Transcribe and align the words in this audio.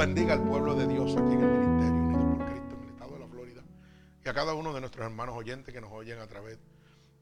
bendiga 0.00 0.32
al 0.32 0.42
pueblo 0.42 0.74
de 0.74 0.86
Dios 0.86 1.14
aquí 1.14 1.34
en 1.34 1.42
el 1.42 1.58
Ministerio 1.58 1.92
Unido 1.92 2.38
por 2.38 2.46
Cristo 2.46 2.74
en 2.74 2.82
el 2.84 2.88
estado 2.88 3.12
de 3.12 3.18
la 3.18 3.28
Florida 3.28 3.62
y 4.24 4.28
a 4.30 4.32
cada 4.32 4.54
uno 4.54 4.72
de 4.72 4.80
nuestros 4.80 5.04
hermanos 5.04 5.36
oyentes 5.36 5.74
que 5.74 5.80
nos 5.82 5.92
oyen 5.92 6.18
a 6.20 6.26
través 6.26 6.58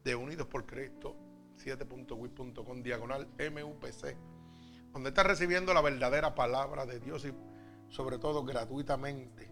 de 0.05 0.15
Unidos 0.15 0.47
por 0.47 0.65
Cristo 0.65 1.17
7.wit.com 1.57 2.83
diagonal 2.85 3.27
MUPC, 3.37 4.17
donde 4.93 5.09
está 5.09 5.25
recibiendo 5.25 5.75
la 5.75 5.81
verdadera 5.81 6.37
palabra 6.37 6.87
de 6.87 7.01
Dios 7.01 7.25
y 7.25 7.35
sobre 7.93 8.17
todo 8.19 8.45
gratuitamente 8.45 9.51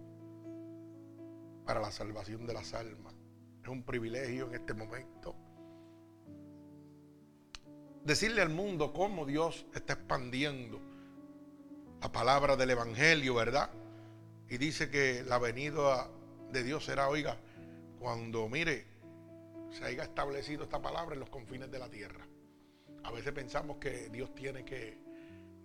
para 1.65 1.81
la 1.81 1.91
salvación 1.91 2.47
de 2.47 2.55
las 2.55 2.75
almas. 2.75 3.17
Es 3.61 3.69
un 3.69 3.83
privilegio 3.83 4.47
en 4.47 4.55
este 4.55 4.73
momento 4.73 5.35
decirle 8.05 8.41
al 8.41 8.51
mundo 8.51 8.93
cómo 8.93 9.27
Dios 9.27 9.67
está 9.75 9.95
expandiendo 9.95 10.96
la 12.01 12.13
palabra 12.13 12.57
del 12.57 12.71
Evangelio, 12.71 13.35
¿verdad? 13.35 13.71
Y 14.49 14.59
dice 14.59 14.91
que 14.91 15.23
la 15.25 15.39
venida 15.39 16.09
de 16.53 16.63
Dios 16.63 16.85
será, 16.85 17.09
oiga, 17.09 17.37
cuando, 17.99 18.49
mire, 18.49 18.87
se 19.71 19.85
haya 19.85 20.05
establecido 20.05 20.65
esta 20.65 20.81
palabra 20.81 21.15
en 21.15 21.21
los 21.21 21.31
confines 21.31 21.71
de 21.71 21.79
la 21.79 21.89
tierra. 21.89 22.27
A 23.03 23.11
veces 23.11 23.33
pensamos 23.33 23.79
que 23.79 24.09
Dios 24.11 24.35
tiene 24.35 24.65
que 24.65 24.99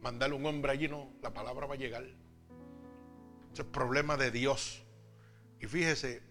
mandarle 0.02 0.36
un 0.36 0.46
hombre 0.46 0.72
allí, 0.72 0.88
no, 0.88 1.12
la 1.22 1.34
palabra 1.34 1.68
va 1.68 1.76
a 1.76 1.78
llegar. 1.78 2.04
Ese 2.04 3.62
es 3.62 3.68
problema 3.68 4.18
de 4.18 4.32
Dios. 4.32 4.84
Y 5.60 5.68
fíjese, 5.68 6.24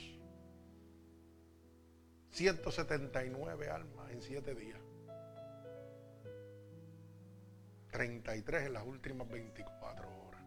179 2.30 3.68
almas 3.68 4.12
en 4.12 4.22
siete 4.22 4.54
días. 4.54 4.80
33 7.90 8.66
en 8.66 8.74
las 8.74 8.86
últimas 8.86 9.28
24 9.28 10.08
horas. 10.08 10.44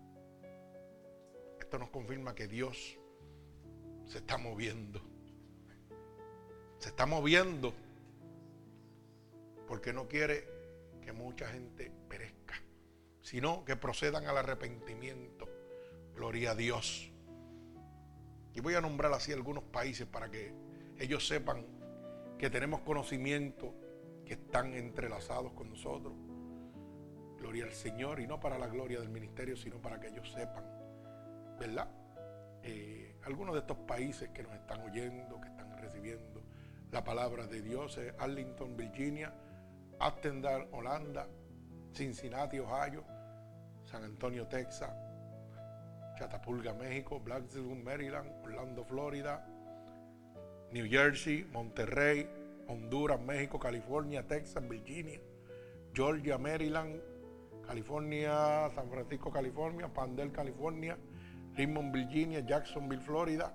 Esto 1.59 1.77
nos 1.77 1.89
confirma 1.89 2.33
que 2.33 2.47
Dios 2.47 2.97
se 4.05 4.19
está 4.19 4.37
moviendo 4.37 5.10
se 6.81 6.89
está 6.89 7.05
moviendo 7.05 7.73
porque 9.67 9.93
no 9.93 10.07
quiere 10.07 10.47
que 10.99 11.13
mucha 11.13 11.47
gente 11.47 11.91
perezca, 12.09 12.55
sino 13.21 13.63
que 13.63 13.75
procedan 13.75 14.25
al 14.25 14.35
arrepentimiento. 14.37 15.47
Gloria 16.15 16.51
a 16.51 16.55
Dios. 16.55 17.11
Y 18.55 18.61
voy 18.61 18.73
a 18.73 18.81
nombrar 18.81 19.13
así 19.13 19.31
algunos 19.31 19.63
países 19.63 20.07
para 20.07 20.31
que 20.31 20.53
ellos 20.97 21.27
sepan 21.27 21.67
que 22.39 22.49
tenemos 22.49 22.81
conocimiento, 22.81 23.75
que 24.25 24.33
están 24.33 24.73
entrelazados 24.73 25.53
con 25.53 25.69
nosotros. 25.69 26.13
Gloria 27.37 27.65
al 27.65 27.73
Señor 27.73 28.19
y 28.19 28.25
no 28.25 28.39
para 28.39 28.57
la 28.57 28.67
gloria 28.67 28.99
del 28.99 29.09
ministerio, 29.09 29.55
sino 29.55 29.79
para 29.79 29.99
que 29.99 30.07
ellos 30.07 30.31
sepan, 30.31 30.65
¿verdad? 31.59 31.91
Eh, 32.63 33.17
algunos 33.23 33.53
de 33.53 33.61
estos 33.61 33.77
países 33.77 34.29
que 34.31 34.41
nos 34.41 34.53
están 34.55 34.81
oyendo, 34.81 35.39
que 35.39 35.47
están 35.47 35.77
recibiendo 35.77 36.40
la 36.91 37.03
palabra 37.03 37.47
de 37.47 37.61
Dios 37.61 37.97
es 37.97 38.13
Arlington, 38.19 38.75
Virginia, 38.75 39.33
Attendal, 39.99 40.67
Holanda, 40.71 41.27
Cincinnati, 41.93 42.59
Ohio, 42.59 43.03
San 43.85 44.03
Antonio, 44.03 44.47
Texas, 44.47 44.89
Chatapulga, 46.17 46.73
México, 46.73 47.19
Blacksburg, 47.19 47.83
Maryland, 47.83 48.29
Orlando, 48.43 48.83
Florida, 48.83 49.45
New 50.71 50.87
Jersey, 50.89 51.45
Monterrey, 51.51 52.27
Honduras, 52.67 53.19
México, 53.21 53.59
California, 53.59 54.23
Texas, 54.23 54.63
Virginia, 54.67 55.19
Georgia, 55.93 56.37
Maryland, 56.37 57.01
California, 57.65 58.69
San 58.75 58.89
Francisco, 58.89 59.31
California, 59.31 59.87
Pandel, 59.87 60.31
California, 60.31 60.97
Richmond, 61.55 61.93
Virginia, 61.93 62.41
Jacksonville, 62.41 63.01
Florida, 63.01 63.53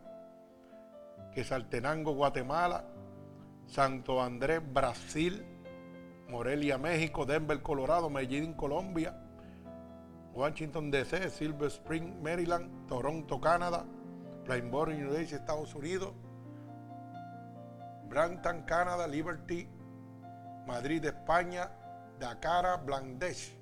Quesaltenango, 1.35 2.15
Guatemala, 2.15 2.96
Santo 3.67 4.23
Andrés, 4.23 4.63
Brasil, 4.73 5.45
Morelia, 6.29 6.79
México, 6.79 7.25
Denver, 7.25 7.61
Colorado, 7.63 8.09
Medellín, 8.09 8.55
Colombia, 8.55 9.15
Washington, 10.35 10.91
D.C., 10.91 11.31
Silver 11.31 11.71
Spring, 11.71 12.23
Maryland, 12.23 12.87
Toronto, 12.89 13.41
Canadá, 13.41 13.85
Plainboro, 14.45 14.93
New 14.93 15.13
York, 15.13 15.33
Estados 15.33 15.75
Unidos, 15.75 16.13
Brampton, 18.09 18.63
Canadá, 18.63 19.07
Liberty, 19.07 19.69
Madrid, 20.67 21.05
España, 21.05 21.71
Dakar, 22.19 22.85
Bangladesh, 22.85 23.53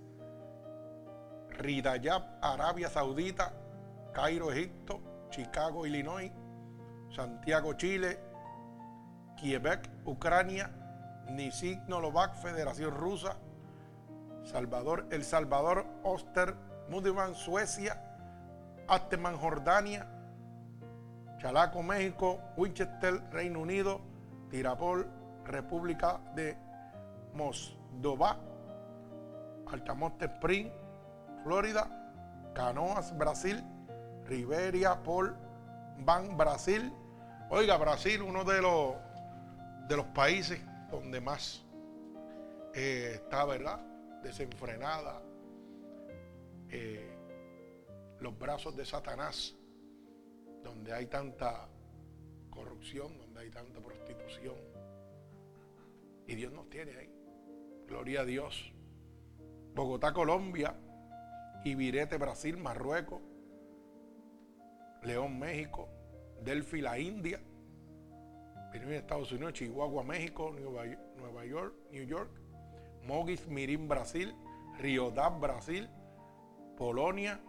Ridayab, 1.58 2.38
Arabia 2.42 2.88
Saudita, 2.88 3.52
Cairo, 4.12 4.50
Egipto, 4.50 5.00
Chicago, 5.30 5.84
Illinois, 5.86 6.30
Santiago, 7.14 7.74
Chile, 7.74 8.18
Quebec, 9.44 9.90
Ucrania, 10.06 10.70
Nisignolovac, 11.28 12.34
Federación 12.34 12.94
Rusa, 12.94 13.36
Salvador, 14.42 15.06
El 15.10 15.22
Salvador, 15.22 15.84
Oster, 16.02 16.54
Mudiman, 16.88 17.34
Suecia, 17.34 18.00
Asteman, 18.88 19.36
Jordania, 19.36 20.08
Chalaco, 21.36 21.82
México, 21.82 22.40
Winchester, 22.56 23.22
Reino 23.32 23.60
Unido, 23.60 24.00
Tirapol, 24.48 25.06
República 25.44 26.20
de 26.34 26.56
Moldova, 27.34 28.38
Altamonte 29.70 30.24
Spring, 30.24 30.70
Florida, 31.42 31.86
Canoas, 32.54 33.14
Brasil, 33.18 33.62
Riberia, 34.24 35.02
Pol, 35.02 35.36
Van, 35.98 36.34
Brasil. 36.34 36.90
Oiga, 37.50 37.76
Brasil, 37.76 38.22
uno 38.22 38.42
de 38.42 38.62
los 38.62 38.94
de 39.88 39.96
los 39.96 40.06
países 40.06 40.60
donde 40.90 41.20
más 41.20 41.64
eh, 42.74 43.12
está, 43.14 43.44
¿verdad? 43.44 43.80
Desenfrenada 44.22 45.22
eh, 46.70 47.16
los 48.20 48.36
brazos 48.38 48.74
de 48.74 48.84
Satanás, 48.84 49.54
donde 50.62 50.92
hay 50.92 51.06
tanta 51.06 51.68
corrupción, 52.50 53.16
donde 53.18 53.40
hay 53.40 53.50
tanta 53.50 53.80
prostitución. 53.80 54.56
Y 56.26 56.34
Dios 56.34 56.52
nos 56.52 56.68
tiene 56.70 56.96
ahí. 56.96 57.10
Gloria 57.86 58.22
a 58.22 58.24
Dios. 58.24 58.72
Bogotá, 59.74 60.12
Colombia, 60.14 60.74
Ibirete, 61.64 62.16
Brasil, 62.16 62.56
Marruecos, 62.56 63.20
León, 65.02 65.38
México, 65.38 65.88
Delphi, 66.42 66.80
la 66.80 66.98
India, 66.98 67.40
Estados 68.74 69.30
Unidos, 69.32 69.52
Chihuahua, 69.54 70.02
México, 70.02 70.54
Nueva 70.58 71.44
York, 71.46 71.74
New 71.90 72.04
York, 72.04 72.30
Mogis, 73.06 73.46
Mirim, 73.46 73.88
Brasil, 73.88 74.34
Riodab, 74.78 75.40
Brasil, 75.40 75.88
Polonia, 76.76 77.40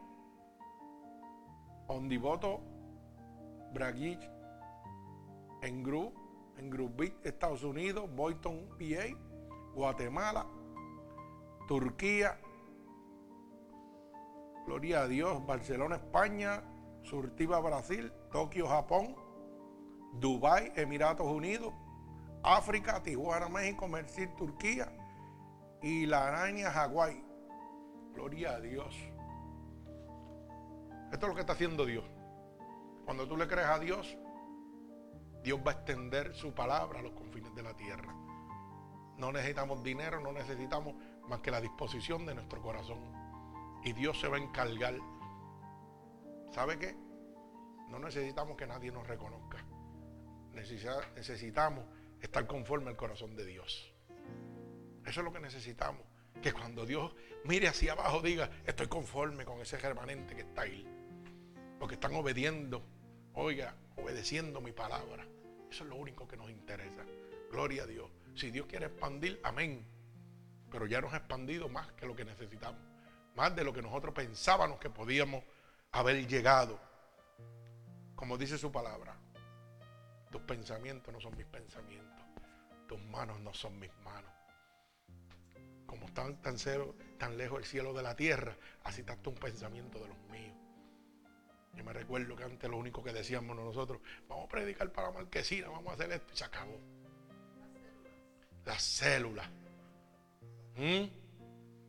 Ondivoto, 1.88 2.62
Braguich, 3.74 4.30
en 5.62 5.83
Group, 5.83 6.13
en 6.57 6.69
Group 6.69 7.01
Estados 7.24 7.63
Unidos, 7.63 8.10
Boynton, 8.16 8.69
PA, 8.77 9.18
Guatemala, 9.74 10.45
Turquía, 11.68 12.39
Gloria 14.66 15.01
a 15.01 15.07
Dios, 15.07 15.45
Barcelona, 15.45 15.95
España, 15.98 16.63
Surtiva, 17.04 17.60
Brasil, 17.60 18.12
Tokio, 18.31 18.68
Japón, 18.68 19.16
Dubái, 20.19 20.71
Emiratos 20.75 21.27
Unidos, 21.27 21.73
África, 22.44 23.01
Tijuana, 23.01 23.50
México, 23.50 23.88
Merced, 23.88 24.29
Turquía 24.38 24.91
y 25.81 26.06
La 26.06 26.27
Araña, 26.27 26.71
Hawái. 26.71 27.23
Gloria 28.13 28.51
a 28.51 28.59
Dios. 28.62 28.95
Esto 31.12 31.25
es 31.25 31.29
lo 31.29 31.35
que 31.35 31.41
está 31.41 31.53
haciendo 31.53 31.85
Dios. 31.85 32.06
Cuando 33.06 33.27
tú 33.27 33.38
le 33.38 33.47
crees 33.47 33.67
a 33.67 33.79
Dios, 33.79 34.17
Dios 35.44 35.59
va 35.65 35.71
a 35.71 35.73
extender 35.75 36.33
su 36.33 36.53
palabra 36.53 37.00
a 37.00 37.01
los 37.03 37.13
confines 37.13 37.53
de 37.53 37.63
la 37.63 37.75
tierra. 37.75 38.13
No 39.17 39.31
necesitamos 39.31 39.83
dinero, 39.83 40.19
no 40.19 40.31
necesitamos 40.31 40.95
más 41.27 41.39
que 41.39 41.51
la 41.51 41.62
disposición 41.62 42.25
de 42.25 42.35
nuestro 42.35 42.62
corazón. 42.62 43.00
Y 43.83 43.94
Dios 43.94 44.19
se 44.19 44.27
va 44.27 44.38
a 44.38 44.39
encargar. 44.39 44.95
¿Sabe 46.51 46.79
qué? 46.79 46.95
No 47.89 48.00
necesitamos 48.00 48.57
que 48.57 48.65
nadie 48.65 48.91
nos 48.91 49.07
reconozca. 49.07 49.63
Necesitamos 50.56 51.86
estar 52.22 52.48
conforme 52.48 52.90
al 52.90 52.96
corazón 52.96 53.36
de 53.36 53.46
Dios. 53.46 53.92
Eso 55.06 55.19
es 55.19 55.24
lo 55.24 55.31
que 55.31 55.40
necesitamos. 55.40 56.02
Que 56.42 56.52
cuando 56.52 56.86
Dios 56.86 57.13
mire 57.44 57.68
hacia 57.68 57.94
abajo 57.94 58.22
diga, 58.22 58.50
estoy 58.66 58.88
conforme 58.88 59.46
con 59.46 59.62
ese 59.62 59.78
remanente 59.78 60.36
que 60.36 60.42
está 60.42 60.62
ahí. 60.63 60.86
Los 61.80 61.88
que 61.88 61.96
están 61.96 62.16
obediendo, 62.16 62.84
oiga, 63.34 63.75
obedeciendo 63.98 64.62
mi 64.62 64.72
palabra. 64.72 65.25
Eso 65.69 65.84
es 65.84 65.90
lo 65.90 65.96
único 65.96 66.28
que 66.28 66.38
nos 66.38 66.50
interesa. 66.50 67.06
Gloria 67.51 67.84
a 67.84 67.86
Dios. 67.86 68.10
Si 68.34 68.51
Dios 68.51 68.66
quiere 68.66 68.88
expandir, 68.88 69.40
amén. 69.44 69.86
Pero 70.72 70.88
ya 70.88 71.01
nos 71.01 71.13
ha 71.13 71.18
expandido 71.18 71.69
más 71.69 71.92
que 71.94 72.06
lo 72.06 72.16
que 72.16 72.25
necesitamos. 72.25 72.81
Más 73.36 73.56
de 73.56 73.63
lo 73.63 73.74
que 73.74 73.81
nosotros 73.81 74.13
pensábamos 74.13 74.80
que 74.80 74.90
podíamos 74.90 75.44
haber 75.92 76.28
llegado. 76.28 76.80
Como 78.16 78.38
dice 78.38 78.58
su 78.58 78.72
palabra. 78.72 79.18
Tus 80.36 80.44
pensamientos 80.44 81.14
no 81.14 81.22
son 81.22 81.34
mis 81.38 81.46
pensamientos. 81.46 82.26
Tus 82.90 83.00
manos 83.06 83.40
no 83.40 83.54
son 83.54 83.80
mis 83.80 83.90
manos. 84.04 84.30
Como 85.86 86.08
están 86.08 86.42
tan, 86.42 86.60
cero, 86.60 86.94
tan 87.18 87.38
lejos 87.38 87.60
el 87.60 87.64
cielo 87.64 87.94
de 87.94 88.04
la 88.04 88.18
tierra, 88.18 88.54
así 88.84 89.00
está 89.00 89.18
un 89.30 89.36
pensamiento 89.36 89.98
de 89.98 90.10
los 90.10 90.18
míos. 90.30 90.54
Yo 91.74 91.86
me 91.86 91.94
recuerdo 91.94 92.36
que 92.36 92.44
antes 92.44 92.70
lo 92.70 92.76
único 92.76 93.02
que 93.02 93.14
decíamos 93.14 93.56
nosotros, 93.56 94.02
vamos 94.28 94.48
a 94.48 94.50
predicar 94.50 94.92
para 94.92 95.10
Marquesina, 95.10 95.70
vamos 95.70 95.92
a 95.92 95.94
hacer 95.94 96.12
esto 96.12 96.34
y 96.34 96.36
se 96.36 96.44
acabó. 96.44 96.82
Las 98.66 98.84
células. 98.84 99.50
¿Mm? 100.76 101.06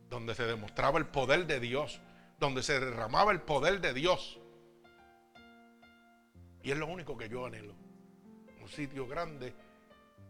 Donde 0.09 0.33
se 0.35 0.45
demostraba 0.45 0.99
el 0.99 1.07
poder 1.07 1.47
de 1.47 1.59
Dios, 1.59 1.99
donde 2.39 2.63
se 2.63 2.79
derramaba 2.79 3.33
el 3.33 3.41
poder 3.41 3.81
de 3.81 3.93
Dios. 3.93 4.39
Y 6.63 6.71
es 6.71 6.77
lo 6.77 6.87
único 6.87 7.17
que 7.17 7.27
yo 7.27 7.45
anhelo. 7.45 7.86
Sitio 8.67 9.07
grande 9.07 9.53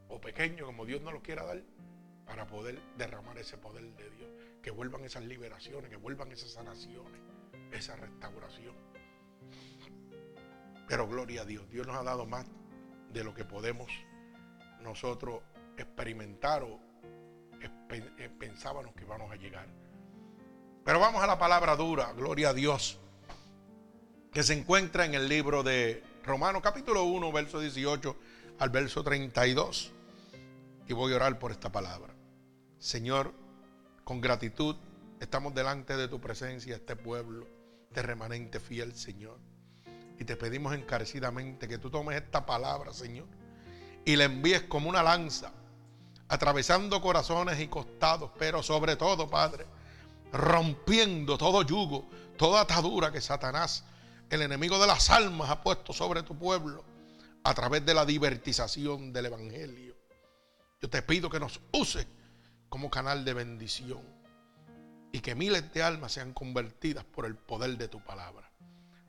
o 0.09 0.19
pequeño 0.19 0.65
como 0.65 0.85
Dios 0.85 1.01
nos 1.01 1.13
lo 1.13 1.21
quiera 1.21 1.43
dar 1.43 1.61
para 2.25 2.45
poder 2.45 2.79
derramar 2.97 3.37
ese 3.37 3.57
poder 3.57 3.83
de 3.95 4.09
Dios. 4.11 4.29
Que 4.61 4.71
vuelvan 4.71 5.03
esas 5.05 5.23
liberaciones, 5.23 5.89
que 5.89 5.95
vuelvan 5.95 6.31
esas 6.31 6.51
sanaciones, 6.51 7.21
esa 7.71 7.95
restauración. 7.95 8.75
Pero 10.87 11.07
gloria 11.07 11.41
a 11.41 11.45
Dios, 11.45 11.69
Dios 11.69 11.85
nos 11.87 11.95
ha 11.95 12.03
dado 12.03 12.25
más 12.25 12.45
de 13.11 13.23
lo 13.23 13.33
que 13.33 13.45
podemos 13.45 13.87
nosotros 14.81 15.41
experimentar 15.77 16.63
o 16.63 16.79
eh, 17.89 18.29
pensábamos 18.37 18.93
que 18.95 19.03
íbamos 19.03 19.31
a 19.31 19.35
llegar. 19.35 19.67
Pero 20.83 20.99
vamos 20.99 21.21
a 21.21 21.27
la 21.27 21.37
palabra 21.37 21.75
dura, 21.75 22.13
gloria 22.13 22.49
a 22.49 22.53
Dios, 22.53 22.99
que 24.31 24.43
se 24.43 24.53
encuentra 24.53 25.05
en 25.05 25.15
el 25.15 25.27
libro 25.27 25.63
de 25.63 26.03
Romanos 26.23 26.61
capítulo 26.61 27.03
1, 27.03 27.31
verso 27.31 27.59
18 27.59 28.15
al 28.59 28.69
verso 28.69 29.03
32. 29.03 29.91
Y 30.87 30.93
voy 30.93 31.13
a 31.13 31.17
orar 31.17 31.37
por 31.39 31.51
esta 31.51 31.71
palabra. 31.71 32.13
Señor, 32.79 33.33
con 34.03 34.21
gratitud 34.21 34.75
estamos 35.19 35.53
delante 35.53 35.97
de 35.97 36.07
tu 36.07 36.21
presencia, 36.21 36.75
este 36.75 36.95
pueblo, 36.95 37.47
este 37.89 38.01
remanente 38.01 38.59
fiel, 38.59 38.95
Señor. 38.95 39.39
Y 40.19 40.25
te 40.25 40.35
pedimos 40.35 40.73
encarecidamente 40.73 41.67
que 41.67 41.77
tú 41.77 41.89
tomes 41.89 42.21
esta 42.21 42.45
palabra, 42.45 42.93
Señor, 42.93 43.27
y 44.05 44.15
la 44.15 44.23
envíes 44.23 44.63
como 44.63 44.89
una 44.89 45.03
lanza, 45.03 45.51
atravesando 46.27 47.01
corazones 47.01 47.59
y 47.59 47.67
costados, 47.67 48.31
pero 48.39 48.63
sobre 48.63 48.95
todo, 48.95 49.29
Padre, 49.29 49.65
rompiendo 50.31 51.37
todo 51.37 51.61
yugo, 51.61 52.09
toda 52.37 52.61
atadura 52.61 53.11
que 53.11 53.21
Satanás, 53.21 53.83
el 54.29 54.41
enemigo 54.41 54.79
de 54.79 54.87
las 54.87 55.09
almas, 55.09 55.49
ha 55.49 55.61
puesto 55.61 55.93
sobre 55.93 56.23
tu 56.23 56.37
pueblo 56.37 56.83
a 57.47 57.53
través 57.53 57.85
de 57.85 57.93
la 57.93 58.05
divertización 58.05 59.13
del 59.13 59.27
Evangelio. 59.27 59.95
Yo 60.81 60.89
te 60.89 61.01
pido 61.01 61.29
que 61.29 61.39
nos 61.39 61.61
use 61.71 62.05
como 62.67 62.89
canal 62.89 63.23
de 63.23 63.33
bendición 63.33 64.01
y 65.13 65.21
que 65.21 65.33
miles 65.33 65.73
de 65.73 65.81
almas 65.81 66.11
sean 66.11 66.33
convertidas 66.33 67.05
por 67.05 67.25
el 67.25 67.37
poder 67.37 67.77
de 67.77 67.87
tu 67.87 68.03
palabra. 68.03 68.51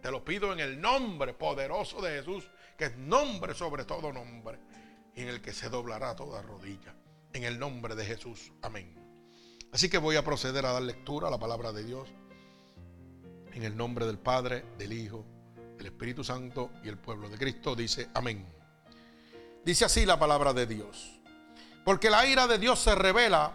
Te 0.01 0.13
lo 0.13 0.25
pido 0.25 0.53
en 0.53 0.61
el 0.61 0.81
nombre 0.81 1.35
poderoso 1.35 2.01
de 2.01 2.19
Jesús, 2.19 2.49
que 2.77 2.85
es 2.85 2.97
nombre 2.97 3.55
sobre 3.55 3.85
todo 3.85 4.13
nombre, 4.13 4.61
y 5.17 5.23
en 5.23 5.31
el 5.31 5.43
que 5.43 5.53
se 5.53 5.69
doblará 5.69 6.15
toda 6.15 6.41
rodilla. 6.41 6.95
En 7.33 7.43
el 7.43 7.59
nombre 7.59 7.97
de 7.97 8.05
Jesús. 8.05 8.53
Amén. 8.63 8.95
Así 9.73 9.91
que 9.91 9.99
voy 9.99 10.15
a 10.15 10.23
proceder 10.23 10.65
a 10.65 10.75
dar 10.75 10.83
lectura 10.83 11.27
a 11.27 11.33
la 11.33 11.41
palabra 11.41 11.73
de 11.73 11.83
Dios. 11.83 12.09
En 13.53 13.65
el 13.65 13.77
nombre 13.77 14.07
del 14.07 14.21
Padre, 14.21 14.65
del 14.79 14.93
Hijo, 14.93 15.27
del 15.79 15.87
Espíritu 15.87 16.25
Santo 16.25 16.73
y 16.85 16.89
el 16.89 16.99
pueblo 16.99 17.29
de 17.31 17.39
Cristo 17.39 17.75
dice 17.75 18.09
amén. 18.13 18.45
Dice 19.65 19.85
así 19.85 20.05
la 20.05 20.19
palabra 20.19 20.53
de 20.53 20.67
Dios. 20.67 21.21
Porque 21.85 22.11
la 22.11 22.27
ira 22.27 22.47
de 22.47 22.59
Dios 22.59 22.81
se 22.81 22.95
revela 22.95 23.53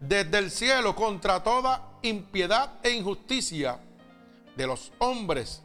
desde 0.00 0.38
el 0.38 0.50
cielo 0.50 0.94
contra 0.94 1.42
toda 1.42 1.98
impiedad 2.02 2.80
e 2.82 2.90
injusticia 2.90 3.78
de 4.56 4.66
los 4.66 4.92
hombres 4.98 5.62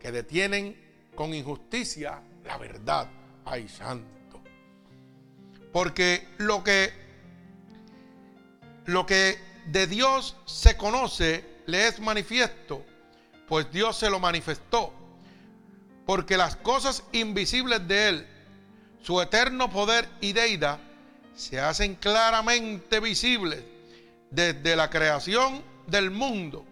que 0.00 0.12
detienen 0.12 1.10
con 1.14 1.32
injusticia 1.32 2.20
la 2.44 2.58
verdad. 2.58 3.08
Ay, 3.44 3.68
santo. 3.68 4.42
Porque 5.72 6.28
lo 6.38 6.62
que 6.64 6.92
lo 8.86 9.06
que 9.06 9.38
de 9.66 9.86
Dios 9.86 10.36
se 10.46 10.76
conoce 10.76 11.62
le 11.66 11.86
es 11.86 12.00
manifiesto, 12.00 12.84
pues 13.46 13.70
Dios 13.70 13.96
se 13.98 14.10
lo 14.10 14.18
manifestó. 14.18 14.97
Porque 16.08 16.38
las 16.38 16.56
cosas 16.56 17.04
invisibles 17.12 17.86
de 17.86 18.08
Él, 18.08 18.26
su 19.02 19.20
eterno 19.20 19.68
poder 19.68 20.08
y 20.22 20.32
deidad, 20.32 20.78
se 21.36 21.60
hacen 21.60 21.96
claramente 21.96 22.98
visibles 22.98 23.62
desde 24.30 24.74
la 24.74 24.88
creación 24.88 25.62
del 25.86 26.10
mundo, 26.10 26.64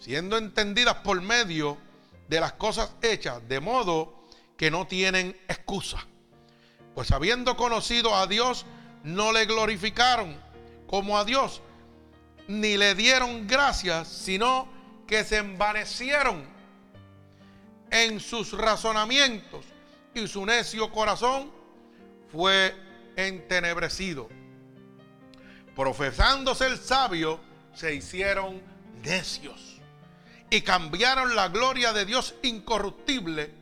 siendo 0.00 0.36
entendidas 0.38 0.96
por 1.04 1.22
medio 1.22 1.78
de 2.26 2.40
las 2.40 2.54
cosas 2.54 2.90
hechas, 3.00 3.40
de 3.48 3.60
modo 3.60 4.24
que 4.56 4.72
no 4.72 4.88
tienen 4.88 5.40
excusa. 5.46 6.04
Pues 6.96 7.12
habiendo 7.12 7.56
conocido 7.56 8.16
a 8.16 8.26
Dios, 8.26 8.66
no 9.04 9.30
le 9.30 9.44
glorificaron 9.44 10.36
como 10.88 11.16
a 11.16 11.24
Dios, 11.24 11.62
ni 12.48 12.76
le 12.76 12.96
dieron 12.96 13.46
gracias, 13.46 14.08
sino 14.08 14.66
que 15.06 15.22
se 15.22 15.36
envanecieron 15.36 16.44
en 17.90 18.20
sus 18.20 18.52
razonamientos 18.52 19.64
y 20.14 20.26
su 20.26 20.44
necio 20.44 20.90
corazón 20.90 21.50
fue 22.30 22.74
entenebrecido. 23.16 24.28
Profesándose 25.74 26.66
el 26.66 26.78
sabio, 26.78 27.40
se 27.74 27.94
hicieron 27.94 28.60
necios 29.02 29.80
y 30.50 30.62
cambiaron 30.62 31.34
la 31.34 31.48
gloria 31.48 31.92
de 31.92 32.04
Dios 32.04 32.34
incorruptible 32.42 33.54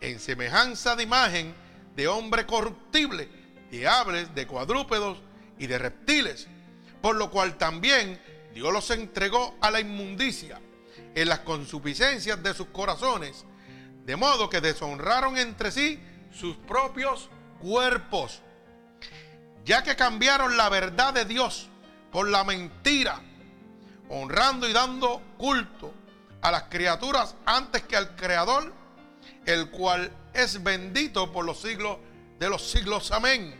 en 0.00 0.20
semejanza 0.20 0.96
de 0.96 1.02
imagen 1.02 1.54
de 1.96 2.08
hombre 2.08 2.46
corruptible, 2.46 3.28
de 3.70 3.86
aves, 3.86 4.34
de 4.34 4.46
cuadrúpedos 4.46 5.18
y 5.58 5.66
de 5.66 5.78
reptiles 5.78 6.48
por 7.00 7.16
lo 7.16 7.30
cual 7.30 7.56
también 7.56 8.20
Dios 8.54 8.72
los 8.72 8.90
entregó 8.90 9.56
a 9.60 9.70
la 9.70 9.80
inmundicia 9.80 10.60
en 11.14 11.28
las 11.28 11.40
consuficiencias 11.40 12.42
de 12.42 12.54
sus 12.54 12.68
corazones, 12.68 13.44
de 14.10 14.16
modo 14.16 14.50
que 14.50 14.60
deshonraron 14.60 15.36
entre 15.36 15.70
sí 15.70 16.02
sus 16.34 16.56
propios 16.56 17.30
cuerpos, 17.60 18.40
ya 19.64 19.84
que 19.84 19.94
cambiaron 19.94 20.56
la 20.56 20.68
verdad 20.68 21.14
de 21.14 21.24
Dios 21.24 21.68
por 22.10 22.28
la 22.28 22.42
mentira, 22.42 23.20
honrando 24.08 24.68
y 24.68 24.72
dando 24.72 25.22
culto 25.38 25.94
a 26.42 26.50
las 26.50 26.64
criaturas 26.64 27.36
antes 27.46 27.82
que 27.82 27.96
al 27.96 28.16
Creador, 28.16 28.72
el 29.46 29.70
cual 29.70 30.10
es 30.34 30.60
bendito 30.60 31.30
por 31.30 31.44
los 31.44 31.60
siglos 31.60 31.98
de 32.40 32.50
los 32.50 32.68
siglos. 32.68 33.12
Amén. 33.12 33.54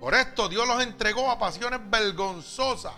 Por 0.00 0.14
esto 0.14 0.48
Dios 0.48 0.66
los 0.66 0.82
entregó 0.82 1.30
a 1.30 1.38
pasiones 1.38 1.78
vergonzosas, 1.90 2.94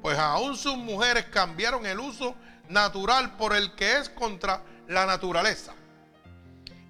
pues 0.00 0.16
aún 0.16 0.56
sus 0.56 0.76
mujeres 0.76 1.24
cambiaron 1.32 1.84
el 1.84 1.98
uso 1.98 2.36
natural 2.68 3.36
por 3.36 3.56
el 3.56 3.74
que 3.74 3.98
es 3.98 4.08
contra 4.08 4.62
la 4.86 5.04
naturaleza. 5.04 5.74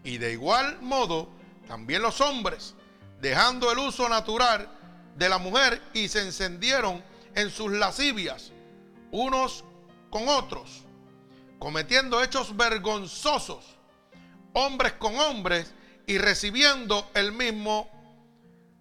Y 0.03 0.19
de 0.19 0.33
igual 0.33 0.81
modo, 0.81 1.29
también 1.67 2.03
los 2.03 2.21
hombres, 2.21 2.75
dejando 3.21 3.71
el 3.71 3.79
uso 3.79 4.09
natural 4.09 4.69
de 5.17 5.29
la 5.29 5.39
mujer 5.39 5.83
y 5.93 6.09
se 6.09 6.23
encendieron 6.23 7.03
en 7.35 7.51
sus 7.51 7.71
lascivias, 7.71 8.53
unos 9.11 9.65
con 10.11 10.29
otros, 10.29 10.85
cometiendo 11.59 12.23
hechos 12.23 12.57
vergonzosos, 12.57 13.77
hombres 14.55 14.95
con 14.95 15.17
hombres, 15.19 15.75
y 16.07 16.19
recibiendo 16.19 17.09
el 17.15 17.31
mismo 17.31 17.89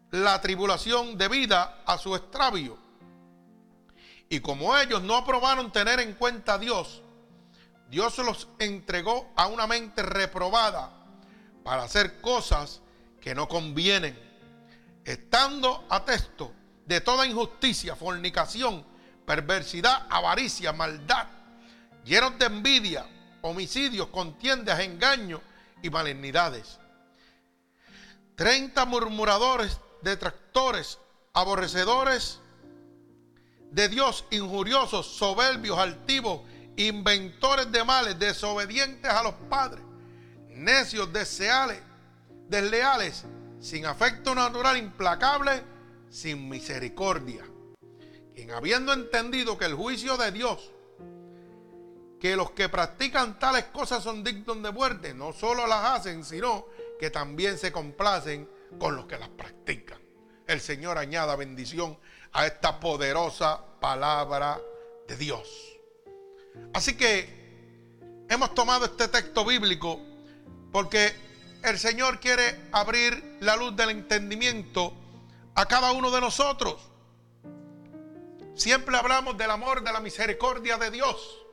la 0.09 0.41
tribulación 0.41 1.15
debida 1.15 1.83
a 1.85 1.99
su 1.99 2.15
extravío. 2.15 2.75
Y 4.29 4.39
como 4.39 4.75
ellos 4.75 5.03
no 5.03 5.15
aprobaron 5.15 5.71
tener 5.71 5.99
en 5.99 6.13
cuenta 6.13 6.55
a 6.55 6.57
Dios, 6.57 7.03
Dios 7.89 8.17
los 8.19 8.47
entregó 8.57 9.31
a 9.35 9.45
una 9.45 9.67
mente 9.67 10.01
reprobada 10.01 10.98
para 11.69 11.83
hacer 11.83 12.19
cosas 12.19 12.81
que 13.21 13.35
no 13.35 13.47
convienen, 13.47 14.17
estando 15.05 15.85
atesto 15.87 16.51
de 16.87 16.99
toda 16.99 17.27
injusticia, 17.27 17.95
fornicación, 17.95 18.83
perversidad, 19.23 20.07
avaricia, 20.09 20.73
maldad, 20.73 21.27
llenos 22.03 22.39
de 22.39 22.47
envidia, 22.47 23.05
homicidios, 23.43 24.07
contiendas, 24.07 24.79
engaños 24.79 25.41
y 25.83 25.91
malignidades. 25.91 26.79
Treinta 28.35 28.85
murmuradores, 28.85 29.79
detractores, 30.01 30.97
aborrecedores 31.33 32.39
de 33.69 33.89
Dios, 33.89 34.25
injuriosos, 34.31 35.05
soberbios, 35.05 35.77
altivos, 35.77 36.41
inventores 36.77 37.71
de 37.71 37.83
males, 37.83 38.17
desobedientes 38.17 39.11
a 39.11 39.21
los 39.21 39.35
padres, 39.51 39.83
necios, 40.63 41.11
deseales, 41.11 41.79
desleales, 42.47 43.25
sin 43.59 43.85
afecto 43.85 44.33
natural, 44.35 44.77
implacable, 44.77 45.63
sin 46.09 46.47
misericordia 46.49 47.43
quien 48.39 48.51
habiendo 48.51 48.93
entendido 48.93 49.57
que 49.57 49.65
el 49.65 49.73
juicio 49.73 50.15
de 50.15 50.31
Dios, 50.31 50.71
que 52.21 52.37
los 52.37 52.51
que 52.51 52.69
practican 52.69 53.37
tales 53.37 53.65
cosas 53.65 54.01
son 54.01 54.23
dignos 54.23 54.63
de 54.63 54.71
muerte, 54.71 55.13
no 55.13 55.33
solo 55.33 55.67
las 55.67 55.99
hacen, 55.99 56.23
sino 56.23 56.67
que 56.97 57.09
también 57.09 57.57
se 57.57 57.73
complacen 57.73 58.49
con 58.79 58.95
los 58.95 59.07
que 59.07 59.17
las 59.17 59.27
practican. 59.27 59.99
El 60.47 60.61
Señor 60.61 60.97
añada 60.97 61.35
bendición 61.35 61.97
a 62.31 62.47
esta 62.47 62.79
poderosa 62.79 63.61
palabra 63.81 64.57
de 65.05 65.17
Dios. 65.17 65.77
Así 66.73 66.95
que 66.95 68.25
hemos 68.29 68.53
tomado 68.53 68.85
este 68.85 69.09
texto 69.09 69.43
bíblico 69.43 69.99
porque 70.71 71.13
el 71.63 71.77
Señor 71.77 72.19
quiere 72.19 72.59
abrir 72.71 73.37
la 73.41 73.55
luz 73.55 73.75
del 73.75 73.89
entendimiento 73.89 74.93
a 75.55 75.65
cada 75.65 75.91
uno 75.91 76.11
de 76.11 76.21
nosotros. 76.21 76.81
Siempre 78.55 78.97
hablamos 78.97 79.37
del 79.37 79.51
amor, 79.51 79.83
de 79.83 79.91
la 79.91 79.99
misericordia 79.99 80.77
de 80.77 80.91
Dios. 80.91 81.45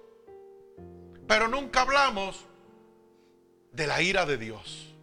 Pero 1.27 1.49
nunca 1.49 1.83
hablamos 1.83 2.45
de 3.73 3.87
la 3.87 4.01
ira 4.01 4.27
de 4.27 4.39
Dios, 4.39 4.95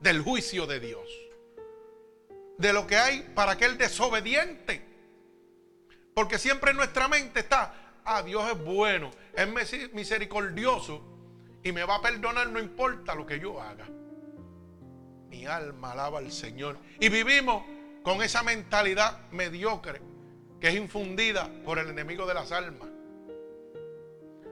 del 0.00 0.22
juicio 0.22 0.66
de 0.66 0.80
Dios, 0.80 1.08
de 2.58 2.72
lo 2.72 2.86
que 2.86 2.96
hay 2.96 3.22
para 3.34 3.52
aquel 3.52 3.78
desobediente. 3.78 4.86
Porque 6.14 6.38
siempre 6.38 6.70
en 6.70 6.76
nuestra 6.76 7.08
mente 7.08 7.40
está, 7.40 8.00
ah, 8.04 8.22
Dios 8.22 8.48
es 8.50 8.64
bueno, 8.64 9.10
es 9.34 9.92
misericordioso 9.92 11.09
y 11.62 11.72
me 11.72 11.84
va 11.84 11.96
a 11.96 12.02
perdonar 12.02 12.48
no 12.48 12.58
importa 12.58 13.14
lo 13.14 13.26
que 13.26 13.38
yo 13.38 13.60
haga. 13.60 13.86
Mi 15.28 15.46
alma 15.46 15.92
alaba 15.92 16.18
al 16.18 16.32
Señor. 16.32 16.78
Y 16.98 17.08
vivimos 17.08 17.64
con 18.02 18.22
esa 18.22 18.42
mentalidad 18.42 19.30
mediocre 19.30 20.00
que 20.60 20.68
es 20.68 20.74
infundida 20.74 21.50
por 21.64 21.78
el 21.78 21.88
enemigo 21.88 22.26
de 22.26 22.34
las 22.34 22.52
almas. 22.52 22.88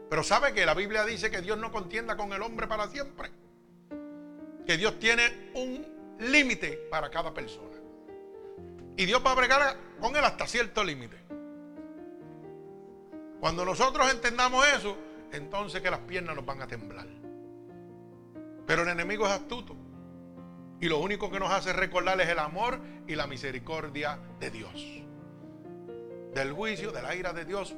Pero 0.09 0.23
sabe 0.23 0.55
que 0.55 0.65
la 0.65 0.75
Biblia 0.75 1.05
dice 1.05 1.31
que 1.31 1.43
Dios 1.43 1.59
no 1.59 1.71
contienda 1.71 2.17
con 2.17 2.33
el 2.33 2.43
hombre 2.43 2.67
para 2.67 2.89
siempre. 2.89 3.31
Que 4.67 4.77
Dios 4.77 4.99
tiene 4.99 5.51
un 5.55 6.17
límite 6.19 6.89
para 6.91 7.11
cada 7.11 7.33
persona. 7.35 7.77
Y 8.97 9.05
Dios 9.05 9.23
va 9.25 9.33
a 9.33 9.35
bregar 9.35 9.77
con 10.01 10.17
él 10.17 10.25
hasta 10.25 10.47
cierto 10.47 10.83
límite. 10.83 11.17
Cuando 13.41 13.65
nosotros 13.65 14.11
entendamos 14.11 14.67
eso, 14.77 14.97
entonces 15.33 15.81
que 15.81 15.91
las 15.91 16.01
piernas 16.01 16.37
nos 16.37 16.45
van 16.45 16.63
a 16.63 16.67
temblar. 16.67 17.07
Pero 18.67 18.83
el 18.83 18.89
enemigo 18.89 19.27
es 19.27 19.33
astuto. 19.33 19.77
Y 20.81 20.89
lo 20.89 20.99
único 20.99 21.31
que 21.31 21.41
nos 21.41 21.51
hace 21.51 21.73
recordar 21.73 22.21
es 22.21 22.29
el 22.29 22.39
amor 22.39 22.81
y 23.07 23.15
la 23.17 23.27
misericordia 23.27 24.19
de 24.39 24.51
Dios 24.51 25.05
del 26.39 26.53
juicio, 26.53 26.93
de 26.93 27.03
la 27.03 27.15
ira 27.15 27.33
de 27.33 27.45
Dios, 27.45 27.75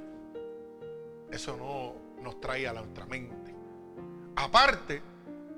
eso 1.30 1.57
no 1.57 2.23
nos 2.23 2.40
trae 2.40 2.66
a 2.69 2.73
nuestra 2.73 3.07
mente. 3.07 3.54
Aparte 4.37 5.02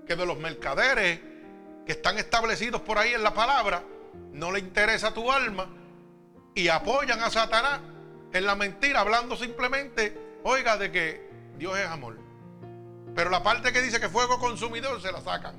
que 0.06 0.16
de 0.16 0.26
los 0.26 0.38
mercaderes 0.38 1.20
que 1.87 1.92
están 1.92 2.18
establecidos 2.18 2.80
por 2.82 2.99
ahí 2.99 3.12
en 3.12 3.22
la 3.22 3.34
palabra, 3.34 3.82
no 4.32 4.52
le 4.52 4.61
interesa 4.61 5.12
tu 5.12 5.30
alma 5.30 5.68
y 6.54 6.68
apoyan 6.68 7.20
a 7.20 7.30
Satanás 7.30 7.80
en 8.32 8.46
la 8.46 8.54
mentira, 8.54 9.00
hablando 9.00 9.37
simplemente, 9.37 10.16
oiga, 10.44 10.76
de 10.76 10.92
que 10.92 11.32
Dios 11.62 11.78
es 11.78 11.87
amor. 11.87 12.19
Pero 13.14 13.31
la 13.31 13.40
parte 13.45 13.73
que 13.73 13.81
dice 13.81 14.00
que 14.00 14.09
fuego 14.09 14.40
consumidor 14.40 15.00
se 15.00 15.12
la 15.12 15.21
sacan. 15.21 15.54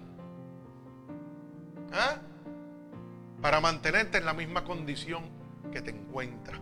¿Ah? 1.93 2.17
Para 3.41 3.61
mantenerte 3.61 4.17
en 4.17 4.25
la 4.25 4.33
misma 4.33 4.65
condición 4.65 5.23
que 5.71 5.81
te 5.81 5.91
encuentras. 5.91 6.59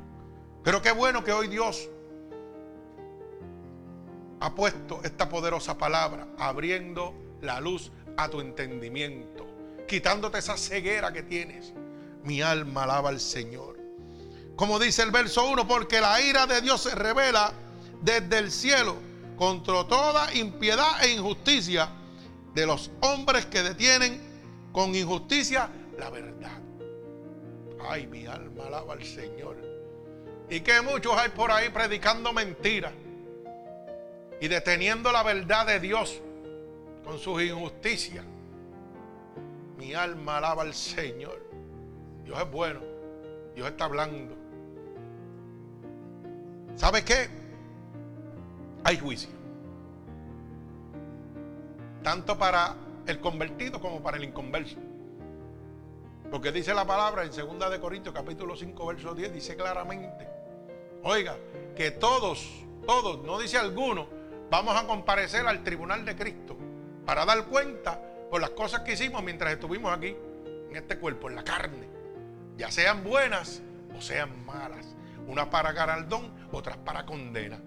Pero 0.63 0.83
qué 0.83 0.91
bueno 0.91 1.23
que 1.23 1.31
hoy 1.31 1.47
Dios 1.47 1.89
ha 4.41 4.53
puesto 4.53 5.01
esta 5.03 5.27
poderosa 5.27 5.75
palabra, 5.75 6.27
abriendo 6.37 7.15
la 7.41 7.59
luz 7.59 7.91
a 8.17 8.29
tu 8.29 8.41
entendimiento, 8.41 9.47
quitándote 9.87 10.37
esa 10.37 10.55
ceguera 10.55 11.11
que 11.13 11.23
tienes. 11.23 11.73
Mi 12.23 12.43
alma 12.43 12.83
alaba 12.83 13.09
al 13.09 13.19
Señor. 13.19 13.79
Como 14.55 14.77
dice 14.77 15.01
el 15.01 15.09
verso 15.09 15.49
1, 15.49 15.67
porque 15.67 15.99
la 15.99 16.21
ira 16.21 16.45
de 16.45 16.61
Dios 16.61 16.83
se 16.83 16.93
revela 16.93 17.53
desde 18.03 18.37
el 18.37 18.51
cielo 18.51 19.09
contra 19.41 19.83
toda 19.87 20.31
impiedad 20.35 21.03
e 21.03 21.13
injusticia 21.13 21.89
de 22.53 22.63
los 22.67 22.91
hombres 23.01 23.47
que 23.47 23.63
detienen 23.63 24.21
con 24.71 24.93
injusticia 24.93 25.67
la 25.97 26.11
verdad. 26.11 26.61
Ay, 27.89 28.05
mi 28.05 28.27
alma 28.27 28.67
alaba 28.67 28.93
al 28.93 29.03
Señor. 29.03 29.57
Y 30.47 30.59
que 30.59 30.79
muchos 30.81 31.17
hay 31.17 31.29
por 31.29 31.49
ahí 31.49 31.69
predicando 31.69 32.31
mentiras 32.31 32.93
y 34.39 34.47
deteniendo 34.47 35.11
la 35.11 35.23
verdad 35.23 35.65
de 35.65 35.79
Dios 35.79 36.21
con 37.03 37.17
sus 37.17 37.41
injusticias. 37.41 38.23
Mi 39.75 39.95
alma 39.95 40.37
alaba 40.37 40.61
al 40.61 40.75
Señor. 40.75 41.41
Dios 42.23 42.39
es 42.39 42.51
bueno. 42.51 42.81
Dios 43.55 43.67
está 43.67 43.85
hablando. 43.85 44.35
¿Sabe 46.75 47.03
qué? 47.03 47.40
Hay 48.83 48.97
juicio. 48.97 49.29
Tanto 52.03 52.37
para 52.37 52.75
el 53.07 53.19
convertido 53.19 53.79
como 53.79 54.01
para 54.01 54.17
el 54.17 54.23
inconverso. 54.23 54.77
Porque 56.31 56.51
dice 56.51 56.73
la 56.73 56.85
palabra 56.85 57.23
en 57.23 57.31
2 57.31 57.71
de 57.71 57.79
Corintios 57.79 58.15
capítulo 58.15 58.55
5 58.55 58.85
verso 58.87 59.13
10 59.13 59.33
dice 59.33 59.55
claramente 59.57 60.27
Oiga, 61.03 61.35
que 61.75 61.91
todos, 61.91 62.47
todos, 62.85 63.23
no 63.23 63.39
dice 63.39 63.57
alguno, 63.57 64.07
vamos 64.49 64.75
a 64.79 64.85
comparecer 64.85 65.47
al 65.47 65.63
tribunal 65.63 66.05
de 66.05 66.15
Cristo 66.15 66.55
para 67.05 67.25
dar 67.25 67.45
cuenta 67.47 67.99
por 68.29 68.39
las 68.39 68.51
cosas 68.51 68.81
que 68.81 68.93
hicimos 68.93 69.23
mientras 69.23 69.51
estuvimos 69.51 69.91
aquí, 69.91 70.15
en 70.69 70.75
este 70.75 70.97
cuerpo, 70.97 71.27
en 71.29 71.35
la 71.35 71.43
carne. 71.43 71.87
Ya 72.55 72.71
sean 72.71 73.03
buenas 73.03 73.61
o 73.97 74.01
sean 74.01 74.45
malas. 74.45 74.95
Unas 75.27 75.47
para 75.47 75.71
garaldón, 75.71 76.31
otras 76.51 76.77
para 76.77 77.05
condena. 77.05 77.59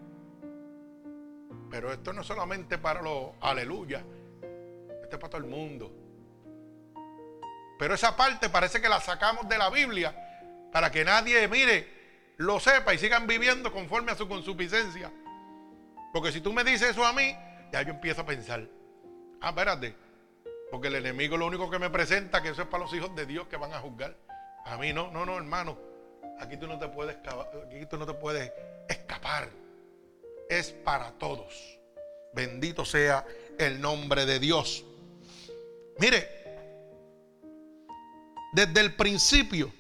Pero 1.75 1.93
esto 1.93 2.13
no 2.13 2.21
es 2.21 2.27
solamente 2.29 2.79
para 2.79 3.03
los 3.03 3.31
aleluya. 3.41 3.99
Esto 5.03 5.17
es 5.17 5.19
para 5.19 5.29
todo 5.29 5.39
el 5.39 5.49
mundo. 5.49 5.93
Pero 7.81 7.95
esa 7.95 8.17
parte 8.17 8.49
parece 8.49 8.81
que 8.81 8.89
la 8.89 9.01
sacamos 9.01 9.49
de 9.49 9.59
la 9.59 9.71
Biblia 9.71 10.69
para 10.73 10.93
que 10.93 11.05
nadie 11.05 11.49
mire 11.49 11.89
lo 12.37 12.61
sepa 12.61 12.95
y 12.95 12.99
sigan 12.99 13.27
viviendo 13.27 13.73
conforme 13.73 14.13
a 14.13 14.15
su 14.15 14.29
consuficiencia. 14.29 15.11
Porque 16.13 16.31
si 16.31 16.41
tú 16.41 16.53
me 16.53 16.63
dices 16.63 16.91
eso 16.91 17.05
a 17.05 17.13
mí, 17.13 17.37
ya 17.73 17.83
yo 17.83 17.91
empiezo 17.91 18.21
a 18.21 18.27
pensar, 18.27 18.69
ah, 19.41 19.49
espérate, 19.49 19.97
Porque 20.71 20.87
el 20.87 20.95
enemigo 20.95 21.37
lo 21.37 21.49
único 21.49 21.69
que 21.69 21.81
me 21.81 21.91
presenta 21.91 22.41
que 22.41 22.51
eso 22.51 22.63
es 22.63 22.69
para 22.69 22.85
los 22.85 22.95
hijos 22.95 23.17
de 23.17 23.27
Dios 23.27 23.49
que 23.49 23.57
van 23.57 23.73
a 23.73 23.81
juzgar. 23.81 24.17
A 24.65 24.77
mí 24.77 24.93
no, 24.93 25.11
no, 25.11 25.27
no, 25.27 25.37
hermano. 25.39 25.77
Aquí 26.39 26.57
tú 26.57 26.69
no 26.69 26.79
te 26.79 26.87
puedes 26.87 27.17
aquí 27.17 27.85
tú 27.91 27.97
no 27.97 28.07
te 28.07 28.15
puedes 28.15 28.53
escapar. 28.89 29.49
Es 30.49 30.71
para 30.71 31.13
todos. 31.13 31.79
Bendito 32.33 32.85
sea 32.85 33.27
el 33.59 33.81
nombre 33.81 34.27
de 34.27 34.39
Dios. 34.39 34.85
Mire, 35.99 36.29
desde 38.53 38.81
el 38.81 38.95
principio, 38.95 39.73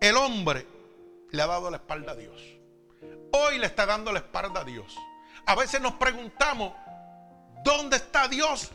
el 0.00 0.16
hombre 0.16 0.66
le 1.30 1.42
ha 1.42 1.46
dado 1.46 1.70
la 1.70 1.78
espalda 1.78 2.12
a 2.12 2.16
Dios. 2.16 2.40
Hoy 3.32 3.58
le 3.58 3.66
está 3.66 3.86
dando 3.86 4.12
la 4.12 4.20
espalda 4.20 4.60
a 4.60 4.64
Dios. 4.64 4.96
A 5.46 5.54
veces 5.54 5.80
nos 5.80 5.94
preguntamos, 5.94 6.72
¿dónde 7.64 7.96
está 7.96 8.28
Dios 8.28 8.70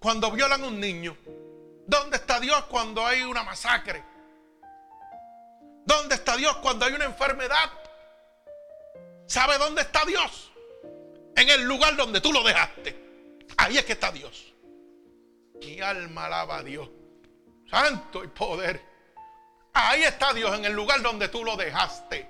cuando 0.00 0.30
violan 0.30 0.62
a 0.62 0.66
un 0.66 0.80
niño? 0.80 1.16
¿Dónde 1.86 2.16
está 2.16 2.38
Dios 2.38 2.64
cuando 2.66 3.04
hay 3.04 3.22
una 3.22 3.42
masacre? 3.42 4.04
¿Dónde 5.84 6.14
está 6.14 6.36
Dios 6.36 6.56
cuando 6.58 6.86
hay 6.86 6.92
una 6.92 7.06
enfermedad? 7.06 7.70
¿Sabe 9.30 9.58
dónde 9.58 9.82
está 9.82 10.04
Dios? 10.04 10.50
En 11.36 11.48
el 11.48 11.62
lugar 11.62 11.94
donde 11.94 12.20
tú 12.20 12.32
lo 12.32 12.42
dejaste. 12.42 12.96
Ahí 13.58 13.78
es 13.78 13.84
que 13.84 13.92
está 13.92 14.10
Dios. 14.10 14.52
Mi 15.60 15.80
alma 15.80 16.26
alaba 16.26 16.58
a 16.58 16.62
Dios. 16.64 16.90
Santo 17.70 18.24
y 18.24 18.26
poder. 18.26 18.82
Ahí 19.72 20.02
está 20.02 20.34
Dios 20.34 20.58
en 20.58 20.64
el 20.64 20.72
lugar 20.72 21.00
donde 21.00 21.28
tú 21.28 21.44
lo 21.44 21.56
dejaste. 21.56 22.28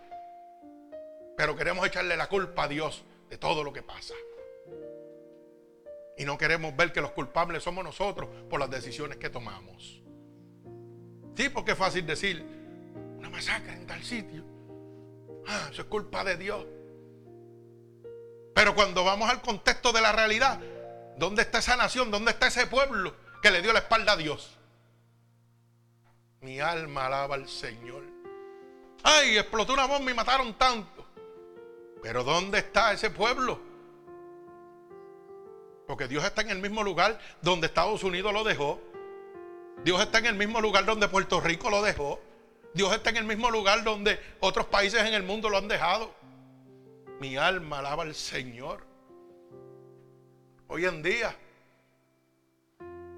Pero 1.38 1.57
queremos 1.57 1.87
echarle 1.87 2.19
la 2.19 2.28
culpa 2.28 2.64
a 2.64 2.69
Dios 2.69 3.02
de 3.30 3.38
todo 3.38 3.64
lo 3.64 3.73
que 3.73 3.83
pasa. 3.83 4.12
Y 6.19 6.26
no 6.26 6.37
queremos 6.37 6.76
ver 6.76 6.92
que 6.92 7.00
los 7.00 7.12
culpables 7.12 7.62
somos 7.62 7.83
nosotros 7.83 8.28
por 8.50 8.61
las 8.61 8.69
decisiones 8.69 9.16
que 9.16 9.30
tomamos. 9.30 10.02
Sí, 11.35 11.49
porque 11.49 11.73
es 11.73 11.78
fácil 11.78 12.04
decir, 12.04 12.45
una 13.16 13.30
masacre 13.30 13.73
en 13.73 13.87
tal 13.87 14.04
sitio. 14.04 14.45
Ah, 15.47 15.69
eso 15.73 15.80
es 15.80 15.88
culpa 15.88 16.25
de 16.25 16.37
Dios. 16.37 16.66
Pero 18.61 18.75
cuando 18.75 19.05
vamos 19.05 19.31
al 19.31 19.40
contexto 19.40 19.90
de 19.90 20.02
la 20.02 20.12
realidad, 20.12 20.61
¿dónde 21.17 21.40
está 21.40 21.61
esa 21.61 21.76
nación? 21.76 22.11
¿Dónde 22.11 22.33
está 22.33 22.49
ese 22.49 22.67
pueblo 22.67 23.14
que 23.43 23.50
le 23.50 23.62
dio 23.62 23.73
la 23.73 23.79
espalda 23.79 24.12
a 24.12 24.17
Dios? 24.19 24.55
Mi 26.43 26.61
alma 26.61 27.07
alaba 27.07 27.37
al 27.37 27.49
Señor. 27.49 28.02
Ay, 29.02 29.38
explotó 29.38 29.73
una 29.73 29.87
bomba 29.87 30.11
y 30.11 30.14
mataron 30.14 30.52
tanto. 30.59 31.07
Pero 32.02 32.23
¿dónde 32.23 32.59
está 32.59 32.93
ese 32.93 33.09
pueblo? 33.09 33.59
Porque 35.87 36.07
Dios 36.07 36.23
está 36.23 36.43
en 36.43 36.50
el 36.50 36.59
mismo 36.59 36.83
lugar 36.83 37.19
donde 37.40 37.67
Estados 37.67 38.05
Unidos 38.05 38.31
lo 38.31 38.45
dejó. 38.45 38.79
Dios 39.85 40.02
está 40.02 40.19
en 40.19 40.26
el 40.26 40.35
mismo 40.35 40.61
lugar 40.61 40.85
donde 40.85 41.09
Puerto 41.09 41.40
Rico 41.40 41.71
lo 41.71 41.81
dejó. 41.81 42.21
Dios 42.75 42.93
está 42.93 43.09
en 43.09 43.17
el 43.17 43.25
mismo 43.25 43.50
lugar 43.50 43.85
donde 43.85 44.21
otros 44.40 44.67
países 44.67 45.02
en 45.07 45.14
el 45.14 45.23
mundo 45.23 45.49
lo 45.49 45.57
han 45.57 45.67
dejado. 45.67 46.14
Mi 47.21 47.37
alma 47.37 47.79
alaba 47.79 48.03
al 48.03 48.15
Señor. 48.15 48.85
Hoy 50.67 50.87
en 50.87 51.03
día 51.03 51.37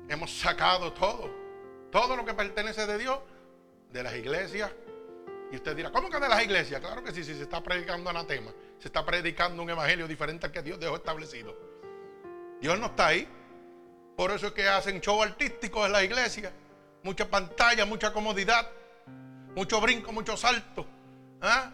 hemos 0.09 0.31
sacado 0.31 0.93
todo 0.93 1.43
todo 1.93 2.17
lo 2.17 2.25
que 2.25 2.35
pertenece 2.35 2.87
de 2.87 2.99
Dios, 2.99 3.19
de 3.93 4.03
las 4.03 4.17
iglesias. 4.17 4.73
Y 5.53 5.57
usted 5.57 5.77
dirá, 5.77 5.93
¿cómo 5.93 6.09
que 6.09 6.19
de 6.19 6.29
las 6.29 6.43
iglesias? 6.43 6.81
Claro 6.81 7.05
que 7.05 7.13
sí, 7.13 7.23
si 7.23 7.35
se 7.35 7.43
está 7.43 7.63
predicando 7.63 8.09
anatema, 8.09 8.51
se 8.79 8.89
está 8.89 9.05
predicando 9.05 9.63
un 9.63 9.69
evangelio 9.69 10.09
diferente 10.09 10.47
al 10.47 10.53
que 10.53 10.63
Dios 10.63 10.81
dejó 10.81 10.97
establecido. 10.97 11.55
Dios 12.61 12.79
no 12.79 12.87
está 12.87 13.09
ahí. 13.09 13.29
Por 14.17 14.31
eso 14.31 14.47
es 14.47 14.53
que 14.53 14.67
hacen 14.67 15.01
show 15.03 15.23
artístico 15.23 15.85
en 15.85 15.93
la 15.93 16.03
iglesia. 16.03 16.51
Mucha 17.03 17.29
pantalla, 17.29 17.85
mucha 17.85 18.13
comodidad, 18.13 18.67
mucho 19.55 19.79
brinco, 19.81 20.13
mucho 20.13 20.37
salto. 20.37 20.87
¿Ah? 21.43 21.71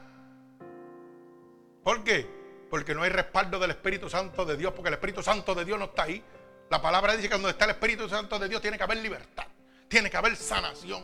¿Por 1.89 2.05
qué? 2.05 2.27
Porque 2.69 2.95
no 2.95 3.03
hay 3.03 3.09
respaldo 3.09 3.59
del 3.59 3.71
Espíritu 3.71 4.11
Santo 4.11 4.45
de 4.45 4.59
Dios, 4.59 4.75
porque 4.75 4.89
el 4.89 4.95
Espíritu 4.95 5.23
Santo 5.23 5.55
de 5.55 5.65
Dios 5.65 5.79
no 5.79 5.87
está 5.87 6.03
ahí. 6.03 6.23
La 6.69 6.83
palabra 6.83 7.17
dice 7.17 7.31
que 7.31 7.35
donde 7.35 7.49
está 7.49 7.65
el 7.65 7.71
Espíritu 7.71 8.07
Santo 8.11 8.39
de 8.39 8.47
Dios 8.47 8.61
tiene 8.61 8.77
que 8.77 8.83
haber 8.83 8.99
libertad 8.99 9.47
tiene 9.89 10.11
que 10.11 10.17
haber 10.17 10.37
sanación. 10.37 11.03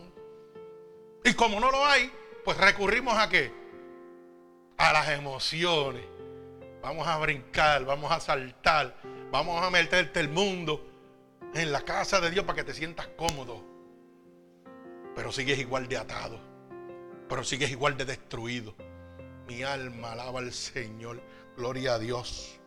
Y 1.25 1.33
como 1.33 1.59
no 1.59 1.71
lo 1.71 1.85
hay, 1.87 2.13
pues 2.45 2.59
recurrimos 2.59 3.17
a 3.17 3.29
qué? 3.31 3.51
A 4.77 4.93
las 4.93 5.09
emociones. 5.09 6.05
Vamos 6.83 7.09
a 7.09 7.17
brincar, 7.17 7.87
vamos 7.87 8.13
a 8.13 8.21
saltar, 8.21 8.95
vamos 9.31 9.63
a 9.63 9.71
meterte 9.71 10.21
el 10.21 10.29
mundo 10.29 10.87
en 11.55 11.73
la 11.73 11.81
casa 11.81 12.21
de 12.21 12.31
Dios 12.31 12.45
para 12.45 12.57
que 12.57 12.65
te 12.65 12.75
sientas 12.75 13.09
cómodo. 13.17 13.65
Pero 15.17 15.33
sigues 15.33 15.59
igual 15.59 15.89
de 15.89 15.97
atado. 15.97 16.39
Pero 17.27 17.43
sigues 17.43 17.71
igual 17.71 17.97
de 17.97 18.05
destruido. 18.05 18.75
Mi 19.47 19.63
alma 19.63 20.13
alaba 20.13 20.41
al 20.41 20.53
Señor. 20.53 21.21
Gloria 21.57 21.95
a 21.95 21.99
Dios. 21.99 22.59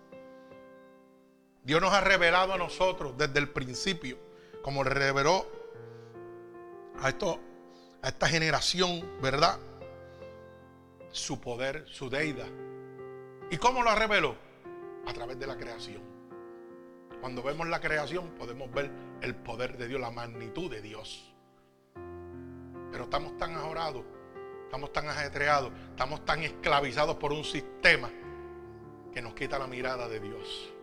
Dios 1.63 1.81
nos 1.81 1.91
ha 1.91 2.01
revelado 2.01 2.53
a 2.53 2.57
nosotros 2.57 3.17
desde 3.17 3.39
el 3.39 3.49
principio, 3.49 4.17
como 4.61 4.83
reveló 4.83 5.45
a, 7.01 7.09
esto, 7.09 7.39
a 8.01 8.07
esta 8.07 8.29
generación, 8.29 9.05
¿verdad? 9.21 9.59
Su 11.11 11.41
poder, 11.41 11.85
su 11.87 12.09
deidad. 12.09 12.47
¿Y 13.51 13.57
cómo 13.57 13.83
lo 13.83 13.93
reveló? 13.95 14.35
A 15.05 15.13
través 15.13 15.37
de 15.39 15.47
la 15.47 15.57
creación. 15.57 16.01
Cuando 17.19 17.41
vemos 17.41 17.67
la 17.67 17.81
creación 17.81 18.29
podemos 18.35 18.71
ver 18.71 18.91
el 19.21 19.35
poder 19.35 19.77
de 19.77 19.87
Dios, 19.87 19.99
la 19.99 20.11
magnitud 20.11 20.69
de 20.69 20.81
Dios. 20.81 21.33
Pero 22.91 23.05
estamos 23.05 23.37
tan 23.37 23.55
ajorados, 23.55 24.05
estamos 24.67 24.93
tan 24.93 25.07
ajetreados, 25.07 25.71
estamos 25.89 26.23
tan 26.25 26.43
esclavizados 26.43 27.15
por 27.15 27.31
un 27.31 27.43
sistema 27.43 28.11
que 29.11 29.21
nos 29.21 29.33
quita 29.33 29.57
la 29.57 29.67
mirada 29.67 30.07
de 30.07 30.19
Dios. 30.19 30.73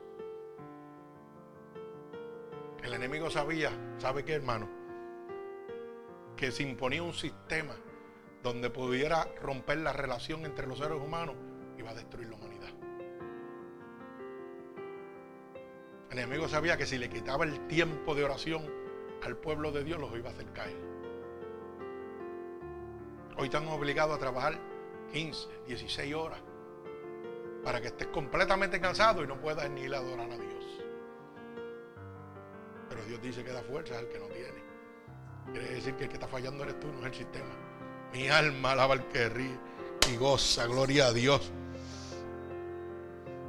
El 2.82 2.92
enemigo 2.92 3.30
sabía, 3.30 3.70
¿sabe 3.98 4.24
qué 4.24 4.32
hermano? 4.34 4.84
que 6.36 6.50
se 6.50 6.62
imponía 6.62 7.02
un 7.02 7.14
sistema 7.14 7.74
donde 8.42 8.70
pudiera 8.70 9.28
romper 9.40 9.78
la 9.78 9.92
relación 9.92 10.44
entre 10.44 10.66
los 10.66 10.78
seres 10.78 10.98
humanos, 10.98 11.36
iba 11.78 11.90
a 11.90 11.94
destruir 11.94 12.28
la 12.28 12.36
humanidad. 12.36 12.70
El 16.10 16.18
enemigo 16.18 16.48
sabía 16.48 16.76
que 16.76 16.86
si 16.86 16.98
le 16.98 17.08
quitaba 17.08 17.44
el 17.44 17.66
tiempo 17.66 18.14
de 18.14 18.24
oración 18.24 18.70
al 19.22 19.36
pueblo 19.36 19.72
de 19.72 19.84
Dios, 19.84 19.98
los 19.98 20.14
iba 20.14 20.30
a 20.30 20.32
hacer 20.32 20.52
caer. 20.52 20.93
Hoy 23.36 23.46
están 23.46 23.66
obligados 23.68 24.14
a 24.14 24.18
trabajar 24.18 24.58
15, 25.12 25.48
16 25.66 26.14
horas 26.14 26.38
para 27.64 27.80
que 27.80 27.88
estés 27.88 28.06
completamente 28.08 28.80
cansado 28.80 29.24
y 29.24 29.26
no 29.26 29.40
puedas 29.40 29.68
ni 29.70 29.82
ir 29.82 29.94
a 29.94 29.98
adorar 29.98 30.30
a 30.30 30.36
Dios. 30.36 30.64
Pero 32.88 33.04
Dios 33.06 33.20
dice 33.22 33.42
que 33.42 33.50
da 33.50 33.62
fuerza 33.62 33.98
al 33.98 34.08
que 34.08 34.18
no 34.18 34.26
tiene. 34.26 34.62
Quiere 35.52 35.74
decir 35.74 35.94
que 35.94 36.04
el 36.04 36.08
que 36.08 36.14
está 36.14 36.28
fallando 36.28 36.62
eres 36.62 36.78
tú, 36.78 36.86
no 36.88 37.00
es 37.00 37.06
el 37.06 37.14
sistema. 37.14 37.54
Mi 38.12 38.28
alma 38.28 38.72
alaba 38.72 38.94
al 38.94 39.08
que 39.08 39.28
ríe 39.28 39.58
y 40.12 40.16
goza, 40.16 40.66
gloria 40.66 41.06
a 41.06 41.12
Dios. 41.12 41.50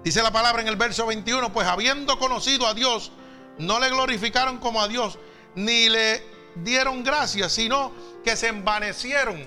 Dice 0.04 0.24
la 0.24 0.32
palabra 0.32 0.62
en 0.62 0.67
el 0.67 0.78
verso 0.78 1.06
21, 1.06 1.54
pues 1.54 1.67
habiendo 1.67 2.17
conocido 2.17 2.65
a 2.65 2.74
Dios, 2.74 3.12
no 3.60 3.80
le 3.80 3.89
glorificaron 3.89 4.58
como 4.58 4.82
a 4.82 4.88
Dios, 4.88 5.19
ni 5.56 5.89
le 5.89 6.24
dieron 6.56 7.04
gracias, 7.04 7.52
sino 7.52 7.91
que 8.24 8.36
se 8.36 8.48
envanecieron 8.48 9.45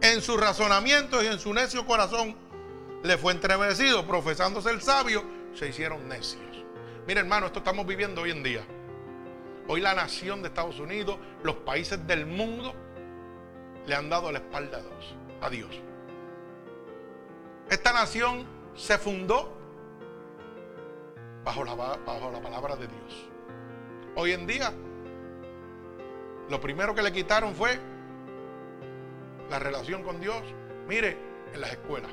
en 0.00 0.22
su 0.22 0.36
razonamiento 0.36 1.22
y 1.22 1.26
en 1.26 1.38
su 1.38 1.52
necio 1.52 1.86
corazón. 1.86 2.36
Le 3.02 3.16
fue 3.16 3.32
entrevecido, 3.32 4.06
profesándose 4.06 4.70
el 4.70 4.82
sabio, 4.82 5.24
se 5.54 5.68
hicieron 5.68 6.08
necios. 6.08 6.64
Mira 7.06 7.20
hermano, 7.20 7.46
esto 7.46 7.60
estamos 7.60 7.86
viviendo 7.86 8.22
hoy 8.22 8.30
en 8.30 8.42
día. 8.42 8.64
Hoy 9.68 9.80
la 9.80 9.94
nación 9.94 10.42
de 10.42 10.48
Estados 10.48 10.80
Unidos, 10.80 11.18
los 11.42 11.56
países 11.56 12.06
del 12.06 12.26
mundo, 12.26 12.74
le 13.86 13.94
han 13.94 14.08
dado 14.08 14.32
la 14.32 14.38
espalda 14.38 14.80
a 15.40 15.50
Dios. 15.50 15.70
Esta 17.70 17.92
nación 17.92 18.46
se 18.74 18.98
fundó 18.98 19.56
bajo 21.44 21.64
la, 21.64 21.74
bajo 21.74 22.30
la 22.30 22.40
palabra 22.40 22.76
de 22.76 22.86
Dios. 22.86 23.28
Hoy 24.16 24.32
en 24.32 24.46
día, 24.46 24.72
lo 26.48 26.60
primero 26.60 26.94
que 26.94 27.02
le 27.02 27.12
quitaron 27.12 27.54
fue 27.54 27.78
la 29.50 29.58
relación 29.58 30.02
con 30.02 30.20
Dios. 30.20 30.42
Mire, 30.86 31.16
en 31.52 31.60
las 31.60 31.72
escuelas, 31.72 32.10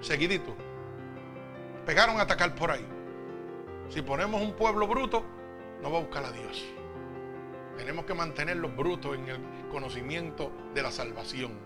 seguidito, 0.00 0.54
pegaron 1.86 2.18
a 2.18 2.22
atacar 2.22 2.54
por 2.54 2.70
ahí. 2.70 2.86
Si 3.88 4.02
ponemos 4.02 4.40
un 4.40 4.54
pueblo 4.54 4.86
bruto, 4.86 5.24
no 5.82 5.90
va 5.90 5.98
a 5.98 6.00
buscar 6.02 6.24
a 6.24 6.32
Dios. 6.32 6.64
Tenemos 7.76 8.04
que 8.04 8.14
mantenerlos 8.14 8.74
brutos 8.76 9.16
en 9.16 9.28
el 9.28 9.40
conocimiento 9.70 10.52
de 10.74 10.82
la 10.82 10.90
salvación. 10.90 11.58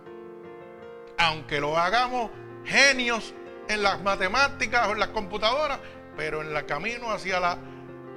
Aunque 1.19 1.61
lo 1.61 1.77
hagamos 1.77 2.31
genios 2.65 3.35
en 3.69 3.83
las 3.83 4.03
matemáticas 4.03 4.89
o 4.89 4.93
en 4.93 5.01
las 5.01 5.09
computadoras, 5.09 5.79
pero 6.17 6.43
en 6.43 6.55
el 6.55 6.67
camino 6.67 7.11
hacia 7.11 7.41
la 7.41 7.59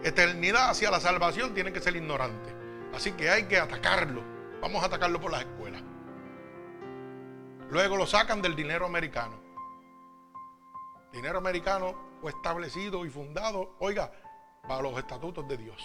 eternidad 0.04 0.70
hacia 0.70 0.92
la 0.92 1.00
salvación, 1.00 1.54
tiene 1.54 1.74
que 1.74 1.82
ser 1.82 1.96
ignorante. 1.96 2.54
Así 2.94 3.12
que 3.12 3.30
hay 3.30 3.44
que 3.44 3.58
atacarlo. 3.58 4.24
Vamos 4.62 4.84
a 4.84 4.88
atacarlo 4.88 5.20
por 5.20 5.32
las 5.32 5.42
escuelas. 5.42 5.82
Luego 7.70 7.98
lo 7.98 8.08
sacan 8.08 8.42
del 8.42 8.56
dinero 8.56 8.86
americano. 8.86 9.40
Dinero 11.12 11.38
americano 11.38 11.96
fue 12.22 12.32
establecido 12.32 13.06
y 13.06 13.10
fundado, 13.10 13.76
oiga, 13.80 14.12
bajo 14.68 14.82
los 14.82 14.98
estatutos 14.98 15.48
de 15.48 15.58
Dios. 15.58 15.84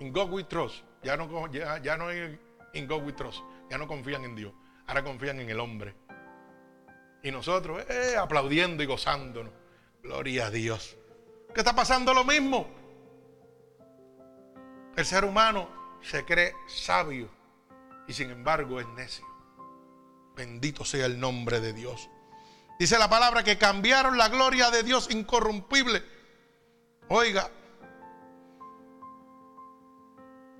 In 0.00 0.12
God 0.12 0.30
we 0.30 0.44
trust. 0.44 0.84
Ya 1.02 1.16
no, 1.16 1.50
ya, 1.50 1.78
ya 1.78 1.96
no 1.96 2.12
in 2.12 2.86
God 2.86 3.02
we 3.04 3.12
trust. 3.12 3.42
Ya 3.70 3.78
no 3.78 3.86
confían 3.86 4.24
en 4.24 4.34
Dios. 4.34 4.52
Ahora 4.86 5.02
confían 5.02 5.40
en 5.40 5.50
el 5.50 5.60
hombre. 5.60 5.94
Y 7.22 7.30
nosotros 7.30 7.84
eh, 7.88 8.16
aplaudiendo 8.16 8.82
y 8.82 8.86
gozándonos. 8.86 9.52
Gloria 10.02 10.46
a 10.46 10.50
Dios. 10.50 10.96
¿Qué 11.54 11.60
está 11.60 11.74
pasando 11.74 12.14
lo 12.14 12.24
mismo? 12.24 12.68
El 14.96 15.04
ser 15.04 15.24
humano 15.24 15.68
se 16.00 16.24
cree 16.24 16.54
sabio 16.66 17.28
y 18.06 18.12
sin 18.12 18.30
embargo 18.30 18.80
es 18.80 18.86
necio. 18.88 19.35
Bendito 20.36 20.84
sea 20.84 21.06
el 21.06 21.18
nombre 21.18 21.60
de 21.60 21.72
Dios. 21.72 22.10
Dice 22.78 22.98
la 22.98 23.08
palabra 23.08 23.42
que 23.42 23.56
cambiaron 23.56 24.18
la 24.18 24.28
gloria 24.28 24.70
de 24.70 24.82
Dios 24.82 25.10
incorrumpible. 25.10 26.04
Oiga, 27.08 27.50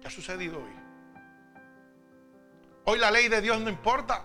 ¿qué 0.00 0.08
ha 0.08 0.10
sucedido 0.10 0.56
hoy? 0.56 0.72
Hoy 2.86 2.98
la 2.98 3.10
ley 3.10 3.28
de 3.28 3.42
Dios 3.42 3.60
no 3.60 3.68
importa. 3.68 4.24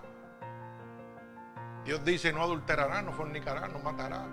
Dios 1.84 2.02
dice 2.02 2.32
no 2.32 2.42
adulterará, 2.42 3.02
no 3.02 3.12
fornicará, 3.12 3.68
no 3.68 3.78
matará. 3.80 4.26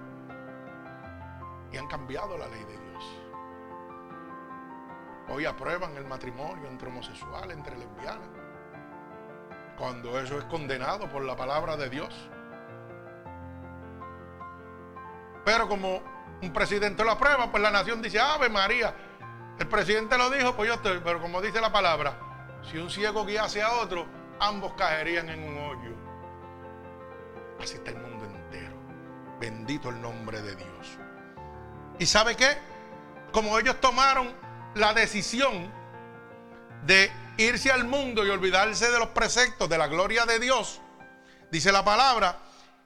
Y 1.73 1.77
han 1.77 1.87
cambiado 1.87 2.37
la 2.37 2.47
ley 2.47 2.63
de 2.63 2.77
Dios. 2.77 3.03
Hoy 5.27 5.45
aprueban 5.45 5.97
el 5.97 6.05
matrimonio 6.05 6.69
entre 6.69 6.87
homosexuales, 6.87 7.57
entre 7.57 7.77
lesbianas. 7.77 8.38
Cuando 9.79 10.19
eso 10.19 10.37
es 10.37 10.43
condenado 10.43 11.09
por 11.09 11.23
la 11.23 11.37
palabra 11.37 11.77
de 11.77 11.89
Dios. 11.89 12.13
Pero 15.45 15.69
como 15.69 16.01
un 16.41 16.51
presidente 16.51 17.03
lo 17.05 17.11
aprueba, 17.11 17.49
pues 17.49 17.63
la 17.63 17.71
nación 17.71 18.01
dice, 18.01 18.19
Ave 18.19 18.49
María, 18.49 18.93
el 19.57 19.67
presidente 19.67 20.17
lo 20.17 20.29
dijo, 20.29 20.53
pues 20.53 20.67
yo 20.67 20.75
estoy. 20.75 20.99
Pero 21.01 21.21
como 21.21 21.41
dice 21.41 21.61
la 21.61 21.71
palabra, 21.71 22.59
si 22.69 22.77
un 22.77 22.89
ciego 22.89 23.25
guiase 23.25 23.61
a 23.61 23.71
otro, 23.71 24.05
ambos 24.41 24.73
caerían 24.73 25.29
en 25.29 25.43
un 25.43 25.57
hoyo. 25.57 25.95
Así 27.61 27.75
está 27.75 27.91
el 27.91 27.99
mundo 27.99 28.25
entero. 28.25 28.75
Bendito 29.39 29.89
el 29.89 30.01
nombre 30.01 30.41
de 30.41 30.57
Dios. 30.57 30.99
¿Y 31.99 32.05
sabe 32.05 32.35
qué? 32.35 32.57
Como 33.31 33.57
ellos 33.57 33.79
tomaron 33.79 34.29
la 34.75 34.93
decisión 34.93 35.71
de 36.85 37.11
irse 37.37 37.71
al 37.71 37.85
mundo 37.85 38.25
y 38.25 38.29
olvidarse 38.29 38.91
de 38.91 38.99
los 38.99 39.09
preceptos 39.09 39.69
de 39.69 39.77
la 39.77 39.87
gloria 39.87 40.25
de 40.25 40.39
Dios, 40.39 40.81
dice 41.51 41.71
la 41.71 41.83
palabra 41.83 42.37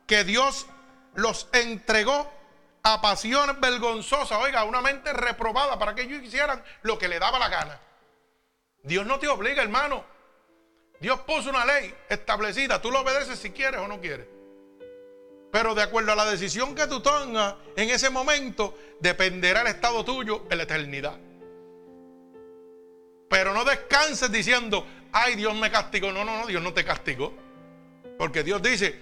que 0.05 0.23
Dios 0.23 0.67
los 1.15 1.47
entregó 1.53 2.31
a 2.83 3.01
pasiones 3.01 3.59
vergonzosas, 3.59 4.37
oiga, 4.39 4.63
una 4.65 4.81
mente 4.81 5.13
reprobada 5.13 5.79
para 5.79 5.95
que 5.95 6.01
ellos 6.03 6.21
hicieran 6.21 6.61
lo 6.81 6.97
que 6.97 7.07
le 7.07 7.17
daba 7.17 7.39
la 7.39 7.49
gana. 7.49 7.79
Dios 8.83 9.05
no 9.05 9.19
te 9.19 9.27
obliga, 9.29 9.63
hermano. 9.63 10.03
Dios 10.99 11.21
puso 11.21 11.49
una 11.49 11.65
ley 11.65 11.93
establecida, 12.09 12.81
tú 12.81 12.91
lo 12.91 13.01
obedeces 13.01 13.39
si 13.39 13.51
quieres 13.51 13.79
o 13.79 13.87
no 13.87 14.01
quieres. 14.01 14.27
Pero 15.51 15.75
de 15.75 15.83
acuerdo 15.83 16.11
a 16.11 16.15
la 16.15 16.25
decisión 16.25 16.75
que 16.75 16.87
tú 16.87 16.99
tomas 16.99 17.55
en 17.75 17.89
ese 17.89 18.09
momento, 18.09 18.77
dependerá 18.99 19.61
el 19.61 19.67
estado 19.67 20.03
tuyo 20.03 20.45
en 20.49 20.57
la 20.57 20.63
eternidad. 20.63 21.17
Pero 23.33 23.51
no 23.51 23.65
descanses 23.65 24.31
diciendo, 24.31 24.85
ay, 25.11 25.33
Dios 25.33 25.55
me 25.55 25.71
castigó. 25.71 26.11
No, 26.11 26.23
no, 26.23 26.37
no, 26.37 26.45
Dios 26.45 26.61
no 26.61 26.71
te 26.71 26.85
castigó. 26.85 27.33
Porque 28.15 28.43
Dios 28.43 28.61
dice, 28.61 28.95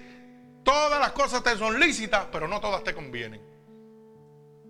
todas 0.64 1.02
las 1.02 1.12
cosas 1.12 1.44
te 1.44 1.58
son 1.58 1.78
lícitas, 1.78 2.28
pero 2.32 2.48
no 2.48 2.62
todas 2.62 2.82
te 2.82 2.94
convienen. 2.94 3.42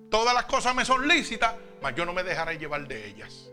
Todas 0.09 0.33
las 0.33 0.45
cosas 0.45 0.73
me 0.73 0.83
son 0.83 1.07
lícitas, 1.07 1.53
mas 1.79 1.93
yo 1.93 2.07
no 2.07 2.11
me 2.11 2.23
dejaré 2.23 2.57
llevar 2.57 2.87
de 2.87 3.05
ellas. 3.05 3.51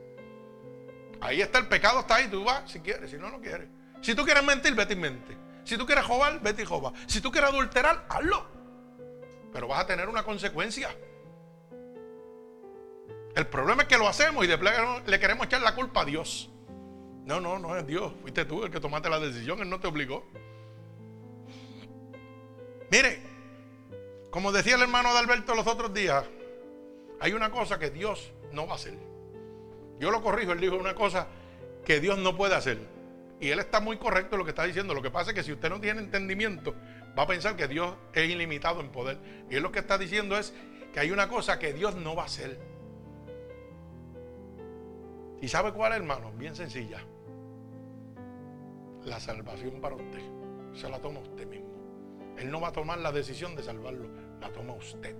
Ahí 1.21 1.43
está 1.43 1.59
el 1.59 1.69
pecado, 1.69 2.01
está 2.01 2.15
ahí. 2.15 2.29
Tú 2.29 2.43
vas 2.43 2.71
si 2.71 2.81
quieres, 2.81 3.11
si 3.11 3.19
no, 3.19 3.29
no 3.29 3.39
quieres. 3.39 3.69
Si 4.01 4.15
tú 4.15 4.25
quieres 4.25 4.43
mentir, 4.43 4.75
vete 4.75 4.95
y 4.95 4.97
mente. 4.97 5.37
Si 5.65 5.77
tú 5.77 5.85
quieres 5.85 6.07
jobar, 6.07 6.41
vete 6.41 6.63
y 6.63 6.65
joba. 6.65 6.95
Si 7.07 7.21
tú 7.21 7.31
quieres 7.31 7.51
adulterar, 7.51 8.07
hazlo. 8.09 8.47
Pero 9.53 9.69
vas 9.69 9.81
a 9.81 9.87
tener 9.87 10.09
una 10.09 10.23
consecuencia. 10.23 10.89
El 13.39 13.47
problema 13.47 13.83
es 13.83 13.89
que 13.89 13.97
lo 13.97 14.09
hacemos 14.09 14.45
y 14.45 14.49
de 14.49 14.59
le 15.07 15.21
queremos 15.21 15.47
echar 15.47 15.63
la 15.63 15.73
culpa 15.73 16.01
a 16.01 16.05
Dios. 16.05 16.51
No, 17.25 17.41
no, 17.41 17.61
no 17.61 17.77
es 17.77 17.87
Dios. 17.87 18.13
Fuiste 18.21 18.45
tú 18.45 18.65
el 18.65 18.71
que 18.73 18.81
tomaste 18.81 19.09
la 19.09 19.21
decisión, 19.21 19.61
Él 19.61 19.71
no 19.71 19.79
te 19.79 19.87
obligó. 19.87 20.27
Mire, 22.91 23.21
como 24.33 24.51
decía 24.51 24.75
el 24.75 24.83
hermano 24.83 25.13
de 25.13 25.21
Alberto 25.21 25.55
los 25.55 25.69
otros 25.69 25.95
días, 25.95 26.25
hay 27.21 27.33
una 27.33 27.53
cosa 27.53 27.79
que 27.79 27.91
Dios 27.91 28.33
no 28.51 28.67
va 28.67 28.73
a 28.73 28.75
hacer. 28.75 28.99
Yo 30.01 30.11
lo 30.11 30.21
corrijo, 30.21 30.51
él 30.51 30.59
dijo 30.59 30.75
una 30.75 30.97
cosa 30.97 31.29
que 31.85 32.01
Dios 32.01 32.19
no 32.19 32.37
puede 32.37 32.57
hacer. 32.57 32.79
Y 33.39 33.51
él 33.51 33.61
está 33.61 33.79
muy 33.79 33.99
correcto 33.99 34.35
en 34.35 34.41
lo 34.41 34.45
que 34.47 34.51
está 34.51 34.65
diciendo. 34.65 34.95
Lo 34.95 35.03
que 35.03 35.13
pasa 35.13 35.31
es 35.31 35.37
que 35.37 35.45
si 35.45 35.53
usted 35.53 35.71
no 35.71 35.81
tiene 35.81 36.01
entendimiento, 36.01 36.75
va 37.17 37.23
a 37.23 37.27
pensar 37.29 37.55
que 37.55 37.69
Dios 37.69 37.95
es 38.15 38.29
ilimitado 38.29 38.81
en 38.81 38.89
poder. 38.89 39.17
Y 39.49 39.55
él 39.55 39.63
lo 39.63 39.71
que 39.71 39.79
está 39.79 39.97
diciendo 39.97 40.37
es 40.37 40.53
que 40.93 40.99
hay 40.99 41.13
una 41.13 41.29
cosa 41.29 41.61
que 41.61 41.73
Dios 41.73 41.95
no 41.95 42.17
va 42.17 42.25
a 42.25 42.27
hacer. 42.27 42.78
¿Y 45.41 45.49
sabe 45.49 45.73
cuál, 45.73 45.93
hermano? 45.93 46.33
Bien 46.33 46.55
sencilla. 46.55 47.01
La 49.05 49.21
salvación 49.21 49.81
para 49.81 49.95
usted. 49.95 50.23
Se 50.75 50.89
la 50.89 50.99
toma 50.99 51.21
usted 51.21 51.47
mismo. 51.47 51.69
Él 52.37 52.51
no 52.51 52.61
va 52.61 52.69
a 52.69 52.73
tomar 52.73 52.99
la 52.99 53.13
decisión 53.13 53.55
de 53.57 53.63
salvarlo. 53.63 54.09
La 54.41 54.51
toma 54.51 54.75
usted. 54.75 55.15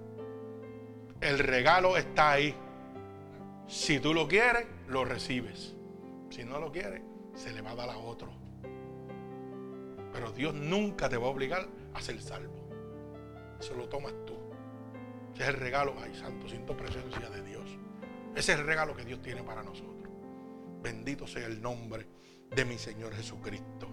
El 1.21 1.39
regalo 1.39 1.97
está 1.97 2.33
ahí. 2.33 2.55
Si 3.67 4.01
tú 4.01 4.15
lo 4.15 4.29
quieres, 4.29 4.67
lo 4.89 5.05
recibes. 5.05 5.75
Si 6.31 6.45
no 6.45 6.59
lo 6.59 6.71
quieres, 6.71 7.03
se 7.35 7.53
le 7.53 7.61
va 7.61 7.73
a 7.73 7.77
dar 7.77 7.91
a 7.91 7.99
otro. 7.99 8.31
Pero 10.13 10.33
Dios 10.33 10.55
nunca 10.55 11.09
te 11.09 11.17
va 11.17 11.27
a 11.27 11.31
obligar 11.31 11.67
a 11.95 12.01
ser 12.01 12.21
salvo. 12.21 12.55
Eso 13.61 13.75
lo 13.75 13.89
tomas 13.89 14.13
tú. 14.27 14.35
Ese 15.35 15.43
es 15.43 15.49
el 15.51 15.57
regalo, 15.57 15.95
ay 16.03 16.15
santo, 16.15 16.49
siento 16.49 16.77
presencia 16.77 17.29
de 17.31 17.43
Dios. 17.43 17.69
Ese 18.35 18.53
es 18.53 18.59
el 18.59 18.67
regalo 18.67 18.95
que 18.95 19.05
Dios 19.05 19.21
tiene 19.23 19.43
para 19.43 19.63
nosotros. 19.63 19.98
Bendito 20.83 21.27
sea 21.27 21.47
el 21.47 21.61
nombre 21.61 22.07
de 22.51 22.65
mi 22.65 22.79
Señor 22.79 23.15
Jesucristo. 23.15 23.89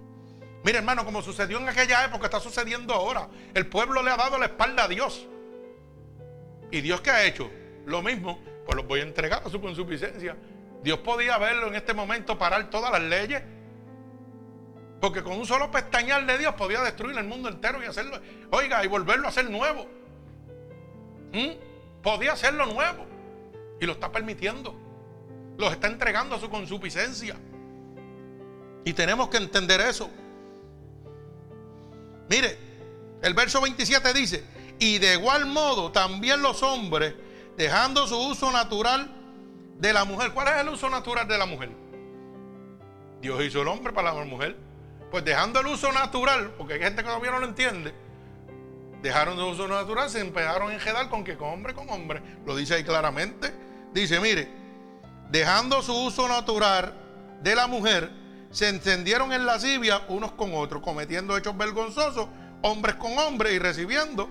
Mira 0.63 0.79
hermano, 0.79 1.05
como 1.05 1.21
sucedió 1.21 1.59
en 1.59 1.69
aquella 1.69 2.05
época, 2.05 2.25
está 2.25 2.39
sucediendo 2.39 2.93
ahora. 2.93 3.27
El 3.53 3.67
pueblo 3.67 4.01
le 4.01 4.11
ha 4.11 4.17
dado 4.17 4.37
la 4.37 4.45
espalda 4.45 4.85
a 4.85 4.87
Dios. 4.87 5.27
¿Y 6.71 6.81
Dios 6.81 7.01
qué 7.01 7.11
ha 7.11 7.25
hecho? 7.25 7.51
Lo 7.85 8.01
mismo, 8.01 8.39
pues 8.65 8.75
los 8.75 8.87
voy 8.87 9.01
a 9.01 9.03
entregar 9.03 9.43
a 9.45 9.49
su 9.49 9.61
consuficiencia. 9.61 10.35
Dios 10.81 10.99
podía 10.99 11.37
verlo 11.37 11.67
en 11.67 11.75
este 11.75 11.93
momento, 11.93 12.37
parar 12.37 12.69
todas 12.69 12.91
las 12.91 13.01
leyes. 13.01 13.43
Porque 14.99 15.21
con 15.21 15.33
un 15.33 15.45
solo 15.45 15.69
pestañal 15.69 16.25
de 16.25 16.37
Dios 16.39 16.55
podía 16.55 16.81
destruir 16.81 17.17
el 17.17 17.25
mundo 17.25 17.49
entero 17.49 17.83
y 17.83 17.85
hacerlo, 17.85 18.19
oiga, 18.51 18.83
y 18.83 18.87
volverlo 18.87 19.27
a 19.27 19.29
hacer 19.29 19.49
nuevo. 19.49 19.85
¿Mm? 21.31 22.01
Podía 22.01 22.33
hacerlo 22.33 22.65
nuevo. 22.65 23.05
Y 23.79 23.85
lo 23.85 23.91
está 23.93 24.11
permitiendo. 24.11 24.84
Los 25.57 25.71
está 25.71 25.87
entregando 25.87 26.35
a 26.35 26.39
su 26.39 26.49
consuficiencia. 26.49 27.35
Y 28.83 28.93
tenemos 28.93 29.29
que 29.29 29.37
entender 29.37 29.81
eso. 29.81 30.09
Mire, 32.29 32.57
el 33.21 33.33
verso 33.33 33.61
27 33.61 34.13
dice, 34.13 34.43
y 34.79 34.99
de 34.99 35.13
igual 35.13 35.45
modo 35.45 35.91
también 35.91 36.41
los 36.41 36.61
hombres, 36.63 37.15
dejando 37.57 38.07
su 38.07 38.17
uso 38.17 38.51
natural 38.51 39.09
de 39.79 39.93
la 39.93 40.05
mujer. 40.05 40.31
¿Cuál 40.31 40.47
es 40.49 40.61
el 40.61 40.69
uso 40.69 40.89
natural 40.89 41.27
de 41.27 41.37
la 41.37 41.45
mujer? 41.45 41.69
Dios 43.21 43.43
hizo 43.43 43.61
el 43.61 43.67
hombre 43.67 43.93
para 43.93 44.13
la 44.13 44.25
mujer. 44.25 44.55
Pues 45.09 45.23
dejando 45.23 45.59
el 45.59 45.67
uso 45.67 45.91
natural, 45.91 46.51
porque 46.57 46.73
hay 46.73 46.79
gente 46.79 47.01
que 47.01 47.07
todavía 47.07 47.31
no 47.31 47.39
lo 47.39 47.45
entiende, 47.45 47.93
dejaron 49.01 49.37
el 49.37 49.45
uso 49.45 49.67
natural, 49.67 50.09
se 50.09 50.19
empezaron 50.19 50.71
a 50.71 50.73
enjedar 50.73 51.09
con 51.09 51.23
que 51.23 51.37
con 51.37 51.49
hombre 51.49 51.73
con 51.73 51.89
hombre. 51.89 52.21
Lo 52.45 52.55
dice 52.55 52.75
ahí 52.75 52.83
claramente. 52.83 53.53
Dice, 53.93 54.19
mire, 54.19 54.49
dejando 55.31 55.81
su 55.81 55.93
uso 55.93 56.27
natural 56.27 56.93
de 57.41 57.55
la 57.55 57.67
mujer, 57.67 58.11
se 58.51 58.69
encendieron 58.69 59.33
en 59.33 59.45
lascivia 59.45 60.01
unos 60.07 60.31
con 60.31 60.53
otros, 60.53 60.81
cometiendo 60.81 61.35
hechos 61.37 61.57
vergonzosos, 61.57 62.27
hombres 62.61 62.95
con 62.95 63.17
hombres 63.17 63.53
y 63.53 63.59
recibiendo 63.59 64.29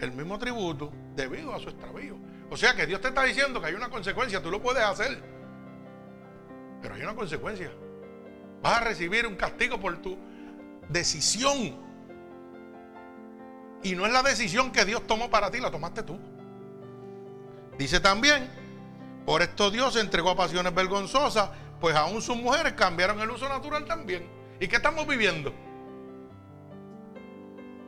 el 0.00 0.12
mismo 0.12 0.38
tributo 0.38 0.90
debido 1.14 1.54
a 1.54 1.60
su 1.60 1.68
extravío. 1.68 2.16
O 2.50 2.56
sea 2.56 2.74
que 2.74 2.86
Dios 2.86 3.00
te 3.00 3.08
está 3.08 3.22
diciendo 3.24 3.60
que 3.60 3.68
hay 3.68 3.74
una 3.74 3.90
consecuencia, 3.90 4.42
tú 4.42 4.50
lo 4.50 4.62
puedes 4.62 4.82
hacer, 4.82 5.22
pero 6.82 6.94
hay 6.94 7.02
una 7.02 7.14
consecuencia. 7.14 7.70
Vas 8.62 8.78
a 8.78 8.84
recibir 8.84 9.26
un 9.26 9.36
castigo 9.36 9.78
por 9.78 9.98
tu 9.98 10.18
decisión. 10.88 11.76
Y 13.82 13.94
no 13.94 14.06
es 14.06 14.12
la 14.12 14.22
decisión 14.22 14.72
que 14.72 14.84
Dios 14.84 15.06
tomó 15.06 15.30
para 15.30 15.50
ti, 15.50 15.60
la 15.60 15.70
tomaste 15.70 16.02
tú. 16.02 16.18
Dice 17.78 18.00
también, 18.00 18.50
por 19.24 19.42
esto 19.42 19.70
Dios 19.70 19.96
entregó 19.96 20.30
a 20.30 20.36
pasiones 20.36 20.74
vergonzosas, 20.74 21.50
pues 21.80 21.94
aún 21.94 22.20
sus 22.22 22.36
mujeres 22.36 22.74
cambiaron 22.74 23.20
el 23.20 23.30
uso 23.30 23.48
natural 23.48 23.84
también. 23.84 24.28
¿Y 24.58 24.68
qué 24.68 24.76
estamos 24.76 25.06
viviendo? 25.06 25.52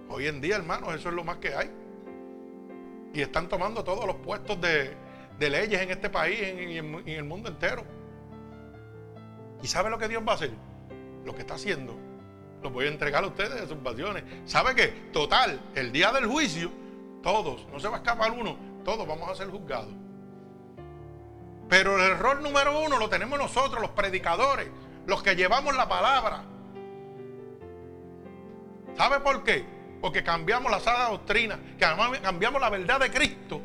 Hoy 0.09 0.27
en 0.27 0.41
día, 0.41 0.57
hermanos, 0.57 0.95
eso 0.95 1.09
es 1.09 1.15
lo 1.15 1.25
más 1.25 1.37
que 1.39 1.55
hay. 1.55 1.71
Y 3.15 3.21
están 3.21 3.49
tomando 3.49 3.85
todos 3.85 4.07
los 4.07 4.17
puestos 4.17 4.61
de, 4.61 4.97
leyes 5.39 5.81
en 5.81 5.91
este 5.91 6.09
país 6.09 6.39
y 6.41 6.79
en, 6.79 6.95
en 6.95 7.09
el 7.09 7.25
mundo 7.25 7.49
entero. 7.49 7.85
¿Y 9.63 9.67
sabe 9.67 9.91
lo 9.91 9.99
que 9.99 10.09
Dios 10.09 10.23
va 10.27 10.33
a 10.33 10.35
hacer? 10.37 10.53
Lo 11.25 11.35
que 11.35 11.41
está 11.41 11.55
haciendo. 11.55 11.97
Lo 12.63 12.71
voy 12.71 12.87
a 12.87 12.89
entregar 12.89 13.25
a 13.25 13.27
ustedes 13.27 13.61
de 13.61 13.67
sus 13.67 13.79
pasiones. 13.79 14.25
¿Sabe 14.45 14.75
qué? 14.75 14.89
Total, 15.13 15.61
el 15.75 15.93
día 15.93 16.13
del 16.13 16.27
juicio, 16.27 16.71
todos, 17.23 17.67
no 17.73 17.81
se 17.81 17.89
va 17.89 17.97
a 17.97 17.99
escapar 17.99 18.31
uno, 18.31 18.57
todos 18.85 19.07
vamos 19.07 19.29
a 19.29 19.35
ser 19.35 19.49
juzgados. 19.49 19.93
Pero 21.73 21.97
el 21.97 22.03
error 22.03 22.43
número 22.43 22.81
uno 22.81 22.99
lo 22.99 23.09
tenemos 23.09 23.39
nosotros, 23.39 23.81
los 23.81 23.93
predicadores, 23.93 24.69
los 25.07 25.23
que 25.23 25.35
llevamos 25.35 25.75
la 25.75 25.89
palabra. 25.89 26.45
¿Sabe 28.95 29.21
por 29.21 29.43
qué? 29.43 29.65
Porque 30.03 30.23
cambiamos 30.23 30.71
la 30.71 30.81
sana 30.81 31.05
doctrina, 31.05 31.59
cambiamos 31.79 32.61
la 32.61 32.69
verdad 32.69 33.01
de 33.01 33.11
Cristo 33.11 33.63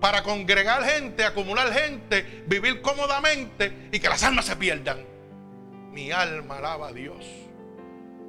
para 0.00 0.24
congregar 0.24 0.82
gente, 0.82 1.24
acumular 1.24 1.72
gente, 1.72 2.42
vivir 2.48 2.82
cómodamente 2.82 3.90
y 3.92 4.00
que 4.00 4.08
las 4.08 4.24
almas 4.24 4.46
se 4.46 4.56
pierdan. 4.56 5.06
Mi 5.92 6.10
alma 6.10 6.56
alaba 6.56 6.88
a 6.88 6.92
Dios. 6.92 7.24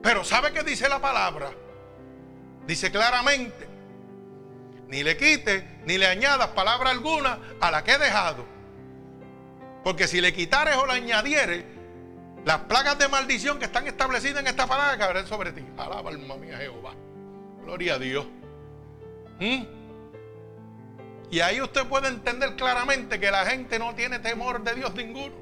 Pero 0.03 0.23
¿sabe 0.23 0.53
qué 0.53 0.61
dice 0.61 0.87
la 0.87 1.01
palabra? 1.01 1.49
Dice 2.67 2.91
claramente, 2.91 3.67
ni 4.89 5.01
le 5.01 5.17
quite 5.17 5.79
ni 5.87 5.97
le 5.97 6.05
añadas 6.05 6.49
palabra 6.49 6.91
alguna 6.91 7.39
a 7.59 7.71
la 7.71 7.83
que 7.83 7.93
he 7.93 7.97
dejado. 7.97 8.53
Porque 9.85 10.07
si 10.07 10.19
le 10.19 10.33
quitares 10.33 10.75
o 10.77 10.87
le 10.87 10.93
añadieres, 10.93 11.63
las 12.43 12.57
plagas 12.61 12.97
de 12.97 13.07
maldición 13.07 13.59
que 13.59 13.65
están 13.65 13.85
establecidas 13.85 14.41
en 14.41 14.47
esta 14.47 14.65
palabra 14.65 14.97
caerán 14.97 15.27
sobre 15.27 15.51
ti. 15.51 15.63
Alaba 15.77 16.09
alma 16.09 16.37
mía 16.37 16.57
Jehová. 16.57 16.95
Gloria 17.61 17.93
a 17.93 17.99
Dios. 17.99 18.25
¿Mm? 19.39 19.63
Y 21.29 21.39
ahí 21.39 21.61
usted 21.61 21.85
puede 21.85 22.07
entender 22.07 22.55
claramente 22.55 23.19
que 23.19 23.29
la 23.29 23.45
gente 23.45 23.77
no 23.77 23.93
tiene 23.93 24.17
temor 24.17 24.63
de 24.63 24.73
Dios 24.73 24.95
ninguno. 24.95 25.35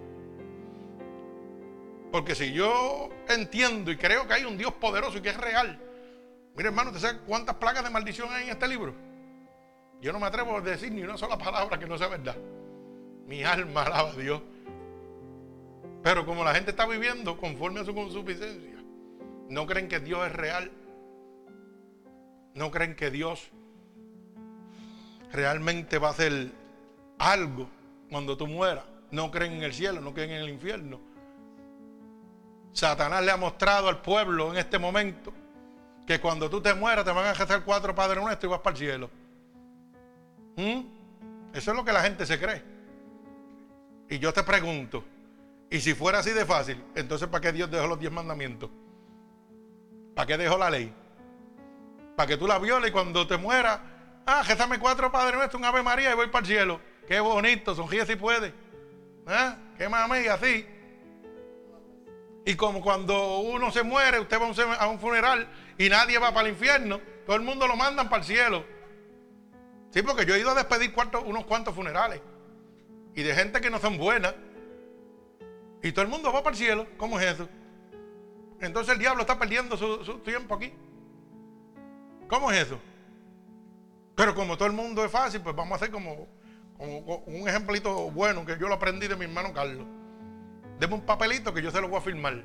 Porque 2.12 2.36
si 2.36 2.52
yo 2.52 3.12
entiendo 3.30 3.92
y 3.92 3.98
creo 3.98 4.28
que 4.28 4.34
hay 4.34 4.44
un 4.44 4.58
Dios 4.58 4.74
poderoso 4.74 5.20
y 5.20 5.22
que 5.22 5.30
es 5.30 5.38
real, 5.38 5.80
mire 6.54 6.68
hermano, 6.68 6.90
¿usted 6.90 7.02
sabe 7.02 7.20
cuántas 7.26 7.56
plagas 7.56 7.86
de 7.86 7.90
maldición 7.90 8.28
hay 8.30 8.44
en 8.44 8.50
este 8.50 8.68
libro? 8.68 8.94
Yo 10.02 10.12
no 10.12 10.20
me 10.20 10.28
atrevo 10.28 10.58
a 10.58 10.60
decir 10.60 10.92
ni 10.92 11.02
una 11.02 11.18
sola 11.18 11.38
palabra 11.38 11.80
que 11.80 11.88
no 11.88 11.98
sea 11.98 12.10
verdad. 12.10 12.36
Mi 13.26 13.44
alma 13.44 13.84
alaba 13.84 14.10
a 14.10 14.16
Dios. 14.16 14.42
Pero 16.04 16.26
como 16.26 16.44
la 16.44 16.54
gente 16.54 16.72
está 16.72 16.86
viviendo 16.86 17.38
conforme 17.38 17.80
a 17.80 17.86
su 17.86 17.94
consuficiencia, 17.94 18.84
no 19.50 19.66
creen 19.66 19.88
que 19.88 20.00
Dios 20.00 20.26
es 20.28 20.34
real. 20.34 20.72
No 22.54 22.72
creen 22.72 22.96
que 22.96 23.10
Dios 23.10 23.50
realmente 25.32 25.98
va 25.98 26.10
a 26.10 26.12
hacer 26.12 26.52
algo 27.18 27.68
cuando 28.10 28.38
tú 28.38 28.48
mueras. 28.48 28.84
No 29.12 29.32
creen 29.32 29.54
en 29.54 29.64
el 29.64 29.74
cielo, 29.74 30.02
no 30.02 30.14
creen 30.14 30.32
en 30.32 30.42
el 30.42 30.50
infierno 30.50 31.14
Satanás 32.74 33.24
le 33.24 33.32
ha 33.32 33.38
mostrado 33.38 33.88
al 33.88 34.02
pueblo 34.02 34.52
en 34.52 34.58
este 34.58 34.80
momento 34.80 35.32
que 36.08 36.20
cuando 36.20 36.50
tú 36.50 36.60
te 36.60 36.74
mueras 36.74 37.06
te 37.06 37.12
van 37.12 37.28
a 37.28 37.34
rezar 37.34 37.64
cuatro 37.64 37.94
padres 37.96 38.22
nuestros 38.22 38.50
y 38.50 38.52
vas 38.52 38.60
para 38.60 38.74
el 38.74 38.78
cielo. 38.78 39.10
¿Mm? 40.58 40.82
Eso 41.54 41.72
es 41.72 41.78
lo 41.78 41.86
que 41.86 41.94
la 41.94 42.02
gente 42.02 42.26
se 42.26 42.40
cree. 42.40 42.73
Y 44.14 44.20
yo 44.20 44.32
te 44.32 44.44
pregunto, 44.44 45.04
y 45.72 45.82
si 45.82 45.96
fuera 45.96 46.20
así 46.20 46.30
de 46.30 46.46
fácil, 46.46 46.80
entonces 46.94 47.28
¿para 47.30 47.42
qué 47.42 47.52
Dios 47.52 47.72
dejó 47.72 47.88
los 47.88 48.00
diez 48.00 48.12
mandamientos? 48.12 48.70
¿Para 50.14 50.28
qué 50.28 50.38
dejó 50.38 50.56
la 50.56 50.70
ley? 50.70 50.94
Para 52.16 52.28
que 52.28 52.38
tú 52.38 52.46
la 52.46 52.60
violes 52.60 52.92
y 52.92 52.94
cuando 52.94 53.26
te 53.26 53.38
mueras, 53.38 53.80
ah, 54.28 54.44
rezame 54.48 54.78
cuatro 54.78 55.12
padres 55.12 55.36
nuestros, 55.36 55.60
un 55.60 55.66
Ave 55.66 55.82
María 55.82 56.12
y 56.12 56.14
voy 56.14 56.28
para 56.28 56.42
el 56.42 56.46
cielo. 56.46 56.80
Qué 57.08 57.20
bonito, 57.22 57.74
sonríe 57.74 58.06
si 58.06 58.16
puede. 58.16 58.54
¿Eh? 59.28 59.56
Qué 59.80 59.90
mami, 59.90 60.28
así. 60.28 60.64
Y 62.46 62.54
como 62.54 62.82
cuando 62.82 63.40
uno 63.40 63.72
se 63.72 63.82
muere, 63.82 64.20
usted 64.20 64.40
va 64.40 64.76
a 64.76 64.88
un 64.90 65.00
funeral 65.00 65.48
y 65.80 65.90
nadie 65.90 66.20
va 66.20 66.32
para 66.32 66.48
el 66.48 66.54
infierno, 66.54 67.02
todo 67.26 67.36
el 67.36 67.42
mundo 67.42 67.66
lo 67.66 67.76
mandan 67.76 68.10
para 68.10 68.22
el 68.22 68.28
cielo. 68.28 68.64
Sí, 69.90 70.04
porque 70.04 70.24
yo 70.24 70.36
he 70.36 70.40
ido 70.40 70.52
a 70.52 70.54
despedir 70.54 70.94
unos 71.26 71.46
cuantos 71.46 71.74
funerales 71.74 72.22
y 73.16 73.24
de 73.24 73.36
gente 73.36 73.62
que 73.62 73.70
no 73.70 73.80
son 73.80 73.98
buenas. 73.98 74.34
Y 75.82 75.92
todo 75.92 76.04
el 76.04 76.12
mundo 76.12 76.32
va 76.32 76.44
para 76.44 76.54
el 76.54 76.58
cielo. 76.58 76.88
¿Cómo 76.98 77.20
es 77.20 77.34
eso? 77.34 77.50
Entonces 78.62 78.94
el 78.94 79.00
diablo 79.00 79.22
está 79.22 79.38
perdiendo 79.38 79.76
su, 79.78 80.20
tiempo 80.20 80.56
aquí. 80.56 80.74
¿Cómo 82.28 82.52
es 82.52 82.66
eso? 82.68 82.80
Pero 84.16 84.34
como 84.34 84.58
todo 84.58 84.68
el 84.68 84.74
mundo 84.74 85.04
es 85.04 85.12
fácil, 85.12 85.42
pues 85.42 85.56
vamos 85.56 85.74
a 85.74 85.76
hacer 85.76 85.92
como, 85.92 86.28
como 86.78 87.18
un 87.26 87.48
ejemplito 87.48 88.10
bueno 88.12 88.46
que 88.46 88.58
yo 88.58 88.68
lo 88.68 88.76
aprendí 88.76 89.08
de 89.08 89.16
mi 89.16 89.26
hermano 89.26 89.54
Carlos. 89.54 89.86
Deme 90.80 90.94
un 90.96 91.02
papelito 91.02 91.54
que 91.54 91.62
yo 91.62 91.72
se 91.72 91.82
lo 91.82 91.90
voy 91.90 91.98
a 91.98 92.02
firmar. 92.02 92.44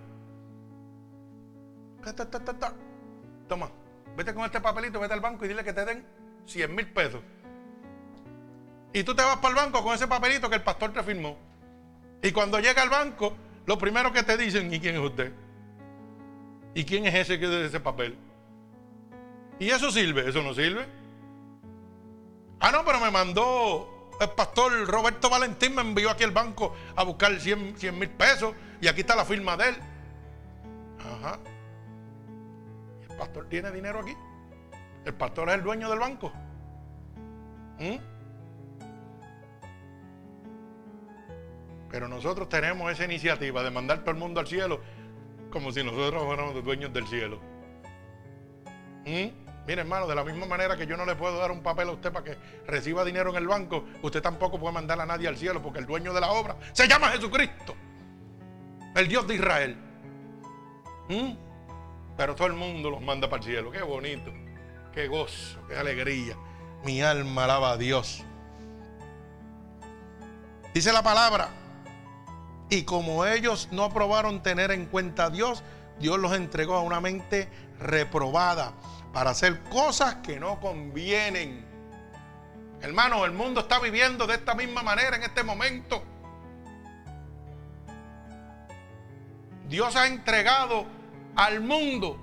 Toma, 3.48 3.70
vete 4.16 4.34
con 4.34 4.44
este 4.44 4.60
papelito, 4.60 5.00
vete 5.00 5.14
al 5.14 5.20
banco 5.20 5.44
y 5.44 5.48
dile 5.48 5.62
que 5.62 5.72
te 5.72 5.84
den 5.84 6.04
100 6.46 6.74
mil 6.74 6.92
pesos. 6.92 7.22
Y 8.92 9.02
tú 9.04 9.14
te 9.14 9.22
vas 9.22 9.36
para 9.36 9.50
el 9.50 9.54
banco 9.54 9.82
con 9.82 9.94
ese 9.94 10.06
papelito 10.06 10.48
que 10.48 10.56
el 10.56 10.62
pastor 10.62 10.92
te 10.92 11.02
firmó. 11.02 11.36
Y 12.22 12.32
cuando 12.32 12.58
llega 12.58 12.82
al 12.82 12.88
banco, 12.88 13.36
lo 13.66 13.78
primero 13.78 14.12
que 14.12 14.22
te 14.22 14.36
dicen, 14.36 14.72
¿y 14.72 14.80
quién 14.80 14.96
es 14.96 15.00
usted? 15.00 15.32
¿Y 16.74 16.84
quién 16.84 17.06
es 17.06 17.14
ese 17.14 17.38
que 17.38 17.46
de 17.46 17.66
ese 17.66 17.80
papel? 17.80 18.16
¿Y 19.58 19.70
eso 19.70 19.90
sirve? 19.90 20.28
¿Eso 20.28 20.42
no 20.42 20.54
sirve? 20.54 20.86
Ah, 22.60 22.72
no, 22.72 22.84
pero 22.84 23.00
me 23.00 23.10
mandó 23.10 23.98
el 24.20 24.30
pastor 24.30 24.86
Roberto 24.86 25.30
Valentín 25.30 25.74
me 25.74 25.82
envió 25.82 26.10
aquí 26.10 26.24
al 26.24 26.32
banco 26.32 26.74
a 26.96 27.04
buscar 27.04 27.38
100 27.38 27.76
mil 27.98 28.10
pesos 28.10 28.54
y 28.80 28.88
aquí 28.88 29.00
está 29.00 29.14
la 29.14 29.24
firma 29.24 29.56
de 29.56 29.68
él. 29.68 29.76
Ajá. 30.98 31.38
¿El 33.08 33.16
pastor 33.16 33.48
tiene 33.48 33.70
dinero 33.70 34.00
aquí? 34.00 34.16
¿El 35.04 35.14
pastor 35.14 35.48
es 35.48 35.54
el 35.54 35.62
dueño 35.62 35.88
del 35.88 35.98
banco? 35.98 36.32
¿Mm? 37.78 38.17
Pero 41.90 42.08
nosotros 42.08 42.48
tenemos 42.48 42.90
esa 42.92 43.04
iniciativa 43.04 43.62
de 43.62 43.70
mandar 43.70 44.00
todo 44.00 44.10
el 44.10 44.16
mundo 44.16 44.40
al 44.40 44.46
cielo 44.46 44.80
como 45.50 45.72
si 45.72 45.82
nosotros 45.82 46.22
fuéramos 46.24 46.62
dueños 46.62 46.92
del 46.92 47.06
cielo. 47.06 47.40
¿Mm? 49.06 49.48
Mire, 49.66 49.82
hermano, 49.82 50.06
de 50.06 50.14
la 50.14 50.24
misma 50.24 50.46
manera 50.46 50.76
que 50.76 50.86
yo 50.86 50.96
no 50.96 51.04
le 51.04 51.14
puedo 51.14 51.38
dar 51.38 51.50
un 51.50 51.62
papel 51.62 51.88
a 51.88 51.92
usted 51.92 52.10
para 52.12 52.24
que 52.24 52.36
reciba 52.66 53.04
dinero 53.04 53.30
en 53.30 53.36
el 53.36 53.46
banco, 53.46 53.84
usted 54.02 54.22
tampoco 54.22 54.58
puede 54.58 54.72
mandar 54.72 55.00
a 55.00 55.06
nadie 55.06 55.28
al 55.28 55.36
cielo 55.36 55.62
porque 55.62 55.78
el 55.78 55.86
dueño 55.86 56.12
de 56.14 56.20
la 56.20 56.30
obra 56.30 56.56
se 56.72 56.88
llama 56.88 57.08
Jesucristo, 57.08 57.74
el 58.94 59.08
Dios 59.08 59.26
de 59.26 59.34
Israel. 59.34 59.76
¿Mm? 61.08 61.32
Pero 62.16 62.34
todo 62.34 62.48
el 62.48 62.54
mundo 62.54 62.90
los 62.90 63.00
manda 63.00 63.28
para 63.28 63.42
el 63.42 63.48
cielo. 63.48 63.70
Qué 63.70 63.82
bonito, 63.82 64.32
qué 64.92 65.06
gozo, 65.06 65.58
qué 65.68 65.76
alegría. 65.76 66.36
Mi 66.84 67.02
alma 67.02 67.44
alaba 67.44 67.72
a 67.72 67.76
Dios. 67.76 68.24
Dice 70.72 70.92
la 70.92 71.02
palabra. 71.02 71.48
Y 72.70 72.82
como 72.82 73.24
ellos 73.24 73.68
no 73.70 73.84
aprobaron 73.84 74.42
tener 74.42 74.70
en 74.70 74.86
cuenta 74.86 75.26
a 75.26 75.30
Dios, 75.30 75.62
Dios 75.98 76.18
los 76.18 76.32
entregó 76.32 76.74
a 76.74 76.82
una 76.82 77.00
mente 77.00 77.48
reprobada 77.78 78.72
para 79.12 79.30
hacer 79.30 79.60
cosas 79.64 80.16
que 80.16 80.38
no 80.38 80.60
convienen. 80.60 81.64
Hermano, 82.80 83.24
el 83.24 83.32
mundo 83.32 83.60
está 83.60 83.80
viviendo 83.80 84.26
de 84.26 84.34
esta 84.34 84.54
misma 84.54 84.82
manera 84.82 85.16
en 85.16 85.22
este 85.22 85.42
momento. 85.42 86.02
Dios 89.68 89.96
ha 89.96 90.06
entregado 90.06 90.86
al 91.36 91.60
mundo 91.60 92.18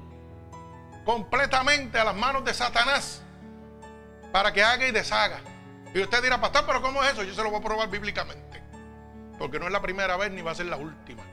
completamente 1.05 1.99
a 1.99 2.03
las 2.03 2.15
manos 2.15 2.43
de 2.43 2.53
Satanás 2.53 3.21
para 4.31 4.51
que 4.51 4.63
haga 4.63 4.87
y 4.87 4.91
deshaga. 4.91 5.39
Y 5.93 6.01
usted 6.01 6.21
dirá, 6.21 6.41
pastor, 6.41 6.65
pero 6.65 6.81
¿cómo 6.81 7.03
es 7.03 7.13
eso? 7.13 7.23
Yo 7.23 7.33
se 7.33 7.43
lo 7.43 7.49
voy 7.49 7.59
a 7.59 7.63
probar 7.63 7.89
bíblicamente. 7.89 8.64
Porque 9.37 9.59
no 9.59 9.65
es 9.65 9.71
la 9.71 9.81
primera 9.81 10.17
vez 10.17 10.31
ni 10.31 10.41
va 10.41 10.51
a 10.51 10.55
ser 10.55 10.67
la 10.67 10.77
última. 10.77 11.23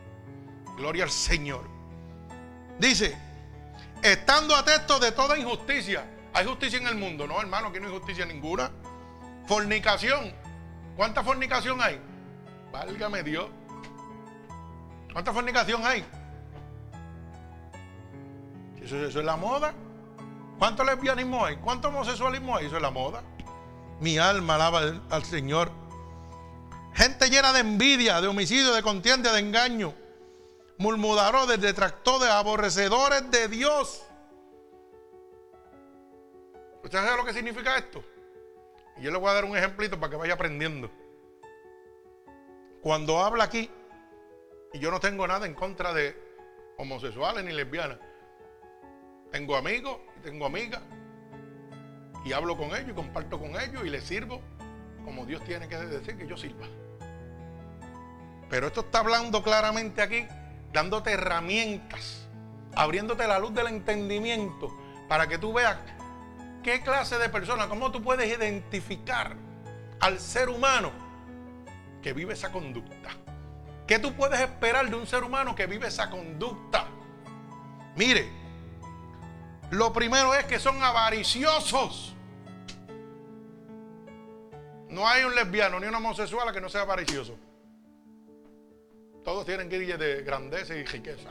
Gloria 0.76 1.04
al 1.04 1.10
Señor. 1.10 1.68
Dice, 2.78 3.16
estando 4.02 4.56
atentos 4.56 5.00
de 5.00 5.12
toda 5.12 5.38
injusticia. 5.38 6.04
¿Hay 6.34 6.46
justicia 6.46 6.78
en 6.78 6.86
el 6.86 6.96
mundo? 6.96 7.26
No, 7.26 7.40
hermano, 7.40 7.68
aquí 7.68 7.78
no 7.78 7.86
hay 7.86 7.92
justicia 7.92 8.24
ninguna. 8.24 8.70
Fornicación. 9.46 10.32
¿Cuánta 10.96 11.22
fornicación 11.22 11.80
hay? 11.80 12.00
Válgame 12.72 13.22
Dios. 13.22 13.46
¿Cuánta 15.12 15.32
fornicación 15.32 15.84
hay? 15.84 16.04
Eso, 18.82 18.96
eso 18.96 19.20
es 19.20 19.24
la 19.24 19.36
moda. 19.36 19.74
¿Cuánto 20.58 20.84
lesbianismo 20.84 21.44
hay? 21.44 21.56
¿Cuánto 21.56 21.88
homosexualismo 21.88 22.56
hay? 22.56 22.66
Eso 22.66 22.76
es 22.76 22.82
la 22.82 22.90
moda. 22.90 23.22
Mi 24.00 24.18
alma 24.18 24.54
alaba 24.54 24.78
al, 24.78 25.02
al 25.10 25.24
Señor. 25.24 25.70
Gente 26.94 27.30
llena 27.30 27.52
de 27.52 27.60
envidia, 27.60 28.20
de 28.20 28.28
homicidio, 28.28 28.72
de 28.74 28.82
contienda, 28.82 29.32
de 29.32 29.40
engaño. 29.40 29.94
Murmuradores, 30.78 31.60
detractores, 31.60 32.28
aborrecedores 32.28 33.30
de 33.30 33.48
Dios. 33.48 34.04
¿Usted 36.82 36.98
sabe 36.98 37.16
lo 37.16 37.24
que 37.24 37.32
significa 37.32 37.78
esto? 37.78 38.04
Y 38.98 39.02
yo 39.02 39.10
le 39.10 39.18
voy 39.18 39.30
a 39.30 39.34
dar 39.34 39.44
un 39.44 39.56
ejemplito 39.56 39.98
para 39.98 40.10
que 40.10 40.16
vaya 40.16 40.34
aprendiendo. 40.34 40.90
Cuando 42.82 43.20
habla 43.20 43.44
aquí, 43.44 43.70
y 44.72 44.78
yo 44.78 44.90
no 44.90 44.98
tengo 44.98 45.26
nada 45.26 45.46
en 45.46 45.54
contra 45.54 45.94
de 45.94 46.16
homosexuales 46.78 47.44
ni 47.44 47.52
lesbianas, 47.52 47.98
tengo 49.30 49.56
amigos 49.56 49.98
y 50.18 50.20
tengo 50.20 50.46
amigas, 50.46 50.82
y 52.24 52.32
hablo 52.32 52.56
con 52.56 52.70
ellos 52.70 52.90
y 52.90 52.94
comparto 52.94 53.38
con 53.38 53.58
ellos 53.60 53.84
y 53.84 53.90
les 53.90 54.04
sirvo 54.04 54.42
como 55.04 55.26
Dios 55.26 55.42
tiene 55.44 55.68
que 55.68 55.76
decir 55.76 56.16
que 56.16 56.26
yo 56.26 56.36
sirva. 56.36 56.66
Pero 58.52 58.66
esto 58.66 58.82
está 58.82 58.98
hablando 58.98 59.42
claramente 59.42 60.02
aquí, 60.02 60.26
dándote 60.74 61.12
herramientas, 61.12 62.28
abriéndote 62.74 63.26
la 63.26 63.38
luz 63.38 63.54
del 63.54 63.68
entendimiento 63.68 64.76
para 65.08 65.26
que 65.26 65.38
tú 65.38 65.54
veas 65.54 65.78
qué 66.62 66.82
clase 66.82 67.16
de 67.16 67.30
persona, 67.30 67.66
cómo 67.66 67.90
tú 67.90 68.02
puedes 68.02 68.28
identificar 68.28 69.36
al 70.00 70.20
ser 70.20 70.50
humano 70.50 70.92
que 72.02 72.12
vive 72.12 72.34
esa 72.34 72.52
conducta. 72.52 73.08
¿Qué 73.86 73.98
tú 73.98 74.12
puedes 74.12 74.38
esperar 74.38 74.86
de 74.90 74.96
un 74.96 75.06
ser 75.06 75.24
humano 75.24 75.54
que 75.54 75.66
vive 75.66 75.88
esa 75.88 76.10
conducta? 76.10 76.84
Mire, 77.96 78.28
lo 79.70 79.94
primero 79.94 80.34
es 80.34 80.44
que 80.44 80.58
son 80.58 80.82
avariciosos. 80.82 82.14
No 84.90 85.08
hay 85.08 85.24
un 85.24 85.34
lesbiano 85.34 85.80
ni 85.80 85.86
un 85.86 85.94
homosexual 85.94 86.52
que 86.52 86.60
no 86.60 86.68
sea 86.68 86.82
avaricioso. 86.82 87.34
Todos 89.24 89.46
tienen 89.46 89.68
grillas 89.68 89.98
de 89.98 90.22
grandeza 90.22 90.74
y 90.74 90.84
riqueza. 90.84 91.30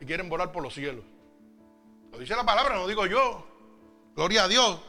Y 0.00 0.06
quieren 0.06 0.28
volar 0.28 0.50
por 0.52 0.62
los 0.62 0.74
cielos. 0.74 1.04
Lo 2.10 2.18
dice 2.18 2.34
la 2.34 2.44
palabra, 2.44 2.74
no 2.76 2.86
digo 2.86 3.06
yo. 3.06 3.46
Gloria 4.14 4.44
a 4.44 4.48
Dios. 4.48 4.80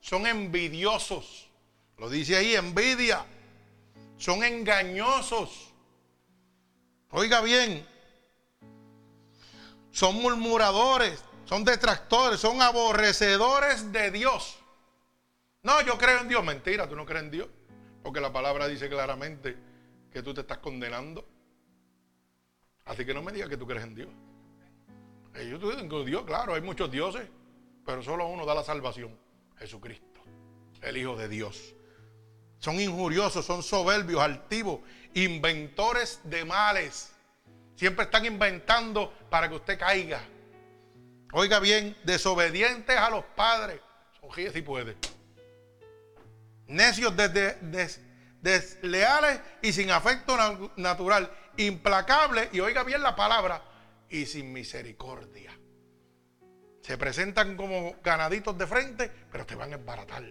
Son 0.00 0.26
envidiosos. 0.26 1.48
Lo 1.98 2.08
dice 2.08 2.36
ahí, 2.36 2.56
envidia. 2.56 3.24
Son 4.16 4.42
engañosos. 4.42 5.72
Oiga 7.10 7.40
bien. 7.40 7.86
Son 9.90 10.16
murmuradores. 10.16 11.22
Son 11.44 11.64
detractores. 11.64 12.40
Son 12.40 12.60
aborrecedores 12.60 13.92
de 13.92 14.10
Dios. 14.10 14.58
No, 15.62 15.80
yo 15.82 15.96
creo 15.98 16.20
en 16.20 16.28
Dios. 16.28 16.44
Mentira, 16.44 16.88
tú 16.88 16.96
no 16.96 17.06
crees 17.06 17.24
en 17.24 17.30
Dios. 17.30 17.48
Porque 18.02 18.20
la 18.20 18.32
palabra 18.32 18.66
dice 18.66 18.88
claramente 18.88 19.56
que 20.12 20.22
tú 20.22 20.34
te 20.34 20.40
estás 20.40 20.58
condenando. 20.58 21.26
Así 22.90 23.06
que 23.06 23.14
no 23.14 23.22
me 23.22 23.30
digas 23.30 23.48
que 23.48 23.56
tú 23.56 23.68
crees 23.68 23.84
en 23.84 23.94
Dios. 23.94 24.08
Yo 25.48 25.76
tengo 25.76 26.02
Dios, 26.02 26.24
claro, 26.24 26.54
hay 26.54 26.60
muchos 26.60 26.90
dioses, 26.90 27.22
pero 27.86 28.02
solo 28.02 28.26
uno 28.26 28.44
da 28.44 28.52
la 28.52 28.64
salvación, 28.64 29.16
Jesucristo, 29.58 30.20
el 30.82 30.96
Hijo 30.96 31.16
de 31.16 31.28
Dios. 31.28 31.76
Son 32.58 32.80
injuriosos, 32.80 33.46
son 33.46 33.62
soberbios, 33.62 34.20
altivos, 34.20 34.80
inventores 35.14 36.18
de 36.24 36.44
males. 36.44 37.12
Siempre 37.76 38.06
están 38.06 38.26
inventando 38.26 39.14
para 39.30 39.48
que 39.48 39.54
usted 39.54 39.78
caiga. 39.78 40.20
Oiga 41.32 41.60
bien, 41.60 41.96
desobedientes 42.02 42.96
a 42.96 43.08
los 43.08 43.24
padres. 43.36 43.80
Son 44.20 44.52
si 44.52 44.62
puede. 44.62 44.96
Necios, 46.66 47.14
desleales 48.42 49.40
y 49.62 49.72
sin 49.72 49.92
afecto 49.92 50.36
natural 50.74 51.30
implacable, 51.66 52.48
y 52.52 52.60
oiga 52.60 52.84
bien 52.84 53.02
la 53.02 53.14
palabra, 53.14 53.62
y 54.08 54.26
sin 54.26 54.52
misericordia. 54.52 55.56
Se 56.82 56.96
presentan 56.98 57.56
como 57.56 57.96
ganaditos 58.02 58.56
de 58.56 58.66
frente, 58.66 59.10
pero 59.30 59.46
te 59.46 59.54
van 59.54 59.72
a 59.72 59.76
embaratar, 59.76 60.24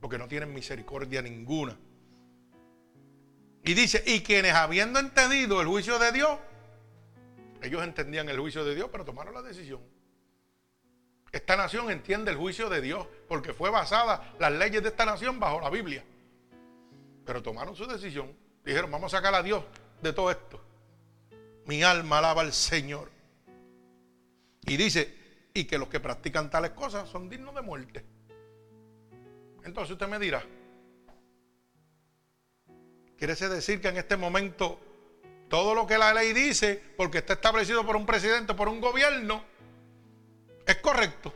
porque 0.00 0.18
no 0.18 0.26
tienen 0.26 0.52
misericordia 0.52 1.22
ninguna. 1.22 1.78
Y 3.62 3.74
dice, 3.74 4.02
y 4.06 4.20
quienes 4.22 4.54
habiendo 4.54 4.98
entendido 4.98 5.60
el 5.60 5.66
juicio 5.66 5.98
de 5.98 6.12
Dios, 6.12 6.38
ellos 7.62 7.82
entendían 7.82 8.28
el 8.28 8.38
juicio 8.38 8.64
de 8.64 8.74
Dios, 8.74 8.88
pero 8.90 9.04
tomaron 9.04 9.34
la 9.34 9.42
decisión. 9.42 9.80
Esta 11.32 11.56
nación 11.56 11.90
entiende 11.90 12.30
el 12.30 12.36
juicio 12.36 12.68
de 12.68 12.80
Dios, 12.80 13.06
porque 13.28 13.52
fue 13.52 13.70
basada 13.70 14.34
las 14.38 14.52
leyes 14.52 14.82
de 14.82 14.88
esta 14.88 15.04
nación 15.04 15.38
bajo 15.40 15.60
la 15.60 15.68
Biblia. 15.68 16.04
Pero 17.24 17.42
tomaron 17.42 17.74
su 17.74 17.86
decisión. 17.86 18.34
Dijeron, 18.64 18.90
vamos 18.90 19.12
a 19.12 19.18
sacar 19.18 19.34
a 19.34 19.42
Dios 19.42 19.64
de 20.02 20.12
todo 20.12 20.30
esto. 20.30 20.62
Mi 21.66 21.82
alma 21.82 22.18
alaba 22.18 22.42
al 22.42 22.52
Señor. 22.52 23.10
Y 24.66 24.76
dice, 24.76 25.48
y 25.54 25.64
que 25.64 25.78
los 25.78 25.88
que 25.88 26.00
practican 26.00 26.50
tales 26.50 26.70
cosas 26.72 27.08
son 27.08 27.28
dignos 27.28 27.54
de 27.54 27.62
muerte. 27.62 28.04
Entonces 29.64 29.92
usted 29.92 30.06
me 30.06 30.18
dirá, 30.18 30.44
¿quiere 33.16 33.34
decir 33.34 33.80
que 33.80 33.88
en 33.88 33.96
este 33.96 34.16
momento 34.16 34.78
todo 35.48 35.74
lo 35.74 35.86
que 35.86 35.98
la 35.98 36.14
ley 36.14 36.32
dice, 36.32 36.82
porque 36.96 37.18
está 37.18 37.34
establecido 37.34 37.84
por 37.84 37.96
un 37.96 38.06
presidente, 38.06 38.54
por 38.54 38.68
un 38.68 38.80
gobierno, 38.80 39.42
es 40.66 40.76
correcto? 40.76 41.34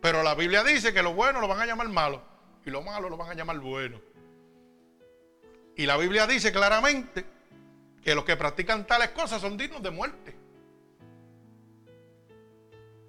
Pero 0.00 0.22
la 0.22 0.34
Biblia 0.34 0.64
dice 0.64 0.92
que 0.92 1.02
lo 1.02 1.14
bueno 1.14 1.40
lo 1.40 1.48
van 1.48 1.60
a 1.60 1.66
llamar 1.66 1.88
malo 1.88 2.22
y 2.64 2.70
lo 2.70 2.82
malo 2.82 3.08
lo 3.08 3.16
van 3.16 3.30
a 3.30 3.34
llamar 3.34 3.58
bueno. 3.58 4.00
Y 5.76 5.86
la 5.86 5.96
Biblia 5.96 6.26
dice 6.26 6.52
claramente 6.52 7.24
que 8.02 8.14
los 8.14 8.24
que 8.24 8.36
practican 8.36 8.86
tales 8.86 9.10
cosas 9.10 9.40
son 9.40 9.56
dignos 9.56 9.82
de 9.82 9.90
muerte. 9.90 10.36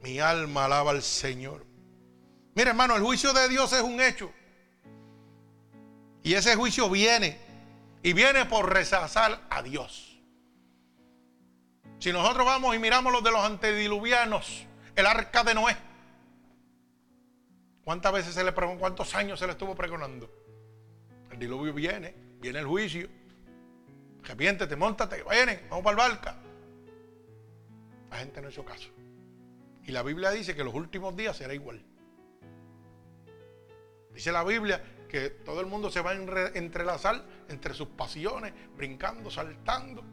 Mi 0.01 0.19
alma 0.19 0.65
alaba 0.65 0.91
al 0.91 1.01
Señor. 1.01 1.65
Mira, 2.55 2.71
hermano, 2.71 2.95
el 2.95 3.03
juicio 3.03 3.33
de 3.33 3.47
Dios 3.47 3.71
es 3.73 3.81
un 3.81 4.01
hecho. 4.01 4.31
Y 6.23 6.33
ese 6.33 6.55
juicio 6.55 6.89
viene. 6.89 7.39
Y 8.03 8.13
viene 8.13 8.45
por 8.45 8.73
rechazar 8.73 9.39
a 9.49 9.61
Dios. 9.61 10.19
Si 11.99 12.11
nosotros 12.11 12.45
vamos 12.45 12.75
y 12.75 12.79
miramos 12.79 13.13
los 13.13 13.23
de 13.23 13.29
los 13.29 13.41
antediluvianos, 13.45 14.65
el 14.95 15.05
arca 15.05 15.43
de 15.43 15.53
Noé. 15.53 15.77
¿Cuántas 17.83 18.11
veces 18.11 18.33
se 18.33 18.43
le 18.43 18.51
preguntó, 18.51 18.79
cuántos 18.79 19.13
años 19.15 19.39
se 19.39 19.45
le 19.45 19.51
estuvo 19.51 19.75
pregonando? 19.75 20.29
El 21.29 21.37
diluvio 21.37 21.73
viene, 21.73 22.15
viene 22.39 22.59
el 22.59 22.65
juicio. 22.65 23.07
Arrepiéntete, 24.23 24.75
montate, 24.75 25.23
vienen, 25.29 25.61
vamos 25.69 25.83
para 25.83 25.91
el 25.91 26.09
barca. 26.09 26.35
La 28.09 28.17
gente 28.17 28.41
no 28.41 28.49
hizo 28.49 28.63
caso. 28.63 28.89
Y 29.83 29.91
la 29.91 30.03
Biblia 30.03 30.31
dice 30.31 30.55
que 30.55 30.63
los 30.63 30.73
últimos 30.73 31.15
días 31.15 31.35
será 31.35 31.53
igual. 31.53 31.83
Dice 34.13 34.31
la 34.31 34.43
Biblia 34.43 34.83
que 35.09 35.29
todo 35.29 35.59
el 35.61 35.67
mundo 35.67 35.89
se 35.89 36.01
va 36.01 36.11
a 36.11 36.15
entrelazar 36.53 37.23
entre 37.49 37.73
sus 37.73 37.87
pasiones, 37.89 38.53
brincando, 38.75 39.31
saltando. 39.31 40.03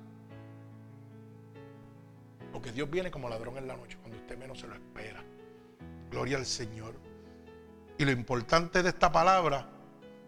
Porque 2.52 2.72
Dios 2.72 2.90
viene 2.90 3.10
como 3.10 3.28
ladrón 3.28 3.58
en 3.58 3.68
la 3.68 3.76
noche, 3.76 3.98
cuando 4.00 4.18
usted 4.18 4.38
menos 4.38 4.58
se 4.58 4.66
lo 4.66 4.74
espera. 4.74 5.22
Gloria 6.10 6.38
al 6.38 6.46
Señor. 6.46 6.94
Y 7.98 8.04
lo 8.04 8.10
importante 8.10 8.82
de 8.82 8.88
esta 8.88 9.12
palabra, 9.12 9.68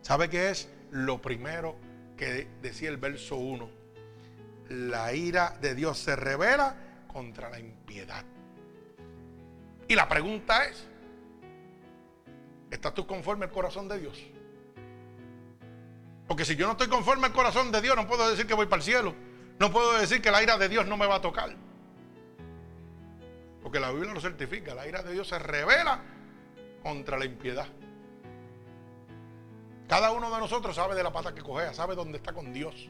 ¿sabe 0.03 0.29
qué 0.29 0.51
es? 0.51 0.69
Lo 0.91 1.23
primero 1.23 1.77
que 2.21 2.47
decía 2.61 2.91
el 2.91 2.99
verso 2.99 3.37
1. 3.37 3.71
La 4.69 5.15
ira 5.15 5.57
de 5.63 5.75
Dios 5.75 5.99
se 5.99 6.15
revela 6.15 6.77
contra 7.11 7.49
la 7.49 7.59
impiedad. 7.59 8.23
Y 9.89 9.95
la 9.95 10.07
pregunta 10.07 10.67
es, 10.67 10.87
¿estás 12.71 12.93
tú 12.93 13.07
conforme 13.07 13.47
al 13.47 13.51
corazón 13.51 13.89
de 13.89 13.99
Dios? 13.99 14.23
Porque 16.29 16.45
si 16.45 16.57
yo 16.57 16.67
no 16.67 16.73
estoy 16.73 16.89
conforme 16.89 17.27
al 17.27 17.33
corazón 17.33 17.73
de 17.73 17.81
Dios, 17.81 17.97
no 17.97 18.07
puedo 18.07 18.31
decir 18.31 18.47
que 18.47 18.53
voy 18.53 18.67
para 18.67 18.81
el 18.81 18.85
cielo. 18.85 19.15
No 19.59 19.73
puedo 19.73 19.99
decir 19.99 20.21
que 20.21 20.31
la 20.31 20.43
ira 20.43 20.59
de 20.59 20.69
Dios 20.69 20.87
no 20.87 20.99
me 20.99 21.07
va 21.07 21.17
a 21.17 21.21
tocar. 21.23 21.57
Porque 23.63 23.81
la 23.81 23.91
Biblia 23.93 24.13
lo 24.13 24.21
certifica. 24.21 24.75
La 24.75 24.87
ira 24.87 25.03
de 25.03 25.15
Dios 25.15 25.27
se 25.27 25.39
revela 25.39 26.03
contra 26.83 27.19
la 27.19 27.25
impiedad. 27.25 27.67
Cada 29.91 30.13
uno 30.13 30.33
de 30.33 30.39
nosotros 30.39 30.77
sabe 30.77 30.95
de 30.95 31.03
la 31.03 31.13
pata 31.13 31.35
que 31.35 31.43
cogea, 31.43 31.75
sabe 31.75 31.97
dónde 31.97 32.19
está 32.19 32.33
con 32.33 32.53
Dios. 32.53 32.89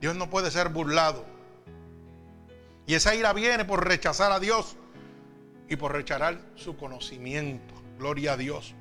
Dios 0.00 0.14
no 0.14 0.30
puede 0.30 0.52
ser 0.52 0.68
burlado. 0.68 1.24
Y 2.86 2.94
esa 2.94 3.16
ira 3.16 3.32
viene 3.32 3.64
por 3.64 3.84
rechazar 3.84 4.30
a 4.30 4.38
Dios 4.38 4.76
y 5.68 5.74
por 5.74 5.90
rechazar 5.90 6.38
su 6.54 6.76
conocimiento. 6.76 7.74
Gloria 7.98 8.34
a 8.34 8.36
Dios. 8.36 8.76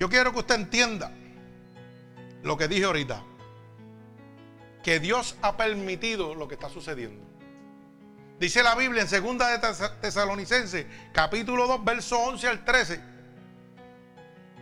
Yo 0.00 0.08
quiero 0.08 0.32
que 0.32 0.40
usted 0.40 0.56
entienda 0.56 1.12
lo 2.42 2.56
que 2.56 2.66
dije 2.66 2.86
ahorita. 2.86 3.22
Que 4.82 4.98
Dios 4.98 5.36
ha 5.42 5.56
permitido 5.56 6.34
lo 6.34 6.48
que 6.48 6.54
está 6.54 6.68
sucediendo. 6.68 7.24
Dice 8.40 8.64
la 8.64 8.74
Biblia 8.74 9.06
en 9.08 9.08
2 9.08 9.38
de 9.38 9.88
Tesalonicenses, 10.00 10.86
capítulo 11.12 11.68
2, 11.68 11.84
verso 11.84 12.18
11 12.18 12.48
al 12.48 12.64
13 12.64 13.13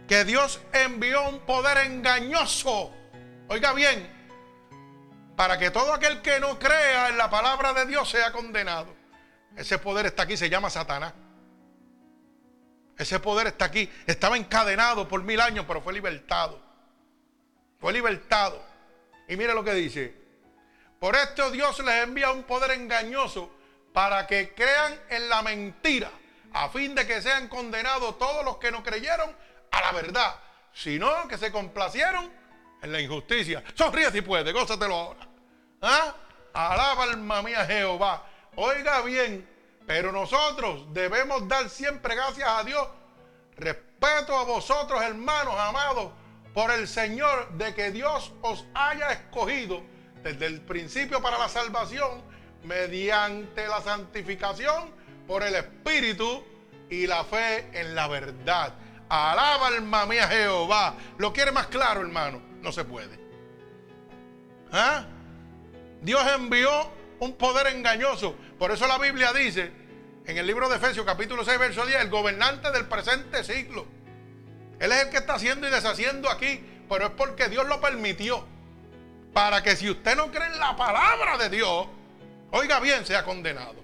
que 0.06 0.24
Dios 0.24 0.60
envió 0.72 1.28
un 1.28 1.40
poder 1.40 1.86
engañoso. 1.86 2.92
Oiga 3.48 3.72
bien, 3.72 4.10
para 5.36 5.58
que 5.58 5.70
todo 5.70 5.92
aquel 5.92 6.22
que 6.22 6.40
no 6.40 6.58
crea 6.58 7.08
en 7.08 7.16
la 7.16 7.30
palabra 7.30 7.72
de 7.72 7.86
Dios 7.86 8.10
sea 8.10 8.32
condenado. 8.32 8.94
Ese 9.56 9.78
poder 9.78 10.06
está 10.06 10.22
aquí, 10.22 10.36
se 10.36 10.48
llama 10.48 10.70
Satanás. 10.70 11.12
Ese 12.96 13.18
poder 13.20 13.48
está 13.48 13.66
aquí. 13.66 13.90
Estaba 14.06 14.36
encadenado 14.36 15.08
por 15.08 15.22
mil 15.22 15.40
años, 15.40 15.64
pero 15.66 15.80
fue 15.80 15.92
libertado. 15.92 16.60
Fue 17.80 17.92
libertado. 17.92 18.62
Y 19.28 19.36
mire 19.36 19.54
lo 19.54 19.64
que 19.64 19.74
dice. 19.74 20.14
Por 21.00 21.16
esto 21.16 21.50
Dios 21.50 21.78
les 21.80 22.04
envía 22.04 22.30
un 22.30 22.44
poder 22.44 22.70
engañoso 22.72 23.50
para 23.92 24.26
que 24.26 24.54
crean 24.54 24.98
en 25.10 25.28
la 25.28 25.42
mentira, 25.42 26.10
a 26.52 26.68
fin 26.68 26.94
de 26.94 27.06
que 27.06 27.20
sean 27.20 27.48
condenados 27.48 28.18
todos 28.18 28.44
los 28.44 28.58
que 28.58 28.70
no 28.70 28.82
creyeron 28.82 29.34
a 29.72 29.80
la 29.80 29.92
verdad, 29.92 30.36
sino 30.72 31.26
que 31.28 31.36
se 31.36 31.50
complacieron 31.50 32.30
en 32.82 32.92
la 32.92 33.00
injusticia. 33.00 33.62
Sonríe 33.74 34.10
si 34.10 34.20
puede, 34.22 34.52
gózatelo 34.52 34.94
ahora. 34.94 35.28
¿Ah? 35.80 36.14
Alaba 36.52 37.04
alma 37.04 37.42
mía 37.42 37.64
Jehová. 37.64 38.24
Oiga 38.56 39.00
bien, 39.02 39.48
pero 39.86 40.12
nosotros 40.12 40.92
debemos 40.92 41.48
dar 41.48 41.68
siempre 41.68 42.14
gracias 42.14 42.48
a 42.48 42.62
Dios. 42.64 42.86
Respeto 43.56 44.36
a 44.36 44.44
vosotros, 44.44 45.02
hermanos 45.02 45.54
amados, 45.58 46.12
por 46.52 46.70
el 46.70 46.86
Señor, 46.86 47.52
de 47.52 47.74
que 47.74 47.90
Dios 47.90 48.32
os 48.42 48.66
haya 48.74 49.10
escogido 49.12 49.82
desde 50.22 50.46
el 50.46 50.60
principio 50.60 51.22
para 51.22 51.38
la 51.38 51.48
salvación, 51.48 52.22
mediante 52.64 53.66
la 53.66 53.80
santificación 53.80 54.90
por 55.26 55.42
el 55.42 55.54
Espíritu 55.54 56.44
y 56.90 57.06
la 57.06 57.24
fe 57.24 57.68
en 57.72 57.94
la 57.94 58.06
verdad. 58.08 58.74
Alaba 59.12 59.66
alma 59.66 60.06
mía 60.06 60.26
Jehová. 60.26 60.94
¿Lo 61.18 61.34
quiere 61.34 61.52
más 61.52 61.66
claro, 61.66 62.00
hermano? 62.00 62.40
No 62.62 62.72
se 62.72 62.82
puede. 62.82 63.20
¿Ah? 64.72 65.04
Dios 66.00 66.26
envió 66.34 66.90
un 67.18 67.34
poder 67.34 67.66
engañoso. 67.66 68.34
Por 68.58 68.70
eso 68.70 68.86
la 68.86 68.96
Biblia 68.96 69.34
dice 69.34 69.70
en 70.24 70.38
el 70.38 70.46
libro 70.46 70.66
de 70.70 70.76
Efesios 70.76 71.04
capítulo 71.04 71.44
6 71.44 71.58
verso 71.58 71.84
10, 71.84 72.00
el 72.00 72.08
gobernante 72.08 72.70
del 72.70 72.86
presente 72.86 73.44
siglo. 73.44 73.84
Él 74.80 74.90
es 74.90 75.02
el 75.02 75.10
que 75.10 75.18
está 75.18 75.34
haciendo 75.34 75.68
y 75.68 75.70
deshaciendo 75.70 76.30
aquí, 76.30 76.64
pero 76.88 77.08
es 77.08 77.12
porque 77.12 77.50
Dios 77.50 77.68
lo 77.68 77.82
permitió. 77.82 78.46
Para 79.34 79.62
que 79.62 79.76
si 79.76 79.90
usted 79.90 80.16
no 80.16 80.32
cree 80.32 80.46
en 80.46 80.58
la 80.58 80.74
palabra 80.74 81.36
de 81.36 81.50
Dios, 81.50 81.86
oiga 82.50 82.80
bien, 82.80 83.04
sea 83.04 83.24
condenado. 83.24 83.76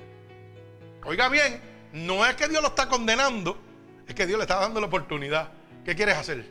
Oiga 1.05 1.29
bien, 1.29 1.61
no 1.93 2.25
es 2.25 2.35
que 2.35 2.49
Dios 2.49 2.63
lo 2.63 2.69
está 2.69 2.89
condenando, 2.89 3.68
es 4.09 4.15
que 4.15 4.27
Dios 4.27 4.39
le 4.39 4.45
está 4.45 4.57
dando 4.57 4.81
la 4.81 4.87
oportunidad. 4.87 5.53
¿Qué 5.85 5.95
quieres 5.95 6.17
hacer? 6.17 6.45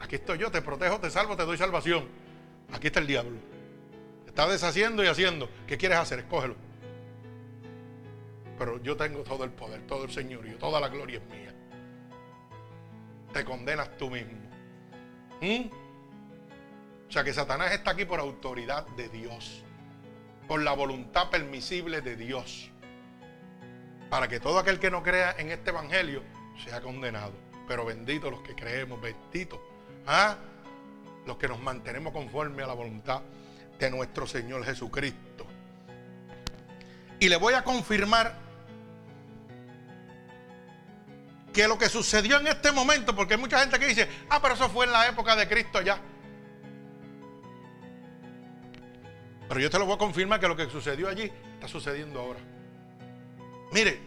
Aquí 0.00 0.16
estoy 0.16 0.38
yo, 0.38 0.50
te 0.50 0.62
protejo, 0.62 0.98
te 0.98 1.10
salvo, 1.10 1.36
te 1.36 1.44
doy 1.44 1.58
salvación. 1.58 2.08
Aquí 2.72 2.86
está 2.86 3.00
el 3.00 3.06
diablo. 3.06 3.36
Está 4.26 4.48
deshaciendo 4.48 5.04
y 5.04 5.08
haciendo. 5.08 5.48
¿Qué 5.66 5.76
quieres 5.76 5.98
hacer? 5.98 6.20
Escógelo. 6.20 6.56
Pero 8.58 8.82
yo 8.82 8.96
tengo 8.96 9.20
todo 9.22 9.44
el 9.44 9.50
poder, 9.50 9.82
todo 9.86 10.04
el 10.04 10.10
señorío, 10.10 10.56
toda 10.56 10.80
la 10.80 10.88
gloria 10.88 11.18
es 11.18 11.26
mía. 11.26 11.54
Te 13.34 13.44
condenas 13.44 13.94
tú 13.98 14.10
mismo. 14.10 14.38
¿Mm? 15.42 15.68
O 17.08 17.12
sea 17.12 17.22
que 17.22 17.34
Satanás 17.34 17.72
está 17.72 17.90
aquí 17.90 18.06
por 18.06 18.20
autoridad 18.20 18.86
de 18.96 19.10
Dios, 19.10 19.62
por 20.48 20.62
la 20.62 20.72
voluntad 20.72 21.28
permisible 21.28 22.00
de 22.00 22.16
Dios 22.16 22.70
para 24.10 24.28
que 24.28 24.40
todo 24.40 24.58
aquel 24.58 24.78
que 24.78 24.90
no 24.90 25.02
crea 25.02 25.34
en 25.38 25.50
este 25.50 25.70
evangelio 25.70 26.22
sea 26.64 26.80
condenado. 26.80 27.32
Pero 27.66 27.84
bendito 27.84 28.30
los 28.30 28.40
que 28.40 28.54
creemos, 28.54 29.00
bendito. 29.00 29.60
¿ah? 30.06 30.36
Los 31.26 31.36
que 31.36 31.48
nos 31.48 31.60
mantenemos 31.60 32.12
conforme 32.12 32.62
a 32.62 32.66
la 32.66 32.74
voluntad 32.74 33.22
de 33.78 33.90
nuestro 33.90 34.26
Señor 34.26 34.64
Jesucristo. 34.64 35.46
Y 37.18 37.28
le 37.28 37.36
voy 37.36 37.54
a 37.54 37.64
confirmar 37.64 38.34
que 41.52 41.66
lo 41.66 41.78
que 41.78 41.88
sucedió 41.88 42.38
en 42.38 42.46
este 42.48 42.70
momento, 42.70 43.16
porque 43.16 43.34
hay 43.34 43.40
mucha 43.40 43.58
gente 43.60 43.78
que 43.78 43.86
dice, 43.86 44.08
ah, 44.28 44.40
pero 44.42 44.54
eso 44.54 44.68
fue 44.68 44.84
en 44.84 44.92
la 44.92 45.08
época 45.08 45.34
de 45.34 45.48
Cristo 45.48 45.80
ya. 45.80 45.98
Pero 49.48 49.60
yo 49.60 49.70
te 49.70 49.78
lo 49.78 49.86
voy 49.86 49.94
a 49.94 49.98
confirmar 49.98 50.38
que 50.38 50.48
lo 50.48 50.56
que 50.56 50.68
sucedió 50.68 51.08
allí 51.08 51.32
está 51.54 51.66
sucediendo 51.66 52.20
ahora. 52.20 52.40
Mire, 53.72 54.00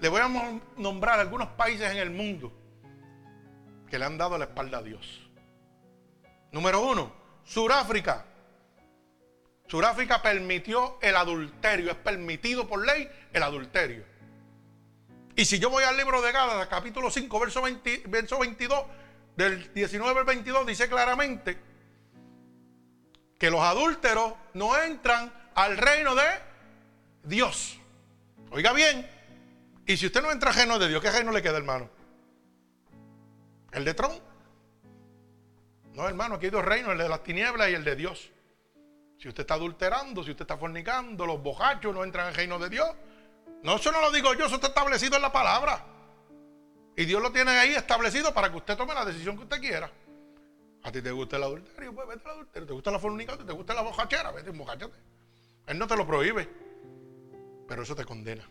le 0.00 0.08
voy 0.08 0.20
a 0.20 0.60
nombrar 0.76 1.18
algunos 1.18 1.48
países 1.48 1.90
en 1.90 1.98
el 1.98 2.10
mundo 2.10 2.52
que 3.90 3.98
le 3.98 4.04
han 4.04 4.18
dado 4.18 4.38
la 4.38 4.44
espalda 4.44 4.78
a 4.78 4.82
Dios. 4.82 5.28
Número 6.52 6.80
uno, 6.80 7.12
Suráfrica. 7.44 8.24
Suráfrica 9.66 10.22
permitió 10.22 10.98
el 11.02 11.16
adulterio, 11.16 11.90
es 11.90 11.96
permitido 11.96 12.66
por 12.66 12.84
ley 12.86 13.08
el 13.32 13.42
adulterio. 13.42 14.04
Y 15.36 15.44
si 15.44 15.58
yo 15.58 15.70
voy 15.70 15.84
al 15.84 15.96
libro 15.96 16.20
de 16.20 16.32
Gálatas, 16.32 16.66
capítulo 16.68 17.10
5, 17.10 17.40
verso, 17.40 18.40
22, 18.40 18.84
del 19.36 19.72
19 19.72 20.18
al 20.18 20.24
22, 20.24 20.66
dice 20.66 20.88
claramente 20.88 21.58
que 23.38 23.50
los 23.50 23.60
adúlteros 23.60 24.34
no 24.54 24.76
entran 24.76 25.32
al 25.54 25.76
reino 25.76 26.14
de 26.14 26.47
Dios. 27.28 27.78
Oiga 28.50 28.72
bien, 28.72 29.08
y 29.86 29.96
si 29.96 30.06
usted 30.06 30.22
no 30.22 30.32
entra 30.32 30.50
ajeno 30.50 30.78
de 30.78 30.88
Dios, 30.88 31.02
¿qué 31.02 31.10
reino 31.10 31.30
le 31.30 31.42
queda, 31.42 31.58
hermano? 31.58 31.90
¿El 33.72 33.84
de 33.84 33.94
Tron? 33.94 34.12
No, 35.92 36.08
hermano, 36.08 36.36
aquí 36.36 36.46
hay 36.46 36.50
dos 36.50 36.64
reinos, 36.64 36.92
el 36.92 36.98
de 36.98 37.08
las 37.08 37.22
tinieblas 37.22 37.68
y 37.68 37.74
el 37.74 37.84
de 37.84 37.96
Dios. 37.96 38.30
Si 39.18 39.28
usted 39.28 39.42
está 39.42 39.54
adulterando, 39.54 40.24
si 40.24 40.30
usted 40.30 40.42
está 40.42 40.56
fornicando, 40.56 41.26
los 41.26 41.42
bojachos 41.42 41.94
no 41.94 42.02
entran 42.04 42.28
al 42.28 42.34
reino 42.34 42.58
de 42.58 42.70
Dios. 42.70 42.88
No, 43.62 43.76
eso 43.76 43.92
no 43.92 44.00
lo 44.00 44.10
digo 44.10 44.32
yo, 44.34 44.46
eso 44.46 44.54
está 44.54 44.68
establecido 44.68 45.16
en 45.16 45.22
la 45.22 45.32
palabra. 45.32 45.84
Y 46.96 47.04
Dios 47.04 47.20
lo 47.20 47.30
tiene 47.32 47.50
ahí 47.50 47.74
establecido 47.74 48.32
para 48.32 48.50
que 48.50 48.56
usted 48.56 48.76
tome 48.76 48.94
la 48.94 49.04
decisión 49.04 49.36
que 49.36 49.42
usted 49.42 49.60
quiera. 49.60 49.90
A 50.84 50.92
ti 50.92 51.02
te 51.02 51.10
gusta 51.10 51.36
el 51.36 51.42
adulterio, 51.42 51.94
pues 51.94 52.08
vete 52.08 52.22
al 52.24 52.34
adulterio. 52.34 52.66
Te 52.66 52.72
gusta 52.72 52.90
la 52.90 52.98
fornicación, 52.98 53.46
te 53.46 53.52
gusta 53.52 53.74
la 53.74 53.82
bojachera, 53.82 54.30
vete, 54.30 54.50
bojachate. 54.50 54.94
Él 55.66 55.78
no 55.78 55.86
te 55.86 55.96
lo 55.96 56.06
prohíbe 56.06 56.67
pero 57.68 57.82
eso 57.82 57.94
te 57.94 58.06
condena. 58.06 58.48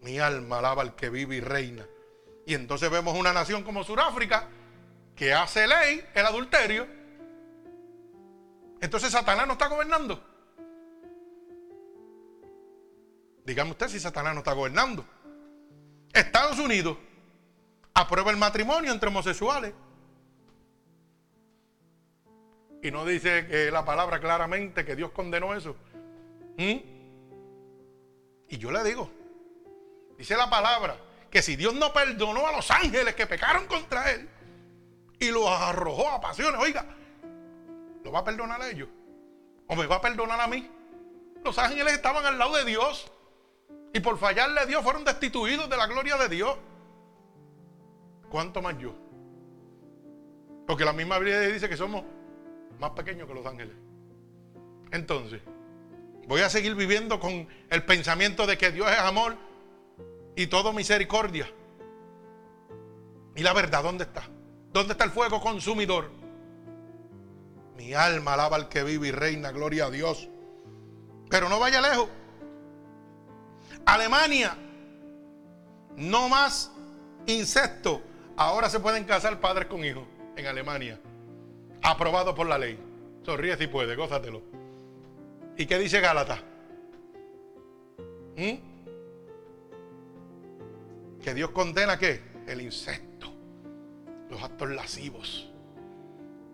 Mi 0.00 0.18
alma 0.18 0.58
alaba 0.58 0.82
al 0.82 0.96
que 0.96 1.08
vive 1.08 1.36
y 1.36 1.40
reina. 1.40 1.86
Y 2.44 2.54
entonces 2.54 2.90
vemos 2.90 3.16
una 3.16 3.32
nación 3.32 3.62
como 3.62 3.84
Sudáfrica 3.84 4.48
que 5.14 5.32
hace 5.32 5.68
ley 5.68 6.04
el 6.12 6.26
adulterio. 6.26 6.86
Entonces 8.80 9.12
Satanás 9.12 9.46
no 9.46 9.52
está 9.52 9.68
gobernando. 9.68 10.20
Dígame 13.44 13.70
usted 13.70 13.88
si 13.88 14.00
Satanás 14.00 14.34
no 14.34 14.40
está 14.40 14.52
gobernando. 14.52 15.06
Estados 16.12 16.58
Unidos 16.58 16.98
aprueba 17.94 18.32
el 18.32 18.36
matrimonio 18.36 18.92
entre 18.92 19.08
homosexuales. 19.08 19.72
Y 22.82 22.90
no 22.90 23.06
dice 23.06 23.46
que 23.46 23.70
la 23.70 23.84
palabra 23.84 24.18
claramente 24.18 24.84
que 24.84 24.96
Dios 24.96 25.12
condenó 25.12 25.54
eso. 25.54 25.76
¿Mm? 26.56 26.91
Y 28.52 28.58
yo 28.58 28.70
le 28.70 28.84
digo, 28.84 29.08
dice 30.18 30.36
la 30.36 30.50
palabra, 30.50 30.94
que 31.30 31.40
si 31.40 31.56
Dios 31.56 31.72
no 31.72 31.90
perdonó 31.90 32.46
a 32.46 32.52
los 32.52 32.70
ángeles 32.70 33.14
que 33.14 33.26
pecaron 33.26 33.66
contra 33.66 34.10
él 34.10 34.28
y 35.18 35.30
los 35.30 35.48
arrojó 35.48 36.10
a 36.10 36.20
pasiones, 36.20 36.60
oiga, 36.60 36.84
¿lo 38.04 38.12
va 38.12 38.18
a 38.18 38.24
perdonar 38.24 38.60
a 38.60 38.68
ellos? 38.68 38.90
¿O 39.68 39.74
me 39.74 39.86
va 39.86 39.96
a 39.96 40.00
perdonar 40.02 40.38
a 40.38 40.46
mí? 40.48 40.70
Los 41.42 41.56
ángeles 41.56 41.94
estaban 41.94 42.26
al 42.26 42.38
lado 42.38 42.54
de 42.54 42.66
Dios 42.66 43.10
y 43.94 44.00
por 44.00 44.18
fallarle 44.18 44.60
a 44.60 44.66
Dios 44.66 44.84
fueron 44.84 45.02
destituidos 45.02 45.70
de 45.70 45.76
la 45.78 45.86
gloria 45.86 46.18
de 46.18 46.28
Dios. 46.28 46.54
¿Cuánto 48.28 48.60
más 48.60 48.76
yo? 48.76 48.94
Porque 50.66 50.84
la 50.84 50.92
misma 50.92 51.18
Biblia 51.18 51.40
dice 51.40 51.70
que 51.70 51.76
somos 51.78 52.04
más 52.78 52.90
pequeños 52.90 53.26
que 53.26 53.32
los 53.32 53.46
ángeles. 53.46 53.74
Entonces, 54.90 55.40
Voy 56.26 56.40
a 56.40 56.50
seguir 56.50 56.74
viviendo 56.74 57.18
con 57.18 57.48
el 57.70 57.84
pensamiento 57.84 58.46
de 58.46 58.56
que 58.56 58.70
Dios 58.70 58.90
es 58.90 58.98
amor 58.98 59.36
y 60.36 60.46
todo 60.46 60.72
misericordia. 60.72 61.50
¿Y 63.34 63.42
la 63.42 63.52
verdad 63.52 63.82
dónde 63.82 64.04
está? 64.04 64.22
¿Dónde 64.72 64.92
está 64.92 65.04
el 65.04 65.10
fuego 65.10 65.40
consumidor? 65.40 66.10
Mi 67.76 67.94
alma 67.94 68.34
alaba 68.34 68.56
al 68.56 68.68
que 68.68 68.84
vive 68.84 69.08
y 69.08 69.10
reina, 69.10 69.50
gloria 69.50 69.86
a 69.86 69.90
Dios. 69.90 70.28
Pero 71.28 71.48
no 71.48 71.58
vaya 71.58 71.80
lejos. 71.80 72.08
Alemania, 73.84 74.56
no 75.96 76.28
más 76.28 76.70
incesto. 77.26 78.02
Ahora 78.36 78.70
se 78.70 78.80
pueden 78.80 79.04
casar 79.04 79.40
padres 79.40 79.66
con 79.66 79.84
hijos 79.84 80.04
en 80.36 80.46
Alemania. 80.46 81.00
Aprobado 81.82 82.34
por 82.34 82.46
la 82.46 82.58
ley. 82.58 82.78
Sonríe 83.24 83.56
si 83.56 83.66
puede, 83.66 83.96
gózatelo. 83.96 84.61
¿Y 85.56 85.66
qué 85.66 85.78
dice 85.78 86.00
Gálatas? 86.00 86.40
¿Mm? 88.36 88.72
Que 91.22 91.34
Dios 91.34 91.50
condena 91.50 91.98
qué? 91.98 92.20
El 92.46 92.60
incesto, 92.60 93.32
los 94.30 94.42
actos 94.42 94.70
lascivos. 94.70 95.50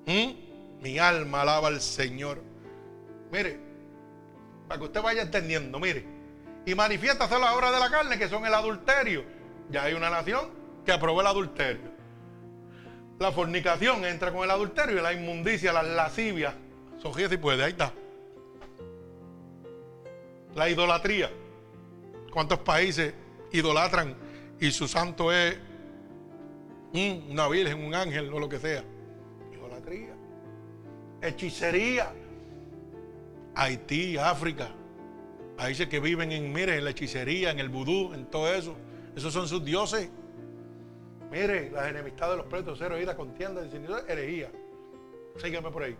¿Mm? 0.06 0.82
Mi 0.82 0.98
alma 0.98 1.42
alaba 1.42 1.68
al 1.68 1.80
Señor. 1.80 2.42
Mire, 3.30 3.58
para 4.66 4.78
que 4.78 4.86
usted 4.86 5.02
vaya 5.02 5.22
entendiendo, 5.22 5.78
mire. 5.78 6.04
Y 6.66 6.74
manifiéstase 6.74 7.38
las 7.38 7.54
obras 7.54 7.72
de 7.72 7.80
la 7.80 7.90
carne, 7.90 8.18
que 8.18 8.28
son 8.28 8.44
el 8.44 8.52
adulterio. 8.52 9.24
Ya 9.70 9.84
hay 9.84 9.94
una 9.94 10.10
nación 10.10 10.50
que 10.84 10.92
aprobó 10.92 11.20
el 11.22 11.26
adulterio. 11.26 11.98
La 13.18 13.32
fornicación 13.32 14.04
entra 14.04 14.32
con 14.32 14.44
el 14.44 14.50
adulterio 14.50 14.98
y 14.98 15.00
la 15.00 15.12
inmundicia, 15.12 15.72
las 15.72 15.86
lascivias. 15.86 16.54
Sogía 16.98 17.28
si 17.28 17.36
puede, 17.36 17.64
ahí 17.64 17.72
está. 17.72 17.92
La 20.58 20.68
idolatría. 20.68 21.30
¿Cuántos 22.32 22.58
países 22.58 23.14
idolatran 23.52 24.16
y 24.58 24.72
su 24.72 24.88
santo 24.88 25.32
es 25.32 25.56
una 26.92 27.46
virgen, 27.46 27.84
un 27.84 27.94
ángel 27.94 28.32
o 28.34 28.40
lo 28.40 28.48
que 28.48 28.58
sea? 28.58 28.82
Idolatría. 29.52 30.16
Hechicería. 31.22 32.12
Haití, 33.54 34.18
África. 34.18 34.70
Países 35.56 35.86
que 35.86 36.00
viven 36.00 36.32
en, 36.32 36.52
miren, 36.52 36.78
en 36.78 36.84
la 36.84 36.90
hechicería, 36.90 37.52
en 37.52 37.60
el 37.60 37.68
vudú, 37.68 38.12
en 38.12 38.26
todo 38.26 38.52
eso. 38.52 38.74
Esos 39.14 39.32
son 39.32 39.46
sus 39.46 39.64
dioses. 39.64 40.10
Mire, 41.30 41.70
las 41.70 41.88
enemistades 41.88 42.32
de 42.32 42.36
los 42.38 42.46
pretos, 42.46 42.78
cero, 42.80 42.98
ira, 42.98 43.14
contienda, 43.14 43.62
herejía. 44.08 44.50
Sígueme 45.36 45.70
por 45.70 45.84
ahí. 45.84 45.96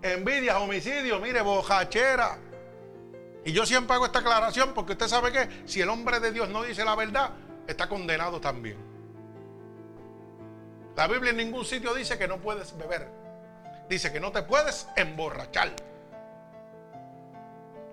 Envidias, 0.00 0.54
homicidios, 0.56 1.20
mire, 1.20 1.42
bojachera. 1.42 2.38
Y 3.46 3.52
yo 3.52 3.64
siempre 3.64 3.94
hago 3.94 4.06
esta 4.06 4.18
aclaración 4.18 4.74
porque 4.74 4.92
usted 4.92 5.06
sabe 5.06 5.30
que 5.30 5.62
si 5.66 5.80
el 5.80 5.88
hombre 5.88 6.18
de 6.18 6.32
Dios 6.32 6.48
no 6.48 6.64
dice 6.64 6.84
la 6.84 6.96
verdad, 6.96 7.30
está 7.68 7.88
condenado 7.88 8.40
también. 8.40 8.76
La 10.96 11.06
Biblia 11.06 11.30
en 11.30 11.36
ningún 11.36 11.64
sitio 11.64 11.94
dice 11.94 12.18
que 12.18 12.26
no 12.26 12.38
puedes 12.38 12.76
beber. 12.76 13.08
Dice 13.88 14.12
que 14.12 14.18
no 14.18 14.32
te 14.32 14.42
puedes 14.42 14.88
emborrachar. 14.96 15.76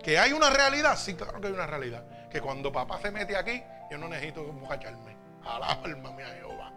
Que 0.01 0.17
hay 0.17 0.33
una 0.33 0.49
realidad, 0.49 0.97
sí, 0.97 1.13
claro 1.13 1.39
que 1.39 1.45
hay 1.45 1.53
una 1.53 1.67
realidad. 1.67 2.29
Que 2.29 2.41
cuando 2.41 2.71
papá 2.71 2.99
se 2.99 3.11
mete 3.11 3.37
aquí, 3.37 3.61
yo 3.91 3.99
no 3.99 4.09
necesito 4.09 4.41
emborracharme. 4.41 5.15
la 5.43 5.67
alma 5.67 6.13
mía 6.13 6.33
Jehová. 6.35 6.73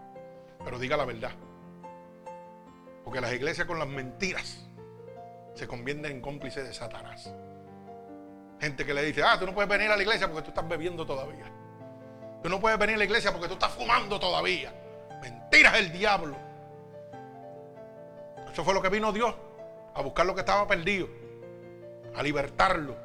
Pero 0.62 0.78
diga 0.78 0.98
la 0.98 1.06
verdad. 1.06 1.32
Porque 3.04 3.22
las 3.22 3.32
iglesias 3.32 3.66
con 3.66 3.78
las 3.78 3.88
mentiras 3.88 4.66
se 5.54 5.66
convierten 5.66 6.12
en 6.12 6.20
cómplices 6.20 6.62
de 6.62 6.74
Satanás. 6.74 7.32
Gente 8.60 8.84
que 8.86 8.94
le 8.94 9.02
dice, 9.02 9.22
ah, 9.22 9.38
tú 9.38 9.46
no 9.46 9.54
puedes 9.54 9.68
venir 9.68 9.90
a 9.90 9.96
la 9.96 10.02
iglesia 10.02 10.28
porque 10.28 10.42
tú 10.42 10.48
estás 10.50 10.66
bebiendo 10.66 11.04
todavía. 11.04 11.44
Tú 12.42 12.48
no 12.48 12.60
puedes 12.60 12.78
venir 12.78 12.94
a 12.94 12.98
la 12.98 13.04
iglesia 13.04 13.32
porque 13.32 13.48
tú 13.48 13.54
estás 13.54 13.72
fumando 13.72 14.18
todavía. 14.18 14.72
Mentiras 15.20 15.76
el 15.78 15.92
diablo. 15.92 16.36
Eso 18.50 18.64
fue 18.64 18.72
lo 18.72 18.80
que 18.80 18.88
vino 18.88 19.12
Dios, 19.12 19.34
a 19.94 20.00
buscar 20.00 20.24
lo 20.24 20.34
que 20.34 20.40
estaba 20.40 20.66
perdido, 20.66 21.08
a 22.14 22.22
libertarlo, 22.22 22.96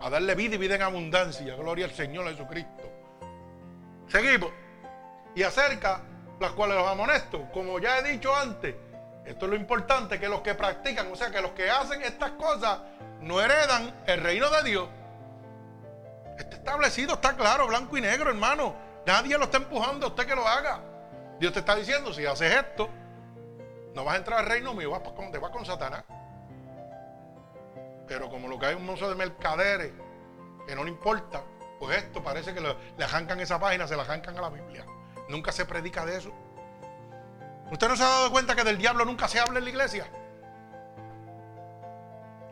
a 0.00 0.08
darle 0.08 0.34
vida 0.34 0.54
y 0.54 0.58
vida 0.58 0.76
en 0.76 0.82
abundancia. 0.82 1.54
Gloria 1.56 1.84
al 1.84 1.92
Señor 1.92 2.28
Jesucristo. 2.30 2.90
Seguimos. 4.08 4.50
Y 5.34 5.42
acerca 5.42 6.00
las 6.40 6.52
cuales 6.52 6.76
los 6.76 6.88
amonesto. 6.88 7.48
Como 7.52 7.78
ya 7.78 7.98
he 7.98 8.12
dicho 8.12 8.34
antes, 8.34 8.74
esto 9.24 9.44
es 9.44 9.50
lo 9.50 9.56
importante, 9.56 10.18
que 10.18 10.28
los 10.28 10.40
que 10.40 10.54
practican, 10.54 11.12
o 11.12 11.16
sea, 11.16 11.30
que 11.30 11.40
los 11.40 11.52
que 11.52 11.70
hacen 11.70 12.02
estas 12.02 12.32
cosas 12.32 12.80
no 13.20 13.40
heredan 13.40 13.94
el 14.06 14.20
reino 14.20 14.48
de 14.50 14.62
Dios. 14.62 14.88
Está 16.38 16.56
establecido, 16.56 17.14
está 17.14 17.36
claro, 17.36 17.66
blanco 17.66 17.96
y 17.96 18.00
negro, 18.00 18.30
hermano. 18.30 18.74
Nadie 19.06 19.36
lo 19.38 19.44
está 19.44 19.58
empujando 19.58 20.06
a 20.06 20.08
usted 20.10 20.26
que 20.26 20.34
lo 20.34 20.46
haga. 20.46 20.80
Dios 21.38 21.52
te 21.52 21.60
está 21.60 21.74
diciendo, 21.74 22.12
si 22.12 22.26
haces 22.26 22.54
esto, 22.54 22.88
no 23.94 24.04
vas 24.04 24.14
a 24.14 24.18
entrar 24.18 24.40
al 24.40 24.46
reino 24.46 24.74
mío, 24.74 25.00
te 25.32 25.38
vas 25.38 25.50
con 25.50 25.64
Satanás. 25.64 26.04
Pero 28.06 28.28
como 28.28 28.48
lo 28.48 28.58
que 28.58 28.66
hay 28.66 28.74
un 28.74 28.84
mozo 28.84 29.08
de 29.08 29.14
mercaderes 29.14 29.92
que 30.66 30.74
no 30.74 30.84
le 30.84 30.90
importa, 30.90 31.42
pues 31.78 31.96
esto 31.96 32.22
parece 32.22 32.52
que 32.52 32.60
le 32.60 33.04
arrancan 33.04 33.40
esa 33.40 33.58
página, 33.58 33.86
se 33.86 33.96
la 33.96 34.02
arrancan 34.02 34.36
a 34.36 34.40
la 34.42 34.50
Biblia. 34.50 34.84
Nunca 35.28 35.52
se 35.52 35.64
predica 35.64 36.04
de 36.04 36.18
eso. 36.18 36.32
¿Usted 37.70 37.88
no 37.88 37.96
se 37.96 38.02
ha 38.02 38.08
dado 38.08 38.30
cuenta 38.30 38.56
que 38.56 38.64
del 38.64 38.78
diablo 38.78 39.04
nunca 39.04 39.28
se 39.28 39.38
habla 39.38 39.58
en 39.58 39.64
la 39.64 39.70
iglesia? 39.70 40.06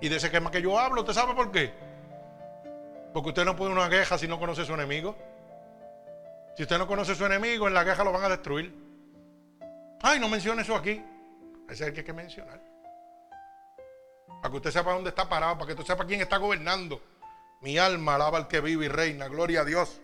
Y 0.01 0.09
de 0.09 0.17
ese 0.17 0.31
quema 0.31 0.51
que 0.51 0.63
yo 0.63 0.79
hablo, 0.79 1.01
¿usted 1.01 1.13
sabe 1.13 1.35
por 1.35 1.51
qué? 1.51 1.73
Porque 3.13 3.31
usted 3.31 3.45
no 3.45 3.57
puede 3.57 3.73
una 3.73 3.89
queja 3.89 4.17
si 4.19 4.29
no 4.29 4.39
conoce 4.39 4.65
su 4.65 4.75
enemigo. 4.75 5.17
Si 6.57 6.63
usted 6.63 6.79
no 6.79 6.87
conoce 6.87 7.15
su 7.15 7.25
enemigo, 7.25 7.67
en 7.69 7.75
la 7.75 7.85
queja 7.85 8.05
lo 8.05 8.13
van 8.13 8.25
a 8.25 8.29
destruir. 8.29 8.75
Ay, 10.03 10.21
no 10.21 10.29
mencione 10.29 10.63
eso 10.63 10.77
aquí. 10.77 11.03
Ese 11.69 11.83
es 11.85 11.89
el 11.89 11.93
que 11.93 12.01
hay 12.01 12.07
que 12.07 12.13
mencionar. 12.13 12.61
Para 14.27 14.51
que 14.51 14.57
usted 14.57 14.71
sepa 14.71 14.93
dónde 14.93 15.11
está 15.11 15.29
parado, 15.29 15.55
para 15.55 15.67
que 15.67 15.73
usted 15.73 15.85
sepa 15.85 16.07
quién 16.07 16.21
está 16.21 16.37
gobernando. 16.37 17.01
Mi 17.61 17.77
alma 17.77 18.15
alaba 18.15 18.39
al 18.39 18.49
que 18.49 18.61
vive 18.61 18.87
y 18.87 18.89
reina. 18.89 19.27
Gloria 19.29 19.63
a 19.63 19.65
Dios. 19.65 20.01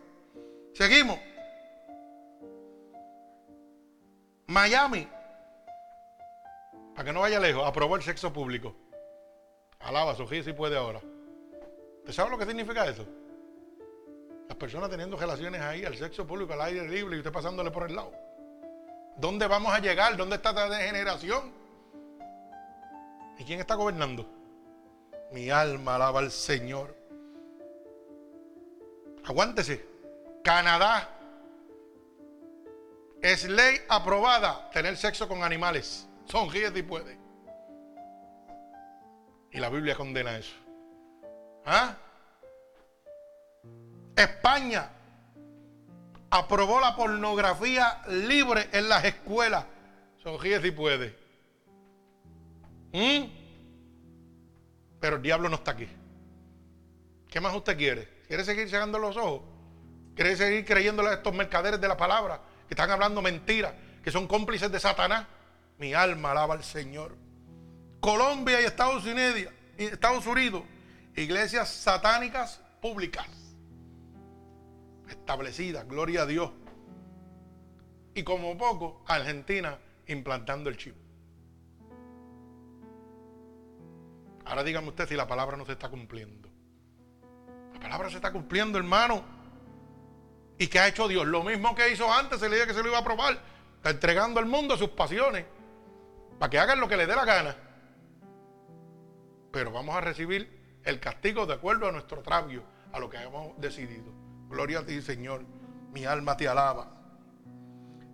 Seguimos. 0.75 1.19
Miami, 4.47 5.09
para 6.95 7.05
que 7.05 7.13
no 7.13 7.21
vaya 7.21 7.41
lejos, 7.41 7.67
aprobó 7.67 7.97
el 7.97 8.03
sexo 8.03 8.33
público. 8.33 8.77
Alaba, 9.85 10.15
Sofía, 10.15 10.43
si 10.43 10.53
puede 10.55 10.77
ahora. 10.77 11.01
¿Usted 11.99 12.13
sabe 12.13 12.31
lo 12.31 12.39
que 12.39 12.47
significa 12.47 12.87
eso? 12.87 13.07
Las 14.49 14.57
personas 14.57 14.89
teniendo 14.89 15.17
relaciones 15.17 15.61
ahí, 15.61 15.85
al 15.85 15.97
sexo 15.97 16.27
público, 16.27 16.55
al 16.55 16.63
aire 16.63 16.89
libre 16.89 17.17
y 17.17 17.19
usted 17.19 17.33
pasándole 17.33 17.71
por 17.71 17.89
el 17.89 17.95
lado. 17.95 18.13
¿Dónde 19.17 19.47
vamos 19.47 19.73
a 19.75 19.81
llegar? 19.81 20.17
¿Dónde 20.17 20.37
está 20.37 20.51
esta 20.51 20.69
degeneración? 20.71 21.53
¿Y 23.39 23.45
quién 23.45 23.61
está 23.61 23.75
gobernando? 23.75 24.27
Mi 25.33 25.51
alma 25.51 25.97
alaba 25.97 26.21
al 26.21 26.31
Señor. 26.31 26.97
Aguántese. 29.25 29.87
Canadá 30.43 31.11
es 33.21 33.49
ley 33.49 33.79
aprobada 33.89 34.71
tener 34.71 34.97
sexo 34.97 35.29
con 35.29 35.43
animales. 35.43 36.07
Son 36.27 36.49
y 36.55 36.83
puede. 36.83 37.24
Y 39.55 39.61
la 39.61 39.71
Biblia 39.71 39.95
condena 39.95 40.37
eso. 40.37 40.55
¿Ah? 41.65 41.97
España 44.17 44.91
aprobó 46.29 46.81
la 46.81 46.95
pornografía 46.95 48.03
libre 48.09 48.69
en 48.73 48.89
las 48.89 49.05
escuelas. 49.05 49.65
Son 50.23 50.37
y 50.45 50.71
puede. 50.73 51.17
¿Mm? 52.93 53.25
Pero 55.01 55.17
el 55.17 55.23
diablo 55.23 55.49
no 55.49 55.57
está 55.57 55.71
aquí. 55.71 55.89
¿Qué 57.29 57.41
más 57.41 57.55
usted 57.55 57.77
quiere? 57.79 58.23
¿Quiere 58.27 58.45
seguir 58.45 58.69
cerrando 58.69 58.99
los 58.99 59.17
ojos? 59.17 59.43
¿Quiere 60.15 60.37
seguir 60.37 60.65
creyéndole 60.65 61.11
a 61.11 61.15
estos 61.15 61.33
mercaderes 61.33 61.81
de 61.81 61.89
la 61.89 61.97
palabra? 61.97 62.41
que 62.67 62.75
están 62.75 62.91
hablando 62.91 63.21
mentiras, 63.23 63.75
que 64.03 64.11
son 64.11 64.27
cómplices 64.27 64.71
de 64.73 64.81
Satanás. 64.81 65.27
Mi 65.79 65.93
alma 65.93 66.31
alaba 66.33 66.55
al 66.55 66.65
Señor. 66.65 67.24
Colombia 68.05 68.61
y 68.61 68.67
Estados 68.67 69.07
Unidos, 69.07 69.51
Estados 69.79 70.27
Unidos, 70.27 70.63
iglesias 71.17 71.71
satánicas 71.71 72.61
públicas, 72.83 73.27
establecidas, 75.09 75.89
gloria 75.89 76.21
a 76.21 76.27
Dios. 76.27 76.51
Y 78.13 78.23
como 78.23 78.59
poco, 78.59 79.03
Argentina 79.07 79.79
implantando 80.07 80.69
el 80.69 80.77
chip. 80.77 80.95
Ahora 84.45 84.63
dígame 84.63 84.89
usted 84.89 85.09
si 85.09 85.15
la 85.15 85.27
palabra 85.27 85.57
no 85.57 85.65
se 85.65 85.73
está 85.73 85.89
cumpliendo. 85.89 86.51
La 87.73 87.81
palabra 87.81 88.11
se 88.11 88.17
está 88.17 88.31
cumpliendo, 88.33 88.77
hermano. 88.77 89.25
¿Y 90.59 90.67
qué 90.67 90.79
ha 90.79 90.89
hecho 90.89 91.09
Dios? 91.09 91.27
Lo 91.27 91.43
mismo 91.43 91.75
que 91.75 91.91
hizo 91.91 92.13
antes, 92.13 92.39
se 92.39 92.51
le 92.51 92.67
que 92.67 92.75
se 92.75 92.83
lo 92.83 92.91
iba 92.91 92.99
a 92.99 93.05
probar. 93.05 93.41
Está 93.77 93.89
entregando 93.89 94.41
al 94.41 94.47
mundo 94.47 94.77
sus 94.77 94.91
pasiones 94.91 95.47
para 96.39 96.51
que 96.51 96.59
hagan 96.59 96.81
lo 96.81 96.87
que 96.87 96.99
le 96.99 97.07
dé 97.07 97.17
la 97.17 97.25
gana. 97.25 97.64
Pero 99.55 99.71
vamos 99.71 99.95
a 99.95 100.01
recibir 100.01 100.81
el 100.83 100.99
castigo 100.99 101.47
de 101.47 101.55
acuerdo 101.55 101.89
a 101.89 101.93
nuestro 101.93 102.23
travio, 102.23 102.65
a 102.93 102.99
lo 102.99 103.09
que 103.09 103.19
hemos 103.19 103.57
decidido. 103.61 104.13
Gloria 104.49 104.81
a 104.81 104.85
ti, 104.85 105.01
Señor. 105.01 105.45
Mi 105.93 106.05
alma 106.05 106.37
te 106.37 106.49
alaba. 106.49 106.91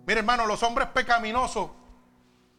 Mire, 0.05 0.19
hermano, 0.19 0.45
los 0.45 0.61
hombres 0.61 0.89
pecaminosos 0.89 1.71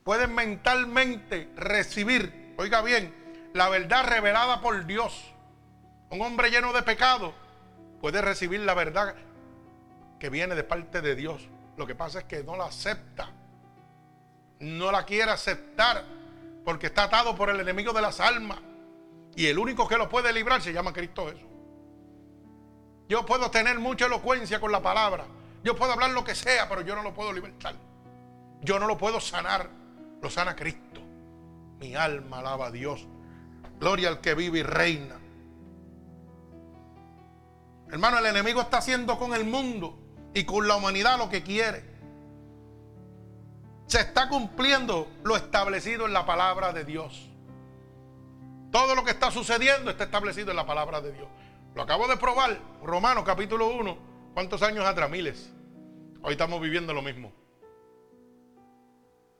pueden 0.03 0.35
mentalmente 0.35 1.49
recibir, 1.55 2.57
oiga 2.59 2.83
bien, 2.83 3.15
la 3.55 3.69
verdad 3.69 4.05
revelada 4.05 4.61
por 4.61 4.85
Dios. 4.85 5.33
Un 6.11 6.21
hombre 6.21 6.51
lleno 6.51 6.73
de 6.73 6.83
pecado 6.83 7.35
puede 8.01 8.21
recibir 8.21 8.63
la 8.63 8.75
verdad 8.75 9.15
que 10.19 10.29
viene 10.29 10.57
de 10.57 10.65
parte 10.65 11.01
de 11.01 11.15
Dios. 11.15 11.49
Lo 11.77 11.87
que 11.87 11.95
pasa 11.95 12.19
es 12.19 12.25
que 12.25 12.43
no 12.43 12.57
la 12.57 12.65
acepta. 12.65 13.31
No 14.59 14.91
la 14.91 15.05
quiere 15.05 15.31
aceptar 15.31 16.05
porque 16.65 16.89
está 16.89 17.05
atado 17.05 17.37
por 17.37 17.49
el 17.49 17.61
enemigo 17.61 17.93
de 17.93 18.03
las 18.03 18.19
almas. 18.19 18.59
Y 19.35 19.47
el 19.47 19.59
único 19.59 19.89
que 19.89 19.97
lo 19.97 20.09
puede 20.09 20.33
librar 20.33 20.61
se 20.61 20.73
llama 20.73 20.93
Cristo 20.93 21.27
Jesús. 21.27 21.49
Yo 23.09 23.27
puedo 23.27 23.51
tener 23.51 23.79
mucha 23.79 24.07
elocuencia 24.07 24.61
con 24.61 24.73
la 24.73 24.81
palabra, 24.81 25.27
Yo 25.65 25.77
puedo 25.77 25.93
hablar 25.93 26.11
lo 26.11 26.25
que 26.25 26.35
sea, 26.35 26.69
pero 26.69 26.81
yo 26.81 26.97
no 26.97 27.03
lo 27.05 27.15
puedo 27.15 27.33
libertar. 27.33 27.77
Yo 28.63 28.81
no 28.81 28.87
lo 28.87 28.99
puedo 28.99 29.21
sanar. 29.21 29.71
Lo 30.21 30.29
sana 30.29 30.57
Cristo. 30.57 31.01
Mi 31.79 31.95
alma 31.95 32.41
alaba 32.41 32.67
a 32.67 32.71
Dios. 32.71 33.07
Gloria 33.79 34.09
al 34.09 34.21
que 34.21 34.35
vive 34.35 34.61
y 34.61 34.63
reina. 34.63 35.21
Hermano, 37.93 38.19
el 38.19 38.27
enemigo 38.27 38.61
está 38.61 38.79
haciendo 38.79 39.19
con 39.19 39.35
el 39.35 39.45
mundo 39.45 39.99
y 40.35 40.45
con 40.45 40.67
la 40.67 40.77
humanidad 40.77 41.19
lo 41.19 41.29
que 41.29 41.43
quiere. 41.43 41.85
Se 43.87 44.01
está 44.01 44.29
cumpliendo 44.29 45.09
lo 45.23 45.37
establecido 45.37 46.07
en 46.07 46.13
la 46.13 46.25
palabra 46.25 46.73
de 46.73 46.85
Dios. 46.85 47.32
Todo 48.73 48.95
lo 48.95 49.05
que 49.05 49.11
está 49.11 49.31
sucediendo 49.31 49.91
está 49.91 50.05
establecido 50.05 50.51
en 50.51 50.57
la 50.57 50.67
palabra 50.67 51.03
de 51.03 51.13
Dios. 51.13 51.29
Lo 51.75 51.83
acabo 51.83 52.09
de 52.09 52.17
probar. 52.17 52.59
Romanos 52.83 53.23
capítulo 53.23 53.69
1. 53.69 53.99
¿Cuántos 54.33 54.63
años 54.63 54.87
atrás? 54.87 55.11
Miles. 55.11 55.53
Hoy 56.23 56.33
estamos 56.33 56.59
viviendo 56.59 56.95
lo 56.95 57.03
mismo. 57.03 57.31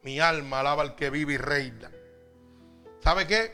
Mi 0.03 0.21
alma 0.21 0.61
alaba 0.61 0.83
al 0.83 0.97
que 0.97 1.09
vive 1.09 1.33
y 1.33 1.37
reina. 1.39 1.91
¿Sabe 3.01 3.27
qué? 3.27 3.53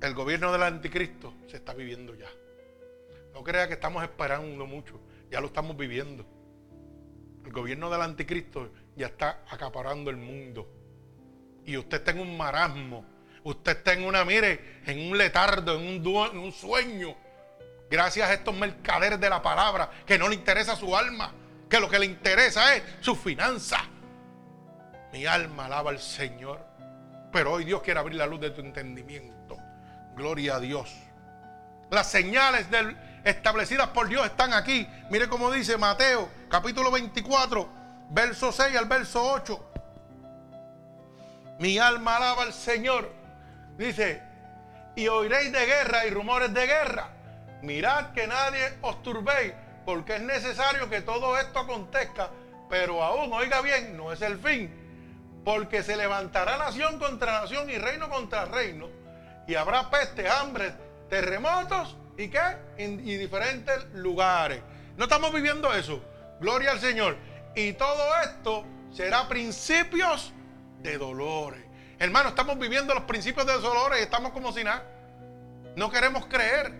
El 0.00 0.14
gobierno 0.14 0.50
del 0.50 0.62
anticristo 0.62 1.34
se 1.46 1.58
está 1.58 1.74
viviendo 1.74 2.14
ya. 2.14 2.30
No 3.34 3.44
crea 3.44 3.68
que 3.68 3.74
estamos 3.74 4.02
esperando 4.02 4.64
mucho. 4.64 4.98
Ya 5.30 5.42
lo 5.42 5.48
estamos 5.48 5.76
viviendo. 5.76 6.24
El 7.44 7.52
gobierno 7.52 7.90
del 7.90 8.00
anticristo 8.00 8.72
ya 8.96 9.08
está 9.08 9.44
acaparando 9.50 10.08
el 10.08 10.16
mundo. 10.16 10.66
Y 11.66 11.76
usted 11.76 11.98
está 11.98 12.12
en 12.12 12.20
un 12.20 12.34
marasmo. 12.38 13.19
Usted 13.44 13.78
está 13.78 13.92
en 13.94 14.04
una, 14.04 14.24
mire, 14.24 14.80
en 14.86 15.10
un 15.10 15.16
letardo, 15.16 15.78
en 15.78 15.86
un, 15.86 16.26
en 16.32 16.38
un 16.38 16.52
sueño. 16.52 17.16
Gracias 17.90 18.28
a 18.28 18.34
estos 18.34 18.54
mercaderes 18.54 19.18
de 19.18 19.30
la 19.30 19.42
palabra 19.42 19.90
que 20.06 20.18
no 20.18 20.28
le 20.28 20.34
interesa 20.34 20.76
su 20.76 20.96
alma, 20.96 21.32
que 21.68 21.80
lo 21.80 21.88
que 21.88 21.98
le 21.98 22.06
interesa 22.06 22.76
es 22.76 22.82
su 23.00 23.16
finanza. 23.16 23.78
Mi 25.12 25.26
alma 25.26 25.66
alaba 25.66 25.90
al 25.90 25.98
Señor. 25.98 26.64
Pero 27.32 27.52
hoy 27.52 27.64
Dios 27.64 27.82
quiere 27.82 28.00
abrir 28.00 28.16
la 28.16 28.26
luz 28.26 28.40
de 28.40 28.50
tu 28.50 28.60
entendimiento. 28.60 29.56
Gloria 30.14 30.56
a 30.56 30.60
Dios. 30.60 30.92
Las 31.90 32.10
señales 32.10 32.70
del, 32.70 32.96
establecidas 33.24 33.88
por 33.88 34.08
Dios 34.08 34.26
están 34.26 34.52
aquí. 34.52 34.86
Mire 35.10 35.28
cómo 35.28 35.50
dice 35.50 35.76
Mateo, 35.76 36.28
capítulo 36.48 36.90
24, 36.90 37.68
verso 38.10 38.52
6 38.52 38.76
al 38.76 38.86
verso 38.86 39.22
8. 39.32 39.72
Mi 41.58 41.78
alma 41.78 42.16
alaba 42.16 42.42
al 42.42 42.52
Señor. 42.52 43.19
Dice, 43.76 44.22
y 44.96 45.08
oiréis 45.08 45.52
de 45.52 45.66
guerra 45.66 46.06
y 46.06 46.10
rumores 46.10 46.52
de 46.52 46.66
guerra. 46.66 47.08
Mirad 47.62 48.12
que 48.12 48.26
nadie 48.26 48.74
os 48.82 49.02
turbéis, 49.02 49.52
porque 49.84 50.16
es 50.16 50.22
necesario 50.22 50.88
que 50.88 51.00
todo 51.02 51.38
esto 51.38 51.60
acontezca, 51.60 52.30
pero 52.68 53.02
aún, 53.02 53.32
oiga 53.32 53.60
bien, 53.60 53.96
no 53.96 54.12
es 54.12 54.22
el 54.22 54.38
fin, 54.38 54.72
porque 55.44 55.82
se 55.82 55.96
levantará 55.96 56.56
nación 56.56 56.98
contra 56.98 57.40
nación 57.40 57.68
y 57.68 57.78
reino 57.78 58.08
contra 58.08 58.44
reino, 58.44 58.88
y 59.46 59.54
habrá 59.54 59.90
peste, 59.90 60.28
hambre, 60.28 60.72
terremotos 61.08 61.96
y 62.16 62.28
qué? 62.28 62.40
y 62.78 63.16
diferentes 63.16 63.84
lugares. 63.94 64.62
No 64.96 65.04
estamos 65.04 65.32
viviendo 65.32 65.72
eso. 65.72 66.02
Gloria 66.40 66.72
al 66.72 66.80
Señor. 66.80 67.16
Y 67.54 67.72
todo 67.72 68.02
esto 68.22 68.64
será 68.92 69.28
principios 69.28 70.32
de 70.82 70.98
dolores. 70.98 71.62
Hermano, 72.00 72.30
estamos 72.30 72.58
viviendo 72.58 72.94
los 72.94 73.04
principios 73.04 73.46
de 73.46 73.52
dolores 73.58 74.00
y 74.00 74.04
estamos 74.04 74.32
como 74.32 74.52
si 74.52 74.64
nada. 74.64 74.82
No 75.76 75.90
queremos 75.90 76.24
creer. 76.24 76.72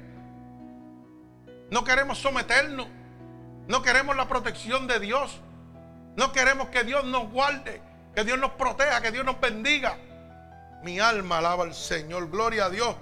No 1.71 1.85
queremos 1.85 2.17
someternos. 2.17 2.89
No 3.69 3.83
queremos 3.83 4.17
la 4.17 4.27
protección 4.27 4.87
de 4.87 4.99
Dios. 4.99 5.39
No 6.17 6.33
queremos 6.33 6.71
que 6.71 6.85
Dios 6.85 7.05
nos 7.05 7.31
guarde, 7.31 7.83
que 8.15 8.25
Dios 8.25 8.39
nos 8.39 8.53
proteja, 8.53 9.03
que 9.03 9.11
Dios 9.11 9.27
nos 9.27 9.39
bendiga. 9.39 9.99
Mi 10.83 10.99
alma 10.99 11.37
alaba 11.37 11.65
al 11.65 11.75
Señor. 11.75 12.31
Gloria 12.31 12.65
a 12.65 12.71
Dios. 12.71 12.97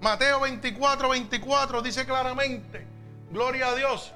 Mateo 0.00 0.40
24, 0.40 1.10
24 1.10 1.82
dice 1.82 2.06
claramente, 2.06 2.86
gloria 3.30 3.68
a 3.68 3.74
Dios. 3.74 4.14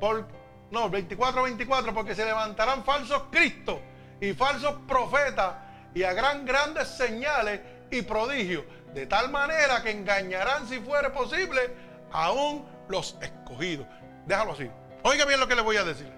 Por, 0.00 0.26
no, 0.72 0.90
24, 0.90 1.44
24, 1.44 1.94
porque 1.94 2.16
se 2.16 2.24
levantarán 2.24 2.82
falsos 2.82 3.22
cristos 3.30 3.78
y 4.20 4.32
falsos 4.32 4.74
profetas 4.88 5.54
y 5.94 6.02
harán 6.02 6.44
grandes 6.44 6.88
señales 6.88 7.60
y 7.90 8.02
prodigios, 8.02 8.64
de 8.94 9.06
tal 9.06 9.30
manera 9.30 9.82
que 9.82 9.90
engañarán, 9.90 10.66
si 10.66 10.80
fuere 10.80 11.10
posible, 11.10 11.74
aún 12.10 12.66
los 12.88 13.16
escogidos. 13.20 13.86
Déjalo 14.26 14.52
así. 14.52 14.70
Oiga 15.02 15.24
bien 15.24 15.40
lo 15.40 15.48
que 15.48 15.54
le 15.54 15.62
voy 15.62 15.76
a 15.76 15.84
decir. 15.84 16.10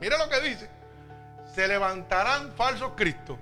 Mire 0.00 0.18
lo 0.18 0.28
que 0.28 0.40
dice. 0.40 0.68
Se 1.54 1.66
levantarán 1.66 2.52
falsos 2.52 2.92
cristos. 2.96 3.38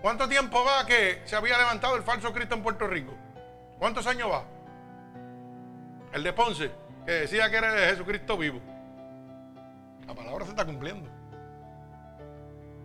¿Cuánto 0.00 0.28
tiempo 0.28 0.64
va 0.64 0.84
que 0.84 1.22
se 1.24 1.36
había 1.36 1.56
levantado 1.56 1.96
el 1.96 2.02
falso 2.02 2.32
Cristo 2.32 2.54
en 2.54 2.62
Puerto 2.62 2.86
Rico? 2.86 3.14
¿Cuántos 3.78 4.06
años 4.06 4.30
va? 4.30 4.44
El 6.12 6.22
de 6.22 6.32
Ponce, 6.32 6.70
que 7.06 7.12
decía 7.12 7.50
que 7.50 7.56
era 7.56 7.72
Jesucristo 7.72 8.36
vivo. 8.36 8.60
La 10.06 10.14
palabra 10.14 10.44
se 10.44 10.50
está 10.50 10.64
cumpliendo. 10.64 11.08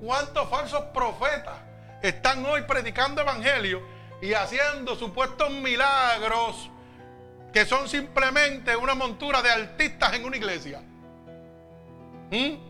¿Cuántos 0.02 0.50
falsos 0.50 0.82
profetas 0.94 1.58
están 2.02 2.46
hoy 2.46 2.62
predicando 2.64 3.22
evangelio 3.22 3.82
y 4.22 4.34
haciendo 4.34 4.96
supuestos 4.96 5.50
milagros 5.52 6.70
que 7.54 7.66
son 7.66 7.90
simplemente 7.90 8.76
una 8.76 8.96
montura 8.96 9.42
de 9.42 9.50
artistas 9.50 10.14
en 10.14 10.26
una 10.26 10.38
iglesia? 10.38 10.82
¿Mm? 12.32 12.70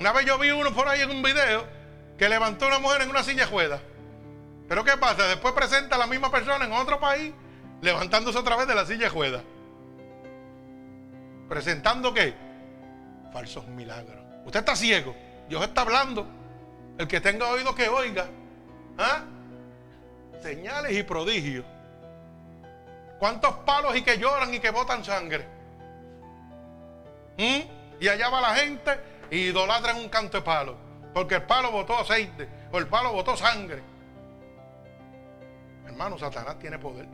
Una 0.00 0.12
vez 0.12 0.26
yo 0.26 0.38
vi 0.38 0.50
uno 0.50 0.72
por 0.72 0.86
ahí 0.88 1.00
en 1.00 1.10
un 1.10 1.22
video 1.22 1.66
que 2.16 2.28
levantó 2.28 2.66
a 2.66 2.68
una 2.68 2.78
mujer 2.78 3.02
en 3.02 3.10
una 3.10 3.22
silla 3.22 3.46
juega. 3.46 3.80
Pero 4.68 4.84
¿qué 4.84 4.96
pasa? 4.96 5.26
Después 5.26 5.54
presenta 5.54 5.96
a 5.96 5.98
la 5.98 6.06
misma 6.06 6.30
persona 6.30 6.64
en 6.64 6.72
otro 6.72 7.00
país 7.00 7.32
levantándose 7.80 8.38
otra 8.38 8.56
vez 8.56 8.68
de 8.68 8.74
la 8.74 8.84
silla 8.84 9.08
juega. 9.08 9.42
¿Presentando 11.48 12.12
qué? 12.12 12.34
Falsos 13.32 13.66
milagros. 13.68 14.22
Usted 14.44 14.60
está 14.60 14.76
ciego. 14.76 15.16
Dios 15.48 15.62
está 15.64 15.80
hablando. 15.80 16.26
El 16.98 17.06
que 17.06 17.20
tenga 17.20 17.48
oído 17.48 17.74
que 17.74 17.88
oiga. 17.88 18.26
¿Ah? 18.98 19.22
Señales 20.42 20.96
y 20.96 21.02
prodigios. 21.04 21.64
¿Cuántos 23.18 23.54
palos 23.58 23.96
y 23.96 24.02
que 24.02 24.18
lloran 24.18 24.52
y 24.52 24.58
que 24.58 24.70
botan 24.70 25.04
sangre? 25.04 25.46
¿Mm? 27.36 28.00
Y 28.00 28.08
allá 28.08 28.28
va 28.28 28.40
la 28.40 28.54
gente 28.56 28.98
y 29.30 29.38
idolatran 29.48 29.96
un 29.96 30.08
canto 30.08 30.38
de 30.38 30.42
palo. 30.42 30.76
Porque 31.14 31.36
el 31.36 31.42
palo 31.42 31.70
botó 31.70 31.98
aceite 31.98 32.48
o 32.72 32.78
el 32.78 32.88
palo 32.88 33.12
botó 33.12 33.36
sangre. 33.36 33.82
Hermano, 35.86 36.18
Satanás 36.18 36.58
tiene 36.58 36.78
poder. 36.78 37.06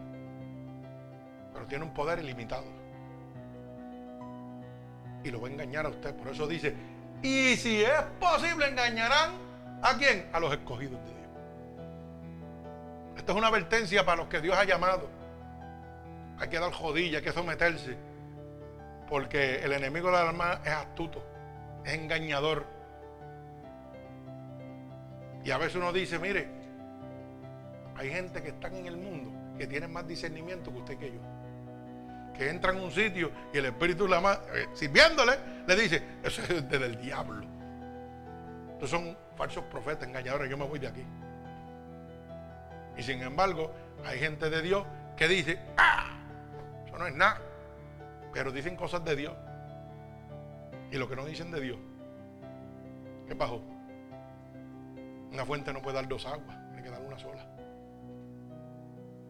Pero 1.53 1.67
tiene 1.67 1.85
un 1.85 1.95
poder 1.95 2.19
ilimitado. 2.19 2.67
Y 5.23 5.31
lo 5.31 5.41
va 5.41 5.49
a 5.49 5.51
engañar 5.51 5.87
a 5.87 5.91
usted. 5.91 6.15
Por 6.17 6.29
eso 6.29 6.47
dice, 6.47 6.75
y 7.23 7.57
si 7.57 7.83
es 7.83 8.03
posible, 8.21 8.69
engañarán 8.69 9.45
a 9.85 9.97
quién? 9.99 10.29
A 10.33 10.41
los 10.41 10.53
escogidos 10.53 10.99
de 11.05 11.11
Dios. 11.11 11.15
Esto 13.17 13.33
es 13.33 13.39
una 13.39 13.49
advertencia 13.49 14.05
para 14.05 14.17
los 14.17 14.29
que 14.29 14.41
Dios 14.41 14.57
ha 14.57 14.65
llamado. 14.65 15.09
Hay 16.39 16.49
que 16.49 16.59
dar 16.59 16.73
jodilla, 16.73 17.19
hay 17.19 17.25
que 17.25 17.33
someterse. 17.33 17.97
Porque 19.09 19.63
el 19.63 19.73
enemigo 19.73 20.09
de 20.09 20.13
la 20.15 20.29
alma 20.29 20.61
es 20.65 20.73
astuto, 20.73 21.25
es 21.85 21.93
engañador. 21.93 22.67
Y 25.45 25.51
a 25.51 25.59
veces 25.59 25.77
uno 25.77 25.93
dice, 25.93 26.19
mire, 26.19 26.49
hay 27.97 28.11
gente 28.11 28.43
que 28.43 28.49
están 28.49 28.75
en 28.75 28.87
el 28.87 28.97
mundo 28.97 29.31
que 29.59 29.67
tienen 29.67 29.93
más 29.93 30.07
discernimiento 30.07 30.73
que 30.73 30.79
usted 30.79 30.99
que 30.99 31.13
yo. 31.13 31.21
Que 32.37 32.49
entran 32.49 32.77
en 32.79 32.85
un 32.85 32.91
sitio 32.91 33.31
y 33.53 33.59
el 33.59 33.67
Espíritu 33.67 34.09
la 34.09 34.21
más, 34.21 34.39
eh, 34.55 34.67
sirviéndole, 34.73 35.33
le 35.67 35.77
dice, 35.77 36.03
eso 36.23 36.43
es 36.43 36.69
desde 36.69 36.87
el 36.87 37.01
diablo. 37.01 37.47
Estos 38.73 38.91
son 38.91 39.17
falsos 39.37 39.65
profetas, 39.65 40.09
engañadores, 40.09 40.51
yo 40.51 40.57
me 40.57 40.67
voy 40.67 40.79
de 40.79 40.89
aquí. 40.89 41.05
Y 42.97 43.03
sin 43.03 43.23
embargo, 43.23 43.73
hay 44.05 44.19
gente 44.19 44.51
de 44.51 44.63
Dios 44.63 44.85
que 45.17 45.29
dice, 45.29 45.59
ah, 45.77 46.17
eso 46.87 46.97
no 46.99 47.07
es 47.07 47.15
nada. 47.15 47.41
Pero 48.33 48.53
dicen 48.53 48.77
cosas 48.77 49.05
de 49.05 49.17
Dios. 49.17 49.35
Y 50.91 50.97
lo 50.97 51.09
que 51.09 51.17
no 51.17 51.25
dicen 51.25 51.51
de 51.51 51.61
Dios, 51.61 51.79
¿qué 53.27 53.35
pasó? 53.35 53.61
Una 55.33 55.45
fuente 55.45 55.73
no 55.73 55.83
puede 55.83 55.97
dar 55.97 56.07
dos 56.07 56.25
aguas, 56.27 56.57
tiene 56.69 56.83
que 56.83 56.91
dar 56.91 57.03
una 57.03 57.19
sola. 57.19 57.45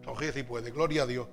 Oye, 0.05 0.31
si 0.31 0.43
puede, 0.43 0.69
gloria 0.69 1.03
a 1.03 1.05
Dios. 1.07 1.27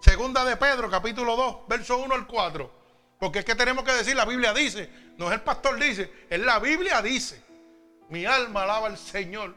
Segunda 0.00 0.44
de 0.44 0.56
Pedro, 0.56 0.90
capítulo 0.90 1.34
2, 1.36 1.68
verso 1.68 1.98
1 1.98 2.14
al 2.14 2.26
4. 2.26 2.70
Porque 3.18 3.38
es 3.38 3.44
que 3.44 3.54
tenemos 3.54 3.84
que 3.84 3.92
decir, 3.92 4.14
la 4.14 4.26
Biblia 4.26 4.52
dice, 4.52 4.90
no 5.16 5.28
es 5.28 5.32
el 5.32 5.40
pastor 5.40 5.80
dice, 5.80 6.12
es 6.28 6.40
la 6.40 6.58
Biblia 6.58 7.00
dice. 7.00 7.42
Mi 8.08 8.24
alma 8.24 8.62
alaba 8.62 8.86
al 8.86 8.98
Señor. 8.98 9.54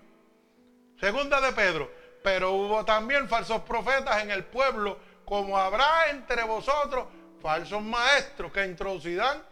Segunda 0.99 1.39
de 1.39 1.51
Pedro, 1.53 1.91
pero 2.23 2.53
hubo 2.53 2.83
también 2.83 3.27
falsos 3.29 3.61
profetas 3.61 4.21
en 4.23 4.31
el 4.31 4.43
pueblo, 4.43 4.97
como 5.25 5.57
habrá 5.57 6.09
entre 6.09 6.43
vosotros 6.43 7.05
falsos 7.41 7.81
maestros 7.81 8.51
que 8.51 8.65
introducirán 8.65 9.43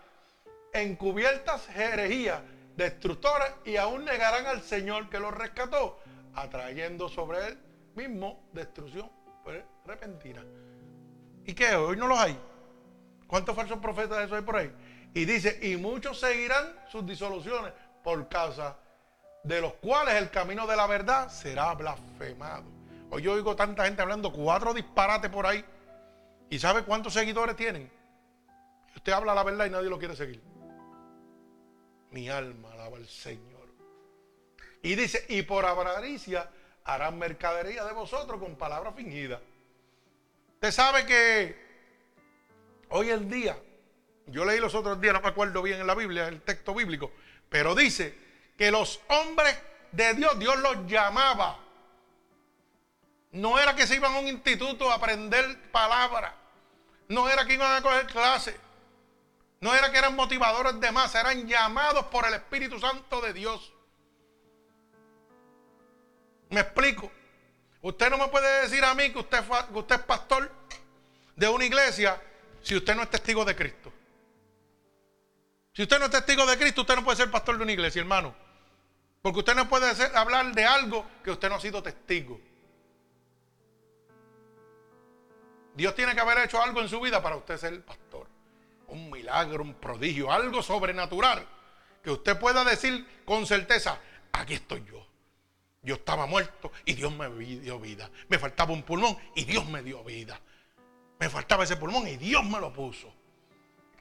encubiertas 0.74 1.70
herejías 1.70 2.42
destructoras 2.76 3.54
y 3.66 3.78
aún 3.78 4.06
negarán 4.06 4.46
al 4.46 4.62
Señor 4.62 5.10
que 5.10 5.20
los 5.20 5.34
rescató, 5.34 6.00
atrayendo 6.36 7.10
sobre 7.10 7.48
él 7.48 7.58
mismo 7.96 8.48
destrucción 8.54 9.10
pues, 9.44 9.64
repentina. 9.86 10.44
¿Y 11.46 11.54
qué? 11.54 11.76
Hoy 11.76 11.98
no 11.98 12.08
los 12.08 12.20
hay. 12.20 12.38
¿Cuántos 13.26 13.56
falsos 13.56 13.80
profetas 13.80 14.20
de 14.20 14.26
eso 14.26 14.36
hay 14.36 14.42
por 14.42 14.58
ahí? 14.58 14.72
Y 15.14 15.26
dice, 15.26 15.60
y 15.62 15.78
muchos 15.78 16.20
seguirán 16.20 16.76
sus 16.92 17.06
disoluciones 17.06 17.74
por 18.04 18.30
causa 18.30 18.78
de 19.48 19.62
los 19.62 19.74
cuales 19.76 20.16
el 20.16 20.30
camino 20.30 20.68
de 20.68 20.76
la 20.76 20.88
verdad 20.88 21.30
será 21.30 21.74
blasfemado. 21.74 22.66
Hoy 23.10 23.22
yo 23.22 23.32
oigo 23.32 23.56
tanta 23.56 23.86
gente 23.86 24.02
hablando 24.02 24.32
cuatro 24.34 24.74
disparates 24.74 25.32
por 25.32 25.46
ahí. 25.46 25.64
¿Y 26.50 26.60
sabe 26.60 26.84
cuántos 26.84 27.14
seguidores 27.14 27.56
tienen? 27.56 27.90
Usted 28.94 29.14
habla 29.14 29.34
la 29.34 29.44
verdad 29.44 29.66
y 29.66 29.70
nadie 29.70 29.90
lo 29.90 29.98
quiere 29.98 30.18
seguir. 30.18 30.42
Mi 32.12 32.30
alma 32.30 32.74
alaba 32.74 32.98
al 32.98 33.08
Señor. 33.08 33.68
Y 34.84 34.96
dice, 34.96 35.26
y 35.30 35.42
por 35.44 35.66
avaricia 35.66 36.50
harán 36.84 37.18
mercadería 37.18 37.86
de 37.86 37.94
vosotros 37.94 38.40
con 38.42 38.56
palabras 38.56 38.96
fingidas. 38.96 39.40
Usted 40.56 40.72
sabe 40.72 41.06
que 41.06 41.56
hoy 42.90 43.12
en 43.12 43.30
día, 43.30 43.58
yo 44.26 44.44
leí 44.44 44.60
los 44.60 44.76
otros 44.76 45.00
días, 45.00 45.14
no 45.14 45.22
me 45.22 45.30
acuerdo 45.30 45.62
bien 45.62 45.80
en 45.80 45.88
la 45.88 45.96
Biblia, 45.96 46.28
el 46.28 46.42
texto 46.42 46.74
bíblico, 46.74 47.12
pero 47.50 47.76
dice 47.76 48.27
que 48.58 48.72
los 48.72 49.00
hombres 49.08 49.58
de 49.92 50.14
Dios, 50.16 50.38
Dios 50.40 50.58
los 50.60 50.88
llamaba. 50.88 51.60
No 53.32 53.60
era 53.60 53.76
que 53.76 53.86
se 53.86 53.96
iban 53.96 54.14
a 54.14 54.20
un 54.20 54.28
instituto 54.28 54.92
a 54.92 54.96
aprender 54.96 55.72
palabras. 55.72 56.34
No 57.08 57.30
era 57.30 57.46
que 57.46 57.54
iban 57.54 57.72
a 57.72 57.82
coger 57.82 58.08
clases. 58.08 58.56
No 59.60 59.74
era 59.74 59.92
que 59.92 59.98
eran 59.98 60.16
motivadores 60.16 60.80
de 60.80 60.92
masa, 60.92 61.22
eran 61.22 61.48
llamados 61.48 62.06
por 62.06 62.28
el 62.28 62.34
Espíritu 62.34 62.80
Santo 62.80 63.22
de 63.22 63.34
Dios. 63.34 63.74
Me 66.50 66.62
explico. 66.62 67.12
Usted 67.82 68.10
no 68.10 68.18
me 68.18 68.28
puede 68.28 68.62
decir 68.62 68.84
a 68.84 68.94
mí 68.94 69.12
usted, 69.16 69.44
que 69.72 69.80
usted 69.80 69.96
es 69.96 70.02
pastor 70.02 70.52
de 71.36 71.48
una 71.48 71.66
iglesia 71.66 72.22
si 72.62 72.76
usted 72.76 72.96
no 72.96 73.04
es 73.04 73.10
testigo 73.10 73.46
de 73.46 73.56
Cristo. 73.56 73.94
Si 75.74 75.84
usted 75.84 76.00
no 76.00 76.06
es 76.06 76.12
testigo 76.12 76.46
de 76.46 76.58
Cristo, 76.58 76.82
usted 76.82 76.96
no 76.96 77.04
puede 77.04 77.18
ser 77.18 77.30
pastor 77.30 77.58
de 77.58 77.64
una 77.64 77.72
iglesia, 77.72 78.00
hermano. 78.00 78.47
Porque 79.22 79.40
usted 79.40 79.56
no 79.56 79.68
puede 79.68 79.92
hablar 80.16 80.54
de 80.54 80.66
algo 80.66 81.06
que 81.24 81.32
usted 81.32 81.50
no 81.50 81.56
ha 81.56 81.60
sido 81.60 81.82
testigo. 81.82 82.40
Dios 85.74 85.94
tiene 85.94 86.16
que 86.16 86.22
haber 86.22 86.40
hecho 86.40 86.62
algo 86.62 86.82
en 86.82 86.90
su 86.90 87.00
vida 87.00 87.22
para 87.22 87.36
usted 87.36 87.58
ser 87.58 87.86
pastor. 87.86 88.28
Un 88.88 89.12
milagro, 89.12 89.64
un 89.64 89.76
prodigio, 89.76 90.32
algo 90.32 90.64
sobrenatural. 90.64 91.46
Que 92.02 92.10
usted 92.10 92.40
pueda 92.40 92.64
decir 92.64 93.06
con 93.26 93.46
certeza, 93.46 94.00
aquí 94.32 94.56
estoy 94.56 94.84
yo. 94.86 95.06
Yo 95.84 95.96
estaba 95.96 96.26
muerto 96.26 96.72
y 96.84 96.94
Dios 96.94 97.14
me 97.14 97.30
dio 97.30 97.80
vida. 97.80 98.10
Me 98.28 98.40
faltaba 98.40 98.74
un 98.74 98.82
pulmón 98.82 99.18
y 99.36 99.46
Dios 99.46 99.68
me 99.68 99.84
dio 99.84 100.04
vida. 100.04 100.40
Me 101.20 101.30
faltaba 101.30 101.64
ese 101.64 101.78
pulmón 101.78 102.08
y 102.08 102.18
Dios 102.18 102.44
me 102.44 102.60
lo 102.60 102.74
puso. 102.74 103.14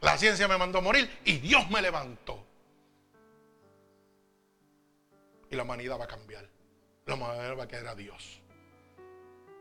La 0.00 0.16
ciencia 0.16 0.48
me 0.48 0.56
mandó 0.56 0.78
a 0.78 0.82
morir 0.82 1.20
y 1.24 1.38
Dios 1.38 1.68
me 1.70 1.82
levantó. 1.82 2.45
Y 5.50 5.56
la 5.56 5.62
humanidad 5.62 5.98
va 5.98 6.04
a 6.04 6.08
cambiar. 6.08 6.48
La 7.06 7.14
humanidad 7.14 7.56
va 7.56 7.64
a 7.64 7.68
quedar 7.68 7.88
a 7.88 7.94
Dios. 7.94 8.40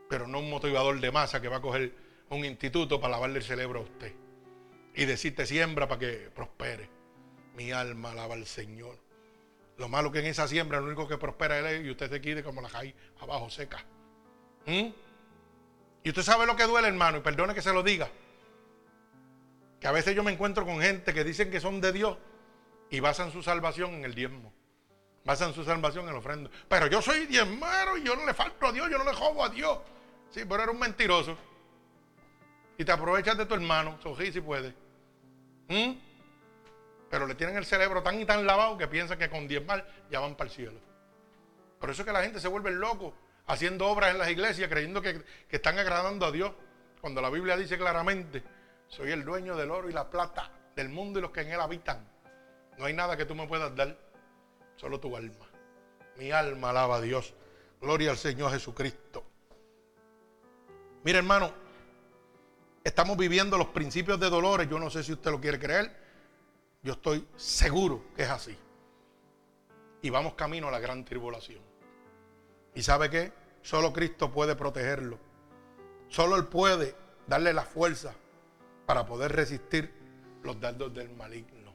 Pero 0.08 0.26
no 0.26 0.40
un 0.40 0.50
motivador 0.50 1.00
de 1.00 1.10
masa 1.10 1.40
que 1.40 1.48
va 1.48 1.56
a 1.56 1.60
coger 1.60 1.92
un 2.30 2.44
instituto 2.44 3.00
para 3.00 3.12
lavarle 3.12 3.38
el 3.38 3.44
cerebro 3.44 3.80
a 3.80 3.82
usted 3.82 4.12
y 4.94 5.04
decirte 5.04 5.46
siembra 5.46 5.86
para 5.86 6.00
que 6.00 6.30
prospere. 6.34 6.88
Mi 7.54 7.72
alma 7.72 8.12
alaba 8.12 8.34
al 8.34 8.46
Señor. 8.46 8.98
Lo 9.78 9.88
malo 9.88 10.10
que 10.10 10.20
en 10.20 10.26
esa 10.26 10.48
siembra 10.48 10.80
lo 10.80 10.86
único 10.86 11.06
que 11.06 11.18
prospera 11.18 11.58
es 11.58 11.66
él 11.66 11.86
y 11.86 11.90
usted 11.90 12.10
se 12.10 12.20
quede 12.20 12.42
como 12.42 12.62
la 12.62 12.68
calle 12.68 12.94
abajo 13.20 13.50
seca. 13.50 13.84
¿Mm? 14.66 14.88
Y 16.02 16.08
usted 16.08 16.22
sabe 16.22 16.46
lo 16.46 16.56
que 16.56 16.64
duele, 16.64 16.88
hermano, 16.88 17.18
y 17.18 17.20
perdone 17.20 17.54
que 17.54 17.62
se 17.62 17.72
lo 17.72 17.82
diga. 17.82 18.08
Que 19.80 19.86
a 19.86 19.92
veces 19.92 20.14
yo 20.14 20.22
me 20.22 20.32
encuentro 20.32 20.64
con 20.64 20.80
gente 20.80 21.12
que 21.12 21.24
dicen 21.24 21.50
que 21.50 21.60
son 21.60 21.80
de 21.80 21.92
Dios 21.92 22.16
y 22.90 23.00
basan 23.00 23.32
su 23.32 23.42
salvación 23.42 23.94
en 23.94 24.04
el 24.04 24.14
diezmo 24.14 24.55
basan 25.26 25.52
su 25.52 25.64
salvación 25.64 26.06
en 26.06 26.12
la 26.12 26.20
ofrenda. 26.20 26.48
Pero 26.68 26.86
yo 26.86 27.02
soy 27.02 27.26
diezmero 27.26 27.98
y 27.98 28.04
yo 28.04 28.14
no 28.14 28.24
le 28.24 28.32
falto 28.32 28.68
a 28.68 28.72
Dios, 28.72 28.88
yo 28.88 28.96
no 28.96 29.04
le 29.04 29.12
jodo 29.12 29.42
a 29.42 29.48
Dios. 29.48 29.78
Sí, 30.30 30.42
pero 30.48 30.62
eres 30.62 30.74
un 30.74 30.80
mentiroso. 30.80 31.36
Y 32.78 32.84
te 32.84 32.92
aprovechas 32.92 33.36
de 33.36 33.44
tu 33.44 33.54
hermano, 33.54 33.98
sojí 34.00 34.32
si 34.32 34.40
puedes. 34.40 34.72
¿Mm? 35.68 35.94
Pero 37.10 37.26
le 37.26 37.34
tienen 37.34 37.56
el 37.56 37.66
cerebro 37.66 38.04
tan 38.04 38.20
y 38.20 38.24
tan 38.24 38.46
lavado 38.46 38.78
que 38.78 38.86
piensan 38.86 39.18
que 39.18 39.28
con 39.28 39.48
diezmar 39.48 39.84
ya 40.10 40.20
van 40.20 40.36
para 40.36 40.48
el 40.48 40.54
cielo. 40.54 40.78
Por 41.80 41.90
eso 41.90 42.02
es 42.02 42.06
que 42.06 42.12
la 42.12 42.22
gente 42.22 42.38
se 42.38 42.48
vuelve 42.48 42.70
loco 42.70 43.12
haciendo 43.48 43.88
obras 43.88 44.12
en 44.12 44.18
las 44.18 44.30
iglesias 44.30 44.68
creyendo 44.68 45.02
que, 45.02 45.24
que 45.48 45.56
están 45.56 45.76
agradando 45.78 46.24
a 46.24 46.30
Dios. 46.30 46.52
Cuando 47.00 47.20
la 47.20 47.30
Biblia 47.30 47.56
dice 47.56 47.76
claramente, 47.76 48.44
soy 48.86 49.10
el 49.10 49.24
dueño 49.24 49.56
del 49.56 49.72
oro 49.72 49.90
y 49.90 49.92
la 49.92 50.08
plata, 50.08 50.52
del 50.76 50.88
mundo 50.88 51.18
y 51.18 51.22
los 51.22 51.32
que 51.32 51.40
en 51.40 51.50
él 51.50 51.60
habitan. 51.60 52.06
No 52.78 52.84
hay 52.84 52.92
nada 52.92 53.16
que 53.16 53.24
tú 53.24 53.34
me 53.34 53.46
puedas 53.46 53.74
dar 53.74 54.05
solo 54.76 55.00
tu 55.00 55.16
alma. 55.16 55.46
Mi 56.16 56.30
alma 56.30 56.70
alaba 56.70 56.96
a 56.96 57.00
Dios. 57.00 57.34
Gloria 57.80 58.10
al 58.10 58.16
Señor 58.16 58.50
Jesucristo. 58.52 59.24
Mire 61.04 61.18
hermano, 61.18 61.52
estamos 62.82 63.16
viviendo 63.16 63.58
los 63.58 63.68
principios 63.68 64.18
de 64.18 64.30
dolores. 64.30 64.68
Yo 64.68 64.78
no 64.78 64.90
sé 64.90 65.02
si 65.02 65.12
usted 65.12 65.30
lo 65.30 65.40
quiere 65.40 65.58
creer. 65.58 65.94
Yo 66.82 66.94
estoy 66.94 67.26
seguro 67.36 68.04
que 68.16 68.22
es 68.22 68.30
así. 68.30 68.56
Y 70.02 70.10
vamos 70.10 70.34
camino 70.34 70.68
a 70.68 70.70
la 70.70 70.78
gran 70.78 71.04
tribulación. 71.04 71.60
¿Y 72.74 72.82
sabe 72.82 73.10
qué? 73.10 73.32
Solo 73.62 73.92
Cristo 73.92 74.30
puede 74.30 74.54
protegerlo. 74.54 75.18
Solo 76.08 76.36
Él 76.36 76.46
puede 76.46 76.94
darle 77.26 77.52
la 77.52 77.64
fuerza 77.64 78.14
para 78.86 79.04
poder 79.04 79.32
resistir 79.32 79.92
los 80.42 80.60
dardos 80.60 80.94
del 80.94 81.10
maligno. 81.10 81.74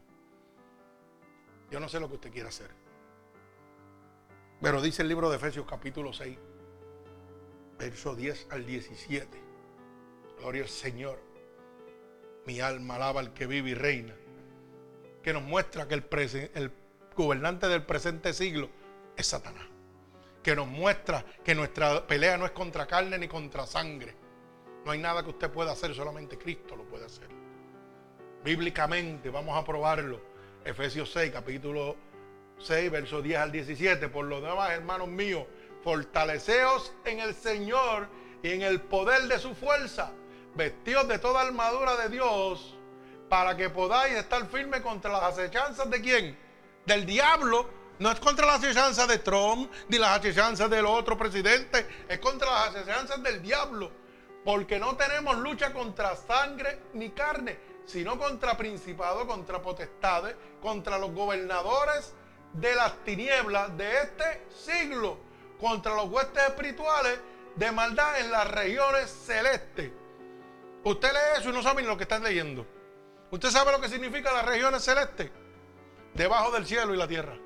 Yo 1.70 1.80
no 1.80 1.90
sé 1.90 2.00
lo 2.00 2.08
que 2.08 2.16
usted 2.16 2.32
quiere 2.32 2.50
hacer. 2.50 2.81
Pero 4.62 4.80
dice 4.80 5.02
el 5.02 5.08
libro 5.08 5.30
de 5.30 5.38
Efesios 5.38 5.66
capítulo 5.68 6.14
6, 6.14 6.38
verso 7.80 8.16
10 8.16 8.48
al 8.52 8.66
17. 8.66 9.28
Gloria 10.40 10.62
al 10.62 10.70
Señor. 10.70 11.20
Mi 12.46 12.60
alma 12.60 12.96
alaba 12.96 13.22
al 13.22 13.34
que 13.34 13.48
vive 13.48 13.72
y 13.72 13.74
reina. 13.74 14.14
Que 15.24 15.34
nos 15.34 15.42
muestra 15.42 15.88
que 15.88 15.96
el, 15.96 16.06
el 16.54 16.72
gobernante 17.16 17.68
del 17.68 17.84
presente 17.84 18.34
siglo 18.34 18.70
es 19.18 19.26
Satanás. 19.28 19.66
Que 20.44 20.56
nos 20.56 20.68
muestra 20.68 21.26
que 21.44 21.56
nuestra 21.56 22.06
pelea 22.06 22.38
no 22.38 22.46
es 22.46 22.52
contra 22.52 22.86
carne 22.86 23.18
ni 23.18 23.28
contra 23.28 23.66
sangre. 23.66 24.14
No 24.86 24.92
hay 24.92 25.00
nada 25.00 25.24
que 25.24 25.30
usted 25.32 25.50
pueda 25.50 25.72
hacer, 25.72 25.94
solamente 25.96 26.38
Cristo 26.38 26.76
lo 26.76 26.84
puede 26.84 27.06
hacer. 27.06 27.28
Bíblicamente, 28.44 29.32
vamos 29.32 29.60
a 29.60 29.66
probarlo. 29.66 30.22
Efesios 30.64 31.12
6, 31.12 31.32
capítulo 31.32 32.11
6, 32.64 32.92
verso 32.92 33.22
10 33.22 33.38
al 33.38 33.52
17. 33.52 34.08
Por 34.10 34.26
lo 34.26 34.42
demás, 34.42 34.72
hermanos 34.72 35.08
míos, 35.08 35.46
fortaleceos 35.84 36.94
en 37.06 37.20
el 37.20 37.34
Señor 37.34 38.08
y 38.44 38.52
en 38.52 38.62
el 38.62 38.82
poder 38.82 39.24
de 39.24 39.40
su 39.40 39.54
fuerza, 39.56 40.12
vestidos 40.56 41.08
de 41.08 41.20
toda 41.20 41.42
armadura 41.42 41.96
de 41.98 42.10
Dios, 42.10 42.78
para 43.30 43.56
que 43.56 43.70
podáis 43.70 44.16
estar 44.16 44.46
firmes 44.48 44.82
contra 44.82 45.12
las 45.12 45.24
acechanzas 45.24 45.90
de 45.90 46.02
quién? 46.02 46.38
Del 46.86 47.06
diablo. 47.06 47.82
No 48.00 48.12
es 48.12 48.20
contra 48.20 48.48
las 48.48 48.64
acechanzas 48.64 49.08
de 49.08 49.20
Trump, 49.20 49.72
ni 49.88 50.00
las 50.00 50.18
acechanzas 50.18 50.70
del 50.72 50.88
otro 50.88 51.16
presidente, 51.16 51.86
es 52.10 52.20
contra 52.20 52.50
las 52.50 52.76
acechanzas 52.76 53.22
del 53.22 53.42
diablo. 53.44 53.92
Porque 54.44 54.80
no 54.80 54.98
tenemos 54.98 55.38
lucha 55.38 55.72
contra 55.72 56.16
sangre 56.16 56.80
ni 56.94 57.12
carne, 57.12 57.60
sino 57.86 58.18
contra 58.18 58.58
principados, 58.58 59.26
contra 59.26 59.62
potestades, 59.62 60.36
contra 60.60 60.98
los 60.98 61.14
gobernadores 61.14 62.16
de 62.54 62.76
las 62.76 62.96
tinieblas 63.04 63.76
de 63.78 64.02
este 64.02 64.46
siglo 64.50 65.18
contra 65.60 65.96
los 65.96 66.10
huestes 66.10 66.44
espirituales 66.44 67.20
de 67.56 67.72
maldad 67.72 68.20
en 68.20 68.32
las 68.32 68.50
regiones 68.50 69.10
celestes. 69.10 69.92
Usted 70.84 71.12
lee 71.12 71.40
eso 71.40 71.50
y 71.50 71.54
no 71.54 71.62
sabe 71.62 71.82
ni 71.82 71.88
lo 71.88 71.98
que 71.98 72.04
están 72.04 72.24
leyendo. 72.24 72.66
¿Usted 73.30 73.50
sabe 73.50 73.72
lo 73.72 73.80
que 73.80 73.88
significa 73.88 74.34
las 74.34 74.46
regiones 74.46 74.84
celestes? 74.84 75.30
Debajo 76.14 76.52
del 76.52 76.66
cielo 76.66 76.94
y 76.94 76.98
la 76.98 77.08
tierra. 77.08 77.38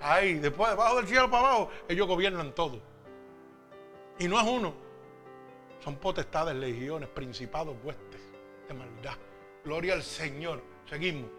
Ahí, 0.00 0.34
después, 0.34 0.70
debajo 0.70 0.96
del 0.96 1.08
cielo 1.08 1.30
para 1.30 1.48
abajo, 1.48 1.70
ellos 1.88 2.06
gobiernan 2.06 2.54
todo. 2.54 2.80
Y 4.18 4.28
no 4.28 4.38
es 4.38 4.46
uno. 4.46 4.74
Son 5.82 5.96
potestades, 5.96 6.54
legiones, 6.54 7.08
principados, 7.08 7.74
huestes 7.82 8.20
de 8.68 8.74
maldad. 8.74 9.16
Gloria 9.64 9.94
al 9.94 10.02
Señor. 10.02 10.62
Seguimos. 10.88 11.30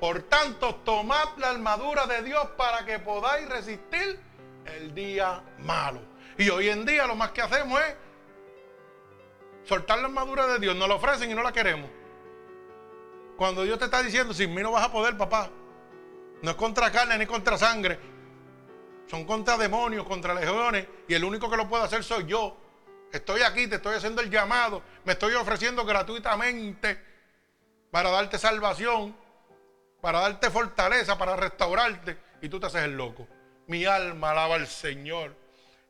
Por 0.00 0.22
tanto, 0.22 0.74
tomad 0.76 1.36
la 1.38 1.50
armadura 1.50 2.06
de 2.06 2.22
Dios 2.22 2.46
para 2.56 2.84
que 2.84 2.98
podáis 2.98 3.48
resistir 3.48 4.20
el 4.66 4.94
día 4.94 5.42
malo. 5.58 6.00
Y 6.36 6.50
hoy 6.50 6.68
en 6.68 6.84
día 6.84 7.06
lo 7.06 7.14
más 7.14 7.30
que 7.30 7.40
hacemos 7.40 7.80
es 7.80 7.96
soltar 9.64 9.98
la 9.98 10.06
armadura 10.06 10.46
de 10.46 10.58
Dios, 10.58 10.76
nos 10.76 10.88
la 10.88 10.96
ofrecen 10.96 11.30
y 11.30 11.34
no 11.34 11.42
la 11.42 11.52
queremos. 11.52 11.90
Cuando 13.36 13.64
Dios 13.64 13.78
te 13.78 13.86
está 13.86 14.02
diciendo, 14.02 14.32
sin 14.32 14.54
mí 14.54 14.62
no 14.62 14.72
vas 14.72 14.84
a 14.84 14.92
poder, 14.92 15.16
papá. 15.16 15.50
No 16.42 16.50
es 16.50 16.56
contra 16.56 16.90
carne 16.90 17.18
ni 17.18 17.26
contra 17.26 17.58
sangre. 17.58 17.98
Son 19.06 19.24
contra 19.24 19.56
demonios, 19.56 20.06
contra 20.06 20.34
legiones. 20.34 20.86
Y 21.08 21.14
el 21.14 21.24
único 21.24 21.50
que 21.50 21.56
lo 21.56 21.68
puede 21.68 21.84
hacer 21.84 22.02
soy 22.02 22.26
yo. 22.26 22.56
Estoy 23.12 23.42
aquí, 23.42 23.66
te 23.66 23.76
estoy 23.76 23.94
haciendo 23.94 24.22
el 24.22 24.30
llamado. 24.30 24.82
Me 25.04 25.12
estoy 25.12 25.34
ofreciendo 25.34 25.84
gratuitamente 25.84 27.02
para 27.90 28.10
darte 28.10 28.38
salvación, 28.38 29.16
para 30.00 30.20
darte 30.20 30.50
fortaleza, 30.50 31.18
para 31.18 31.36
restaurarte. 31.36 32.18
Y 32.40 32.48
tú 32.48 32.60
te 32.60 32.66
haces 32.66 32.84
el 32.84 32.96
loco. 32.96 33.26
Mi 33.66 33.84
alma 33.84 34.30
alaba 34.30 34.56
al 34.56 34.66
Señor. 34.66 35.34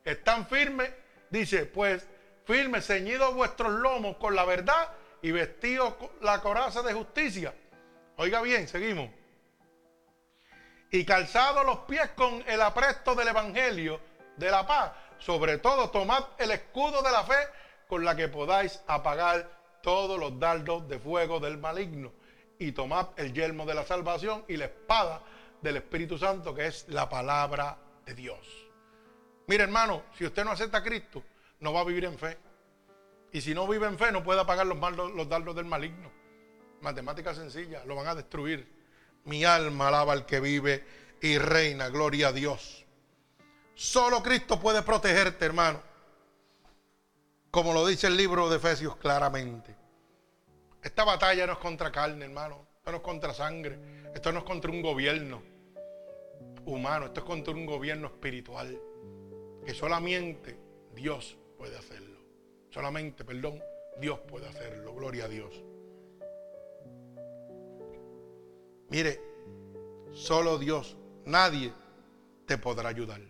Están 0.04 0.46
firmes, 0.46 0.90
dice, 1.30 1.66
pues 1.66 2.08
firmes, 2.44 2.86
ceñidos 2.86 3.34
vuestros 3.34 3.72
lomos 3.72 4.16
con 4.16 4.34
la 4.34 4.44
verdad 4.44 4.92
y 5.20 5.32
vestidos 5.32 5.94
con 5.94 6.10
la 6.22 6.40
coraza 6.40 6.82
de 6.82 6.94
justicia. 6.94 7.52
Oiga 8.16 8.40
bien, 8.40 8.68
seguimos. 8.68 9.10
Y 10.90 11.04
calzados 11.04 11.66
los 11.66 11.80
pies 11.80 12.10
con 12.14 12.42
el 12.46 12.62
apresto 12.62 13.14
del 13.14 13.28
evangelio 13.28 14.00
de 14.36 14.50
la 14.50 14.66
paz. 14.66 14.92
Sobre 15.18 15.58
todo, 15.58 15.90
tomad 15.90 16.24
el 16.38 16.52
escudo 16.52 17.02
de 17.02 17.10
la 17.10 17.24
fe 17.24 17.48
con 17.88 18.04
la 18.04 18.14
que 18.14 18.28
podáis 18.28 18.80
apagar 18.86 19.50
todos 19.82 20.18
los 20.18 20.38
dardos 20.38 20.88
de 20.88 20.98
fuego 20.98 21.40
del 21.40 21.58
maligno. 21.58 22.12
Y 22.58 22.72
tomad 22.72 23.08
el 23.16 23.32
yelmo 23.32 23.66
de 23.66 23.74
la 23.74 23.84
salvación 23.84 24.44
y 24.48 24.56
la 24.56 24.66
espada 24.66 25.22
del 25.60 25.76
Espíritu 25.76 26.18
Santo, 26.18 26.54
que 26.54 26.66
es 26.66 26.86
la 26.88 27.08
palabra 27.08 27.78
de 28.04 28.14
Dios. 28.14 28.66
Mire, 29.46 29.64
hermano, 29.64 30.04
si 30.16 30.24
usted 30.24 30.44
no 30.44 30.52
acepta 30.52 30.78
a 30.78 30.82
Cristo, 30.82 31.22
no 31.60 31.72
va 31.72 31.80
a 31.80 31.84
vivir 31.84 32.04
en 32.04 32.18
fe. 32.18 32.38
Y 33.32 33.40
si 33.40 33.54
no 33.54 33.66
vive 33.66 33.86
en 33.86 33.98
fe, 33.98 34.10
no 34.12 34.22
puede 34.22 34.40
apagar 34.40 34.66
los, 34.66 34.78
los 35.14 35.28
dardos 35.28 35.54
del 35.54 35.66
maligno. 35.66 36.10
Matemática 36.80 37.34
sencilla, 37.34 37.84
lo 37.84 37.96
van 37.96 38.06
a 38.06 38.14
destruir. 38.14 38.74
Mi 39.24 39.44
alma 39.44 39.88
alaba 39.88 40.12
al 40.12 40.24
que 40.24 40.40
vive 40.40 40.84
y 41.20 41.38
reina, 41.38 41.88
gloria 41.88 42.28
a 42.28 42.32
Dios. 42.32 42.84
Solo 43.74 44.22
Cristo 44.22 44.58
puede 44.58 44.82
protegerte, 44.82 45.44
hermano. 45.44 45.82
Como 47.50 47.72
lo 47.72 47.86
dice 47.86 48.06
el 48.06 48.16
libro 48.16 48.48
de 48.48 48.56
Efesios 48.56 48.96
claramente. 48.96 49.74
Esta 50.86 51.02
batalla 51.02 51.48
no 51.48 51.54
es 51.54 51.58
contra 51.58 51.90
carne, 51.90 52.26
hermano. 52.26 52.68
Esto 52.76 52.92
no 52.92 52.98
es 52.98 53.02
contra 53.02 53.34
sangre. 53.34 53.76
Esto 54.14 54.30
no 54.30 54.38
es 54.38 54.44
contra 54.44 54.70
un 54.70 54.80
gobierno 54.80 55.42
humano. 56.64 57.06
Esto 57.06 57.22
es 57.22 57.26
contra 57.26 57.52
un 57.52 57.66
gobierno 57.66 58.06
espiritual. 58.06 58.80
Que 59.64 59.74
solamente 59.74 60.56
Dios 60.94 61.36
puede 61.58 61.76
hacerlo. 61.76 62.20
Solamente, 62.70 63.24
perdón, 63.24 63.60
Dios 63.98 64.20
puede 64.28 64.46
hacerlo. 64.46 64.94
Gloria 64.94 65.24
a 65.24 65.28
Dios. 65.28 65.60
Mire, 68.88 69.20
solo 70.12 70.56
Dios, 70.56 70.96
nadie 71.24 71.72
te 72.46 72.58
podrá 72.58 72.90
ayudar. 72.90 73.22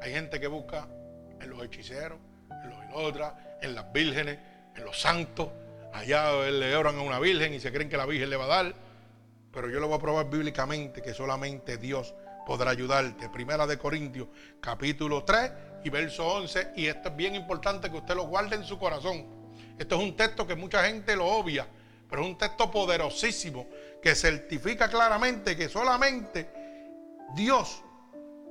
Hay 0.00 0.12
gente 0.12 0.40
que 0.40 0.46
busca 0.46 0.88
en 1.38 1.50
los 1.50 1.62
hechiceros, 1.62 2.18
en 2.64 2.70
los 2.70 2.78
otras, 2.94 3.34
en 3.60 3.74
las 3.74 3.92
vírgenes, 3.92 4.38
en 4.74 4.82
los 4.82 4.98
santos. 4.98 5.50
Allá 5.96 6.30
le 6.50 6.76
oran 6.76 6.98
a 6.98 7.00
una 7.00 7.18
virgen 7.18 7.54
y 7.54 7.60
se 7.60 7.72
creen 7.72 7.88
que 7.88 7.96
la 7.96 8.04
virgen 8.04 8.28
le 8.28 8.36
va 8.36 8.44
a 8.44 8.48
dar. 8.48 8.74
Pero 9.50 9.70
yo 9.70 9.80
lo 9.80 9.88
voy 9.88 9.96
a 9.96 10.00
probar 10.00 10.28
bíblicamente 10.28 11.00
que 11.00 11.14
solamente 11.14 11.78
Dios 11.78 12.14
podrá 12.46 12.70
ayudarte. 12.70 13.30
Primera 13.30 13.66
de 13.66 13.78
Corintios, 13.78 14.28
capítulo 14.60 15.24
3 15.24 15.52
y 15.84 15.88
verso 15.88 16.26
11. 16.26 16.72
Y 16.76 16.86
esto 16.86 17.08
es 17.08 17.16
bien 17.16 17.34
importante 17.34 17.90
que 17.90 17.96
usted 17.96 18.14
lo 18.14 18.24
guarde 18.24 18.56
en 18.56 18.64
su 18.64 18.78
corazón. 18.78 19.24
Esto 19.78 19.96
es 19.96 20.02
un 20.02 20.14
texto 20.14 20.46
que 20.46 20.54
mucha 20.54 20.84
gente 20.84 21.16
lo 21.16 21.26
obvia, 21.28 21.66
pero 22.10 22.20
es 22.20 22.28
un 22.28 22.36
texto 22.36 22.70
poderosísimo 22.70 23.66
que 24.02 24.14
certifica 24.14 24.90
claramente 24.90 25.56
que 25.56 25.70
solamente 25.70 26.50
Dios 27.34 27.82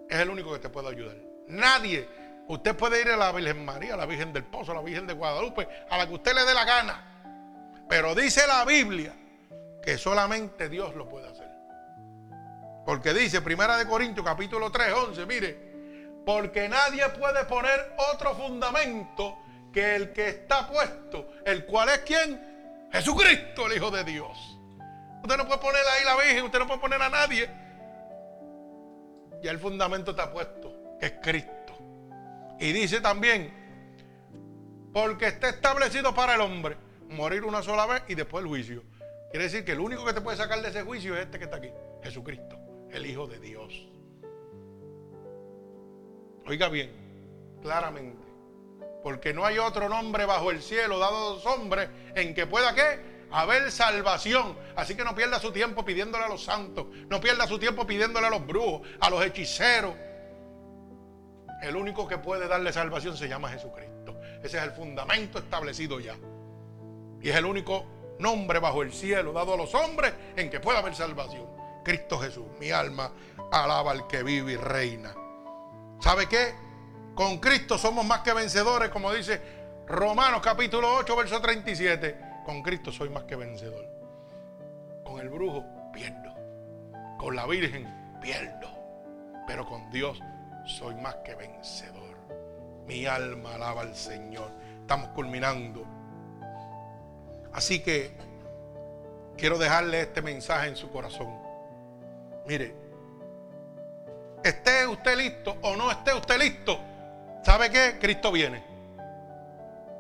es 0.10 0.18
el 0.18 0.32
único 0.32 0.52
que 0.52 0.60
te 0.60 0.70
puede 0.70 0.90
ayudar. 0.90 1.18
Nadie. 1.48 2.26
Usted 2.48 2.76
puede 2.76 3.02
ir 3.02 3.10
a 3.10 3.18
la 3.18 3.32
Virgen 3.32 3.64
María, 3.64 3.94
a 3.94 3.98
la 3.98 4.08
Virgen 4.08 4.34
del 4.34 4.46
Pozo, 4.46 4.72
a 4.72 4.76
la 4.76 4.82
Virgen 4.82 5.06
de 5.06 5.14
Guadalupe, 5.14 5.68
a 5.90 5.98
la 5.98 6.08
que 6.08 6.14
usted 6.16 6.34
le 6.34 6.44
dé 6.44 6.54
la 6.54 6.66
gana. 6.66 7.15
Pero 7.88 8.16
dice 8.16 8.48
la 8.48 8.66
Biblia 8.66 9.14
que 9.82 9.98
solamente 9.98 10.68
Dios 10.70 10.96
lo 10.96 11.08
puede 11.08 11.28
hacer. 11.28 11.50
Porque 12.86 13.14
dice, 13.14 13.42
Primera 13.42 13.78
de 13.78 13.88
Corintios, 13.88 14.26
capítulo 14.26 14.72
3, 14.72 14.94
11, 14.94 15.26
mire, 15.26 15.76
porque 16.26 16.68
nadie 16.68 17.08
puede 17.10 17.46
poner 17.46 17.96
otro 18.12 18.36
fundamento 18.36 19.38
que 19.72 19.96
el 19.96 20.14
que 20.14 20.30
está 20.30 20.68
puesto, 20.68 21.30
el 21.46 21.66
cual 21.66 21.90
es 21.90 22.00
quién? 22.00 22.88
Jesucristo, 22.92 23.68
el 23.68 23.78
Hijo 23.78 23.92
de 23.92 24.04
Dios. 24.04 24.60
Usted 25.22 25.38
no 25.38 25.46
puede 25.46 25.60
poner 25.60 25.82
ahí 25.94 26.06
la 26.06 26.16
Virgen, 26.16 26.46
usted 26.46 26.60
no 26.60 26.68
puede 26.68 26.80
poner 26.80 27.02
a 27.02 27.10
nadie. 27.10 27.50
Ya 29.42 29.52
el 29.52 29.60
fundamento 29.60 30.12
está 30.12 30.32
puesto, 30.32 30.98
que 31.00 31.08
es 31.08 31.14
Cristo. 31.22 31.78
Y 32.60 32.72
dice 32.72 33.02
también, 33.02 33.54
porque 34.94 35.28
está 35.28 35.50
establecido 35.50 36.16
para 36.16 36.36
el 36.36 36.42
hombre 36.42 36.85
morir 37.16 37.44
una 37.44 37.64
sola 37.64 37.86
vez 37.86 38.04
y 38.08 38.16
después 38.16 38.44
el 38.44 38.50
juicio. 38.50 38.84
Quiere 39.32 39.46
decir 39.46 39.66
que 39.66 39.72
el 39.72 39.80
único 39.80 40.06
que 40.06 40.14
te 40.14 40.22
puede 40.22 40.38
sacar 40.38 40.62
de 40.62 40.70
ese 40.70 40.84
juicio 40.84 41.16
es 41.16 41.22
este 41.22 41.38
que 41.38 41.46
está 41.46 41.58
aquí, 41.58 41.70
Jesucristo, 42.04 42.58
el 42.92 43.06
Hijo 43.06 43.28
de 43.28 43.40
Dios. 43.40 43.88
Oiga 46.48 46.70
bien, 46.70 46.92
claramente, 47.62 48.24
porque 49.04 49.34
no 49.34 49.46
hay 49.46 49.58
otro 49.58 49.90
nombre 49.90 50.26
bajo 50.26 50.52
el 50.52 50.62
cielo 50.62 51.00
dado 51.00 51.16
a 51.16 51.34
los 51.36 51.46
hombres 51.46 51.90
en 52.16 52.36
que 52.36 52.46
pueda 52.46 52.76
qué? 52.76 53.16
haber 53.32 53.72
salvación. 53.72 54.58
Así 54.76 54.96
que 54.96 55.04
no 55.04 55.16
pierda 55.16 55.40
su 55.40 55.52
tiempo 55.52 55.84
pidiéndole 55.84 56.26
a 56.26 56.30
los 56.30 56.44
santos, 56.44 56.88
no 57.10 57.20
pierda 57.20 57.48
su 57.48 57.60
tiempo 57.60 57.86
pidiéndole 57.86 58.28
a 58.28 58.30
los 58.30 58.46
brujos, 58.46 58.88
a 59.00 59.10
los 59.10 59.24
hechiceros, 59.26 59.96
el 61.62 61.76
único 61.76 62.08
que 62.08 62.18
puede 62.18 62.48
darle 62.48 62.72
salvación 62.72 63.18
se 63.18 63.28
llama 63.28 63.50
Jesucristo. 63.50 64.20
Ese 64.44 64.58
es 64.58 64.64
el 64.64 64.72
fundamento 64.72 65.40
establecido 65.40 66.00
ya. 66.00 66.16
Y 67.26 67.30
es 67.32 67.36
el 67.38 67.46
único 67.46 67.84
nombre 68.20 68.60
bajo 68.60 68.84
el 68.84 68.94
cielo 68.94 69.34
dado 69.34 69.56
a 69.56 69.58
los 69.58 69.74
hombres 69.74 70.14
en 70.36 70.48
que 70.48 70.60
pueda 70.60 70.78
haber 70.78 70.94
salvación. 70.94 71.48
Cristo 71.84 72.20
Jesús. 72.20 72.46
Mi 72.60 72.70
alma 72.70 73.12
alaba 73.52 73.90
al 73.90 74.06
que 74.06 74.22
vive 74.22 74.52
y 74.52 74.58
reina. 74.58 75.12
¿Sabe 76.00 76.30
qué? 76.30 76.54
Con 77.16 77.40
Cristo 77.40 77.80
somos 77.80 78.06
más 78.06 78.20
que 78.20 78.32
vencedores, 78.32 78.90
como 78.90 79.12
dice 79.12 79.42
Romanos 79.88 80.42
capítulo 80.44 80.98
8, 80.98 81.16
verso 81.16 81.42
37. 81.42 82.44
Con 82.46 82.62
Cristo 82.62 82.92
soy 82.92 83.10
más 83.10 83.24
que 83.24 83.36
vencedor. 83.36 83.88
Con 85.04 85.20
el 85.20 85.30
brujo 85.30 85.66
pierdo. 85.92 86.32
Con 87.18 87.36
la 87.36 87.48
Virgen 87.48 88.20
pierdo. 88.22 88.70
Pero 89.48 89.66
con 89.66 89.90
Dios 89.90 90.20
soy 90.68 90.94
más 90.94 91.16
que 91.26 91.34
vencedor. 91.34 92.18
Mi 92.86 93.08
alma 93.08 93.56
alaba 93.56 93.82
al 93.82 93.96
Señor. 93.96 94.52
Estamos 94.82 95.10
culminando. 95.10 95.95
Así 97.56 97.80
que 97.80 98.12
quiero 99.38 99.58
dejarle 99.58 100.02
este 100.02 100.22
mensaje 100.22 100.68
en 100.68 100.76
su 100.76 100.92
corazón. 100.92 101.34
Mire, 102.46 102.76
esté 104.44 104.86
usted 104.86 105.18
listo 105.18 105.56
o 105.62 105.78
no 105.78 105.90
esté 105.90 106.14
usted 106.14 106.38
listo, 106.38 106.78
¿sabe 107.44 107.70
qué? 107.70 107.98
Cristo 107.98 108.34
viene. 108.34 108.62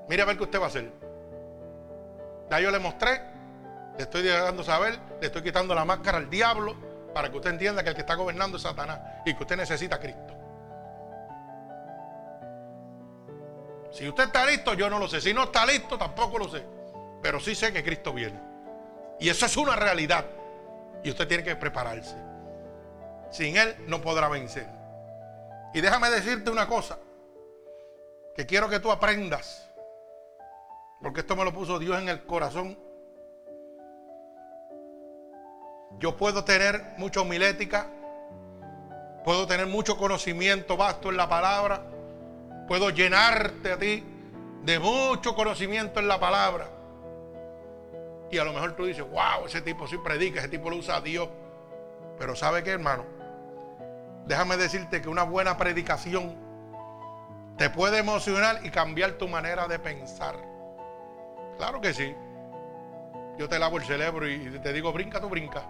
Mire 0.09 0.21
a 0.21 0.25
ver 0.25 0.35
qué 0.35 0.43
usted 0.43 0.59
va 0.59 0.65
a 0.65 0.67
hacer. 0.67 0.91
Ya 2.51 2.59
yo 2.59 2.71
le 2.71 2.79
mostré, 2.79 3.21
le 3.97 4.03
estoy 4.03 4.23
dejando 4.23 4.61
saber, 4.61 4.99
le 5.21 5.27
estoy 5.27 5.41
quitando 5.41 5.73
la 5.73 5.85
máscara 5.85 6.17
al 6.17 6.29
diablo 6.29 6.75
para 7.13 7.29
que 7.31 7.37
usted 7.37 7.51
entienda 7.51 7.83
que 7.83 7.89
el 7.89 7.95
que 7.95 8.01
está 8.01 8.15
gobernando 8.15 8.57
es 8.57 8.63
Satanás 8.63 8.99
y 9.25 9.33
que 9.33 9.43
usted 9.43 9.55
necesita 9.55 9.95
a 9.95 9.99
Cristo. 10.01 10.33
Si 13.91 14.09
usted 14.09 14.25
está 14.25 14.45
listo, 14.45 14.73
yo 14.73 14.89
no 14.89 14.99
lo 14.99 15.07
sé. 15.07 15.21
Si 15.21 15.33
no 15.33 15.43
está 15.43 15.65
listo, 15.65 15.97
tampoco 15.97 16.37
lo 16.37 16.49
sé. 16.49 16.74
Pero 17.25 17.39
sí 17.39 17.55
sé 17.55 17.73
que 17.73 17.83
Cristo 17.83 18.13
viene. 18.13 18.39
Y 19.19 19.29
eso 19.29 19.47
es 19.47 19.57
una 19.57 19.75
realidad. 19.75 20.27
Y 21.03 21.09
usted 21.09 21.27
tiene 21.27 21.43
que 21.43 21.55
prepararse. 21.55 22.15
Sin 23.31 23.57
Él 23.57 23.75
no 23.87 23.99
podrá 23.99 24.29
vencer. 24.29 24.67
Y 25.73 25.81
déjame 25.81 26.11
decirte 26.11 26.51
una 26.51 26.67
cosa. 26.67 26.99
Que 28.35 28.45
quiero 28.45 28.69
que 28.69 28.79
tú 28.79 28.91
aprendas. 28.91 29.67
Porque 31.01 31.21
esto 31.21 31.35
me 31.35 31.43
lo 31.43 31.51
puso 31.51 31.79
Dios 31.79 31.99
en 31.99 32.09
el 32.09 32.23
corazón. 32.27 32.77
Yo 35.97 36.15
puedo 36.15 36.43
tener 36.43 36.93
mucha 36.99 37.21
homilética. 37.21 37.87
Puedo 39.23 39.47
tener 39.47 39.65
mucho 39.65 39.97
conocimiento 39.97 40.77
vasto 40.77 41.09
en 41.09 41.17
la 41.17 41.27
palabra 41.27 41.81
Puedo 42.67 42.91
llenarte 42.91 43.71
a 43.71 43.79
ti 43.79 44.03
de 44.61 44.77
mucho 44.77 45.33
conocimiento 45.33 45.99
en 45.99 46.07
la 46.07 46.19
palabra. 46.19 46.74
Y 48.31 48.37
a 48.37 48.43
lo 48.43 48.53
mejor 48.53 48.75
tú 48.75 48.85
dices, 48.85 49.03
wow, 49.09 49.45
ese 49.45 49.61
tipo 49.61 49.87
sí 49.87 49.97
predica, 49.97 50.39
ese 50.39 50.49
tipo 50.49 50.69
lo 50.69 50.77
usa 50.77 50.97
a 50.97 51.01
Dios. 51.01 51.29
Pero 52.17 52.35
¿sabe 52.35 52.63
qué, 52.63 52.71
hermano? 52.71 53.05
Déjame 54.25 54.57
decirte 54.57 55.01
que 55.01 55.09
una 55.09 55.23
buena 55.23 55.57
predicación 55.57 56.35
Te 57.57 57.69
puede 57.69 57.99
emocionar 57.99 58.59
y 58.65 58.69
cambiar 58.69 59.13
tu 59.13 59.27
manera 59.29 59.67
de 59.67 59.79
pensar. 59.79 60.35
Claro 61.57 61.79
que 61.79 61.93
sí. 61.93 62.13
Yo 63.37 63.47
te 63.47 63.59
lavo 63.59 63.77
el 63.77 63.83
cerebro 63.83 64.27
y 64.27 64.59
te 64.59 64.73
digo, 64.73 64.91
brinca, 64.91 65.21
tú 65.21 65.29
brinca. 65.29 65.63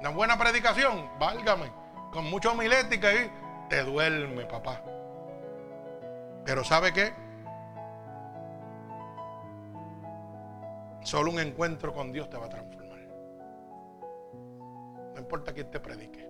Una 0.00 0.10
buena 0.10 0.38
predicación, 0.38 1.10
válgame. 1.18 1.70
Con 2.10 2.24
mucha 2.30 2.50
homilética 2.50 3.12
y 3.12 3.30
te 3.68 3.82
duerme, 3.82 4.46
papá. 4.46 4.80
Pero 6.44 6.64
¿sabe 6.64 6.92
qué? 6.92 7.12
Solo 11.04 11.30
un 11.30 11.38
encuentro 11.38 11.92
con 11.92 12.12
Dios 12.12 12.30
te 12.30 12.38
va 12.38 12.46
a 12.46 12.48
transformar. 12.48 12.98
No 15.14 15.20
importa 15.20 15.52
quién 15.52 15.70
te 15.70 15.78
predique. 15.78 16.26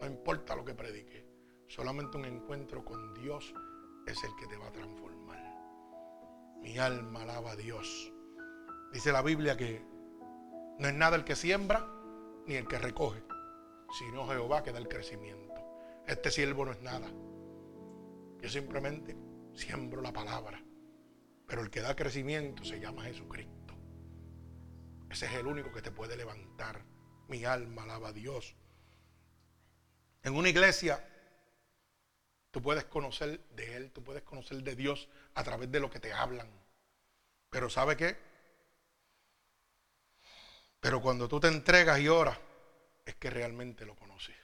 No 0.00 0.06
importa 0.06 0.54
lo 0.54 0.66
que 0.66 0.74
predique. 0.74 1.26
Solamente 1.66 2.18
un 2.18 2.26
encuentro 2.26 2.84
con 2.84 3.14
Dios 3.14 3.54
es 4.06 4.22
el 4.22 4.30
que 4.38 4.46
te 4.48 4.58
va 4.58 4.66
a 4.66 4.72
transformar. 4.72 5.38
Mi 6.60 6.76
alma 6.76 7.22
alaba 7.22 7.52
a 7.52 7.56
Dios. 7.56 8.12
Dice 8.92 9.12
la 9.12 9.22
Biblia 9.22 9.56
que 9.56 9.82
no 10.78 10.86
es 10.86 10.94
nada 10.94 11.16
el 11.16 11.24
que 11.24 11.34
siembra 11.34 11.86
ni 12.46 12.56
el 12.56 12.68
que 12.68 12.78
recoge, 12.78 13.22
sino 13.98 14.26
Jehová 14.26 14.62
que 14.62 14.72
da 14.72 14.78
el 14.78 14.88
crecimiento. 14.88 15.54
Este 16.06 16.30
siervo 16.30 16.66
no 16.66 16.72
es 16.72 16.82
nada. 16.82 17.08
Yo 18.42 18.48
simplemente 18.50 19.16
siembro 19.54 20.02
la 20.02 20.12
palabra. 20.12 20.62
Pero 21.46 21.62
el 21.62 21.70
que 21.70 21.80
da 21.80 21.96
crecimiento 21.96 22.62
se 22.64 22.78
llama 22.78 23.04
Jesucristo. 23.04 23.59
Ese 25.10 25.26
es 25.26 25.32
el 25.32 25.46
único 25.46 25.72
que 25.72 25.82
te 25.82 25.90
puede 25.90 26.16
levantar. 26.16 26.84
Mi 27.28 27.44
alma 27.44 27.82
alaba 27.82 28.08
a 28.08 28.12
Dios. 28.12 28.54
En 30.22 30.36
una 30.36 30.48
iglesia, 30.48 31.04
tú 32.50 32.62
puedes 32.62 32.84
conocer 32.84 33.40
de 33.50 33.76
Él, 33.76 33.90
tú 33.90 34.04
puedes 34.04 34.22
conocer 34.22 34.62
de 34.62 34.76
Dios 34.76 35.08
a 35.34 35.42
través 35.42 35.70
de 35.70 35.80
lo 35.80 35.90
que 35.90 36.00
te 36.00 36.12
hablan. 36.12 36.48
Pero 37.50 37.68
¿sabe 37.68 37.96
qué? 37.96 38.16
Pero 40.78 41.02
cuando 41.02 41.28
tú 41.28 41.40
te 41.40 41.48
entregas 41.48 41.98
y 42.00 42.08
oras, 42.08 42.38
es 43.04 43.16
que 43.16 43.30
realmente 43.30 43.84
lo 43.84 43.96
conoces. 43.96 44.36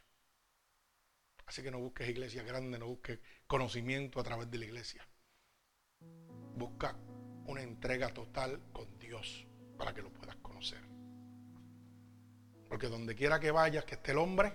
Así 1.47 1.63
que 1.63 1.71
no 1.71 1.79
busques 1.79 2.09
iglesia 2.09 2.43
grande, 2.43 2.79
no 2.79 2.87
busques 2.87 3.21
conocimiento 3.47 4.19
a 4.19 4.25
través 4.25 4.51
de 4.51 4.59
la 4.59 4.65
iglesia. 4.65 5.07
Busca 6.57 6.97
una 7.47 7.63
entrega 7.63 8.13
total 8.13 8.61
con 8.73 8.99
Dios 8.99 9.47
para 9.79 9.95
que 9.95 10.03
lo 10.03 10.13
puedas 10.13 10.26
conocer. 10.47 10.81
Porque 12.69 12.89
donde 12.89 13.15
quiera 13.15 13.39
que 13.41 13.51
vayas, 13.51 13.85
que 13.85 13.95
esté 13.95 14.13
el 14.13 14.19
hombre, 14.19 14.53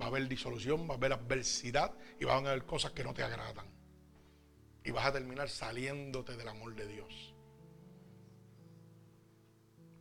va 0.00 0.06
a 0.06 0.08
haber 0.08 0.28
disolución, 0.28 0.88
va 0.88 0.94
a 0.94 0.96
haber 0.96 1.12
adversidad 1.12 1.92
y 2.20 2.24
van 2.24 2.46
a 2.46 2.50
haber 2.50 2.64
cosas 2.64 2.92
que 2.92 3.04
no 3.04 3.14
te 3.14 3.22
agradan. 3.22 3.66
Y 4.84 4.90
vas 4.92 5.06
a 5.06 5.12
terminar 5.12 5.48
saliéndote 5.48 6.36
del 6.36 6.48
amor 6.48 6.74
de 6.74 6.86
Dios. 6.86 7.34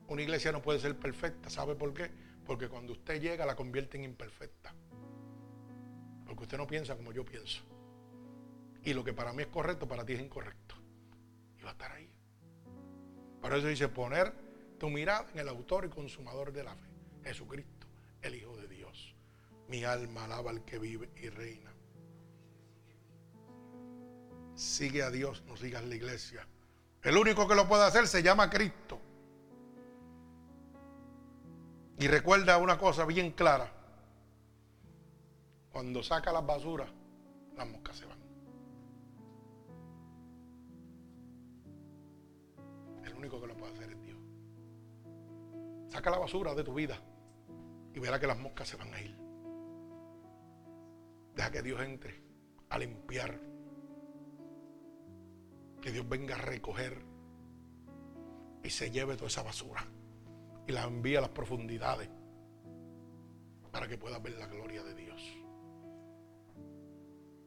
Una 0.08 0.22
iglesia 0.22 0.52
no 0.52 0.62
puede 0.62 0.80
ser 0.80 0.98
perfecta, 1.00 1.50
¿sabe 1.50 1.76
por 1.76 1.94
qué? 1.94 2.12
Porque 2.46 2.70
cuando 2.70 2.94
usted 2.94 3.20
llega 3.20 3.46
la 3.46 3.56
convierte 3.56 3.98
en 3.98 4.04
imperfecta. 4.04 4.76
Porque 6.26 6.44
usted 6.44 6.58
no 6.58 6.68
piensa 6.68 6.96
como 6.96 7.12
yo 7.12 7.26
pienso. 7.26 7.64
Y 8.84 8.94
lo 8.94 9.04
que 9.04 9.14
para 9.14 9.34
mí 9.34 9.42
es 9.42 9.48
correcto, 9.48 9.88
para 9.88 10.06
ti 10.06 10.14
es 10.14 10.22
incorrecto. 10.22 10.76
Y 11.58 11.64
va 11.64 11.70
a 11.70 11.74
estar 11.74 11.92
ahí. 11.92 12.12
Por 13.42 13.54
eso 13.54 13.68
dice 13.68 13.88
poner 13.88 14.45
tu 14.78 14.90
mirada 14.90 15.28
en 15.34 15.40
el 15.40 15.50
autor 15.50 15.86
y 15.86 15.90
consumador 15.90 16.52
de 16.52 16.64
la 16.64 16.76
fe, 16.76 16.90
Jesucristo, 17.24 17.88
el 18.22 18.36
Hijo 18.36 18.56
de 18.58 18.68
Dios. 18.68 19.16
Mi 19.68 19.84
alma 19.84 20.26
alaba 20.26 20.52
al 20.52 20.64
que 20.64 20.78
vive 20.78 21.10
y 21.16 21.30
reina. 21.30 21.72
Sigue 24.56 25.04
a 25.04 25.12
Dios, 25.12 25.44
no 25.48 25.58
sigas 25.58 25.84
la 25.84 25.96
iglesia. 25.96 26.48
El 27.02 27.18
único 27.18 27.48
que 27.48 27.56
lo 27.56 27.68
puede 27.68 27.84
hacer 27.84 28.08
se 28.08 28.24
llama 28.24 28.50
Cristo. 28.50 29.00
Y 32.00 32.08
recuerda 32.08 32.58
una 32.58 32.78
cosa 32.78 33.06
bien 33.06 33.32
clara. 33.32 33.72
Cuando 35.72 36.04
saca 36.04 36.32
las 36.32 36.46
basuras, 36.46 36.90
las 37.56 37.68
moscas 37.68 37.98
se 37.98 38.06
van. 38.06 38.26
único 43.26 43.42
que 43.42 43.48
lo 43.48 43.58
puede 43.58 43.74
hacer 43.74 43.90
es. 43.90 44.05
Saca 45.96 46.12
la 46.12 46.20
basura 46.20 46.54
de 46.54 46.62
tu 46.62 46.74
vida 46.74 46.98
y 47.94 48.00
verá 48.00 48.20
que 48.20 48.28
las 48.28 48.38
moscas 48.38 48.68
se 48.68 48.76
van 48.76 48.94
a 48.94 49.00
ir. 49.00 49.16
Deja 51.34 51.52
que 51.52 51.62
Dios 51.62 51.80
entre 51.80 52.22
a 52.68 52.78
limpiar. 52.78 53.40
Que 55.82 55.94
Dios 55.94 56.06
venga 56.10 56.36
a 56.36 56.40
recoger 56.40 57.02
y 58.62 58.70
se 58.72 58.92
lleve 58.92 59.16
toda 59.16 59.28
esa 59.28 59.44
basura 59.44 59.86
y 60.68 60.74
la 60.74 60.84
envíe 60.84 61.16
a 61.16 61.22
las 61.22 61.30
profundidades 61.30 62.10
para 63.72 63.88
que 63.88 63.98
puedas 63.98 64.22
ver 64.22 64.34
la 64.34 64.48
gloria 64.48 64.84
de 64.84 64.96
Dios. 64.96 65.22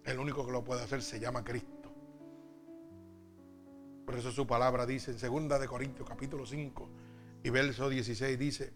El 0.04 0.18
único 0.18 0.46
que 0.46 0.52
lo 0.52 0.64
puede 0.64 0.84
hacer 0.84 1.02
se 1.02 1.20
llama 1.20 1.44
Cristo. 1.44 1.92
Por 4.06 4.14
eso 4.14 4.32
su 4.32 4.46
palabra 4.46 4.86
dice 4.86 5.10
en 5.10 5.48
2 5.48 5.60
de 5.60 5.68
Corintios 5.68 6.08
capítulo 6.08 6.46
5 6.46 7.07
y 7.42 7.50
verso 7.50 7.88
16 7.88 8.38
dice, 8.38 8.72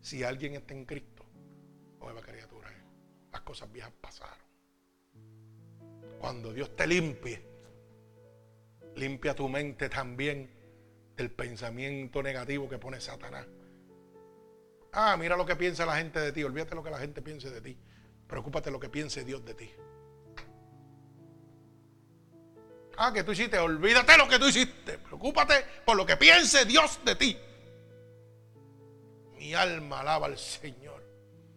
si 0.00 0.24
alguien 0.24 0.54
está 0.54 0.74
en 0.74 0.84
Cristo, 0.84 1.24
nueva 2.00 2.22
criatura 2.22 2.70
Las 3.32 3.42
cosas 3.42 3.70
viejas 3.70 3.92
pasaron. 4.00 4.38
Cuando 6.18 6.52
Dios 6.52 6.74
te 6.76 6.86
limpie, 6.86 7.42
limpia 8.96 9.34
tu 9.34 9.48
mente 9.48 9.88
también 9.88 10.50
del 11.16 11.30
pensamiento 11.30 12.22
negativo 12.22 12.68
que 12.68 12.78
pone 12.78 13.00
Satanás. 13.00 13.46
Ah, 14.92 15.16
mira 15.18 15.36
lo 15.36 15.46
que 15.46 15.56
piensa 15.56 15.86
la 15.86 15.96
gente 15.96 16.18
de 16.18 16.32
ti. 16.32 16.42
Olvídate 16.42 16.74
lo 16.74 16.82
que 16.82 16.90
la 16.90 16.98
gente 16.98 17.22
piense 17.22 17.50
de 17.50 17.60
ti. 17.60 17.78
Preocúpate 18.26 18.70
lo 18.70 18.80
que 18.80 18.88
piense 18.88 19.24
Dios 19.24 19.44
de 19.44 19.54
ti. 19.54 19.70
Ah, 22.96 23.12
que 23.12 23.22
tú 23.22 23.32
hiciste, 23.32 23.58
olvídate 23.58 24.18
lo 24.18 24.28
que 24.28 24.38
tú 24.38 24.46
hiciste. 24.46 24.98
Preocúpate 24.98 25.64
por 25.86 25.96
lo 25.96 26.04
que 26.04 26.16
piense 26.16 26.64
Dios 26.64 27.00
de 27.04 27.14
ti. 27.14 27.38
Mi 29.40 29.54
alma 29.54 30.00
alaba 30.00 30.26
al 30.26 30.36
Señor. 30.36 31.02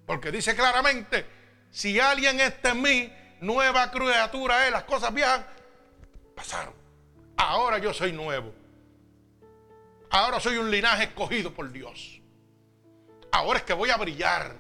Porque 0.06 0.32
dice 0.32 0.56
claramente, 0.56 1.26
si 1.70 2.00
alguien 2.00 2.40
está 2.40 2.70
en 2.70 2.82
mí, 2.82 3.14
nueva 3.42 3.92
criatura 3.92 4.66
es, 4.66 4.72
las 4.72 4.86
cosas 4.86 5.14
viejas 5.14 5.44
pasaron. 6.34 6.74
Ahora 7.36 7.80
yo 7.80 7.94
soy 7.94 8.14
nuevo. 8.14 8.54
Ahora 10.12 10.40
soy 10.40 10.56
un 10.56 10.72
linaje 10.72 11.04
escogido 11.04 11.54
por 11.54 11.74
Dios. 11.74 12.22
Ahora 13.34 13.60
es 13.60 13.66
que 13.66 13.74
voy 13.74 13.90
a 13.90 13.98
brillar. 13.98 14.56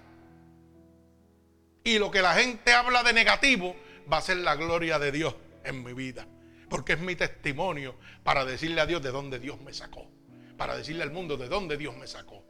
Y 1.86 2.00
lo 2.00 2.12
que 2.12 2.22
la 2.22 2.34
gente 2.34 2.74
habla 2.74 3.04
de 3.04 3.14
negativo 3.14 3.74
va 4.12 4.18
a 4.18 4.22
ser 4.22 4.36
la 4.38 4.58
gloria 4.58 5.00
de 5.00 5.14
Dios 5.14 5.34
en 5.64 5.82
mi 5.82 5.94
vida 5.94 6.28
porque 6.68 6.94
es 6.94 7.00
mi 7.00 7.16
testimonio 7.16 7.94
para 8.24 8.46
decirle 8.46 8.82
a 8.82 8.88
Dios 8.88 9.00
de 9.04 9.12
dónde 9.12 9.38
Dios 9.38 9.62
me 9.62 9.72
sacó, 9.74 10.10
para 10.58 10.76
decirle 10.76 11.04
al 11.04 11.12
mundo 11.12 11.38
de 11.38 11.48
dónde 11.48 11.78
Dios 11.78 11.96
me 11.96 12.08
sacó, 12.08 12.44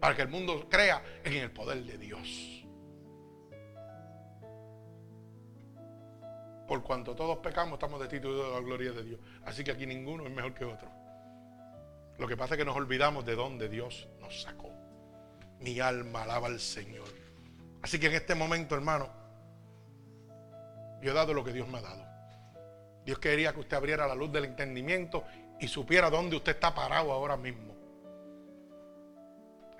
para 0.00 0.16
que 0.16 0.22
el 0.22 0.28
mundo 0.28 0.66
crea 0.68 1.02
en 1.22 1.34
el 1.34 1.50
poder 1.50 1.84
de 1.84 1.98
Dios. 1.98 2.56
Por 6.66 6.82
cuanto 6.82 7.14
todos 7.14 7.38
pecamos, 7.38 7.74
estamos 7.74 8.00
destituidos 8.00 8.46
de 8.46 8.54
la 8.54 8.60
gloria 8.60 8.92
de 8.92 9.02
Dios. 9.02 9.20
Así 9.44 9.62
que 9.62 9.72
aquí 9.72 9.86
ninguno 9.86 10.24
es 10.24 10.30
mejor 10.30 10.54
que 10.54 10.64
otro. 10.64 10.88
Lo 12.16 12.28
que 12.28 12.36
pasa 12.36 12.54
es 12.54 12.58
que 12.58 12.64
nos 12.64 12.76
olvidamos 12.76 13.24
de 13.26 13.34
dónde 13.34 13.68
Dios 13.68 14.08
nos 14.20 14.42
sacó. 14.42 14.70
Mi 15.58 15.80
alma 15.80 16.22
alaba 16.22 16.46
al 16.46 16.60
Señor. 16.60 17.08
Así 17.82 17.98
que 17.98 18.06
en 18.06 18.14
este 18.14 18.34
momento, 18.34 18.74
hermano, 18.74 19.10
yo 21.02 21.10
he 21.10 21.14
dado 21.14 21.34
lo 21.34 21.44
que 21.44 21.52
Dios 21.52 21.66
me 21.68 21.78
ha 21.78 21.82
dado. 21.82 22.04
Dios 23.04 23.18
quería 23.18 23.52
que 23.52 23.60
usted 23.60 23.76
abriera 23.76 24.06
la 24.06 24.14
luz 24.14 24.30
del 24.30 24.44
entendimiento 24.44 25.24
y 25.58 25.68
supiera 25.68 26.08
dónde 26.08 26.36
usted 26.36 26.52
está 26.52 26.74
parado 26.74 27.10
ahora 27.10 27.36
mismo. 27.36 27.69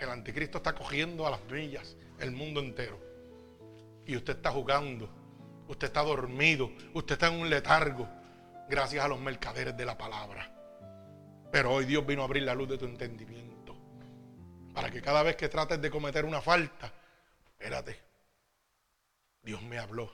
El 0.00 0.08
anticristo 0.08 0.58
está 0.58 0.74
cogiendo 0.74 1.26
a 1.26 1.30
las 1.30 1.44
millas 1.44 1.94
el 2.18 2.30
mundo 2.30 2.60
entero. 2.60 2.98
Y 4.06 4.16
usted 4.16 4.36
está 4.36 4.50
jugando. 4.50 5.10
Usted 5.68 5.88
está 5.88 6.02
dormido. 6.02 6.72
Usted 6.94 7.12
está 7.12 7.28
en 7.28 7.38
un 7.38 7.50
letargo. 7.50 8.08
Gracias 8.68 9.04
a 9.04 9.08
los 9.08 9.20
mercaderes 9.20 9.76
de 9.76 9.84
la 9.84 9.98
palabra. 9.98 10.56
Pero 11.52 11.72
hoy 11.72 11.84
Dios 11.84 12.06
vino 12.06 12.22
a 12.22 12.24
abrir 12.24 12.44
la 12.44 12.54
luz 12.54 12.70
de 12.70 12.78
tu 12.78 12.86
entendimiento. 12.86 13.76
Para 14.72 14.90
que 14.90 15.02
cada 15.02 15.22
vez 15.22 15.36
que 15.36 15.50
trates 15.50 15.80
de 15.82 15.90
cometer 15.90 16.24
una 16.24 16.40
falta, 16.40 16.90
espérate. 17.50 18.00
Dios 19.42 19.60
me 19.62 19.78
habló. 19.78 20.10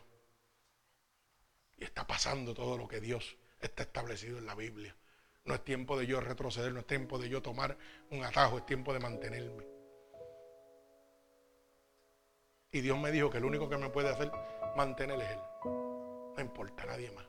Y 1.77 1.85
está 1.85 2.05
pasando 2.05 2.55
todo 2.55 2.77
lo 2.77 2.89
que 2.89 3.01
Dios 3.01 3.37
está 3.61 3.85
establecido 3.85 4.39
en 4.39 4.47
la 4.47 4.57
Biblia. 4.57 4.97
No 5.45 5.55
es 5.55 5.63
tiempo 5.63 5.97
de 5.97 6.07
yo 6.07 6.21
retroceder, 6.21 6.73
no 6.73 6.81
es 6.81 6.87
tiempo 6.89 7.21
de 7.21 7.29
yo 7.29 7.41
tomar 7.41 7.79
un 8.11 8.25
atajo, 8.25 8.59
es 8.59 8.67
tiempo 8.67 8.93
de 8.93 8.99
mantenerme. 8.99 9.76
Y 12.77 12.83
Dios 12.83 12.99
me 12.99 13.11
dijo 13.11 13.31
que 13.31 13.39
el 13.39 13.45
único 13.47 13.71
que 13.71 13.79
me 13.79 13.89
puede 13.89 14.11
hacer 14.11 14.31
mantener 14.77 15.19
es 15.19 15.31
Él. 15.31 15.39
No 15.65 16.43
importa 16.43 16.85
nadie 16.85 17.11
más. 17.11 17.25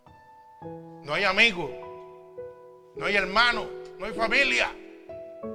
No 1.06 1.14
hay 1.14 1.24
amigos. 1.24 1.72
No 2.98 3.06
hay 3.06 3.16
hermanos. 3.16 3.66
No 3.98 4.08
hay 4.08 4.12
familia. 4.12 4.76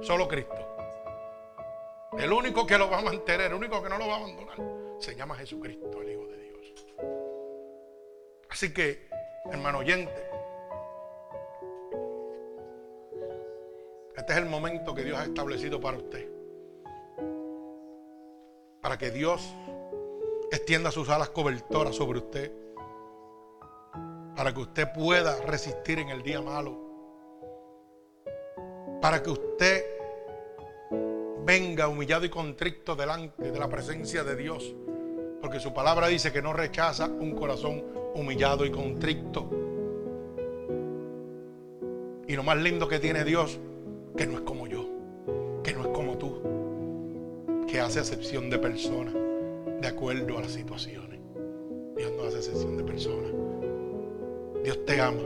Solo 0.01 0.27
Cristo. 0.27 0.55
El 2.17 2.33
único 2.33 2.65
que 2.65 2.75
lo 2.75 2.89
va 2.89 2.97
a 2.97 3.01
mantener, 3.03 3.51
el 3.51 3.53
único 3.53 3.83
que 3.83 3.89
no 3.89 3.99
lo 3.99 4.07
va 4.07 4.15
a 4.15 4.17
abandonar, 4.17 4.57
se 4.97 5.15
llama 5.15 5.35
Jesucristo, 5.35 6.01
el 6.01 6.11
Hijo 6.11 6.25
de 6.25 6.37
Dios. 6.39 6.73
Así 8.49 8.73
que, 8.73 9.07
hermano 9.51 9.77
oyente, 9.77 10.27
este 14.17 14.33
es 14.33 14.39
el 14.39 14.45
momento 14.47 14.95
que 14.95 15.03
Dios 15.03 15.19
ha 15.19 15.25
establecido 15.25 15.79
para 15.79 15.97
usted. 15.97 16.27
Para 18.81 18.97
que 18.97 19.11
Dios 19.11 19.55
extienda 20.51 20.91
sus 20.91 21.09
alas 21.09 21.29
cobertoras 21.29 21.95
sobre 21.95 22.19
usted. 22.19 22.51
Para 24.35 24.53
que 24.53 24.61
usted 24.61 24.91
pueda 24.93 25.41
resistir 25.45 25.99
en 25.99 26.09
el 26.09 26.23
día 26.23 26.41
malo. 26.41 26.77
Para 29.01 29.21
que 29.21 29.29
usted 29.29 29.85
venga 31.45 31.87
humillado 31.87 32.25
y 32.25 32.29
contrito 32.29 32.95
delante 32.95 33.51
de 33.51 33.59
la 33.59 33.67
presencia 33.67 34.23
de 34.23 34.35
Dios. 34.35 34.73
Porque 35.41 35.59
su 35.59 35.73
palabra 35.73 36.07
dice 36.07 36.31
que 36.31 36.41
no 36.41 36.53
rechaza 36.53 37.07
un 37.07 37.35
corazón 37.35 37.83
humillado 38.15 38.65
y 38.65 38.71
contrito. 38.71 39.49
Y 42.27 42.35
lo 42.35 42.43
más 42.43 42.57
lindo 42.57 42.87
que 42.87 42.99
tiene 42.99 43.25
Dios, 43.25 43.59
que 44.15 44.25
no 44.25 44.35
es 44.35 44.41
como 44.41 44.67
yo, 44.67 44.87
que 45.63 45.73
no 45.73 45.81
es 45.81 45.87
como 45.89 46.17
tú, 46.17 47.65
que 47.67 47.81
hace 47.81 47.99
excepción 47.99 48.49
de 48.49 48.57
personas 48.57 49.13
de 49.83 49.89
acuerdo 49.89 50.37
a 50.37 50.41
las 50.41 50.53
situaciones. 50.53 51.19
Dios 51.97 52.13
no 52.13 52.23
hace 52.23 52.37
excepción 52.37 52.77
de 52.77 52.85
personas. 52.85 53.33
Dios 54.63 54.85
te 54.85 55.01
ama. 55.01 55.23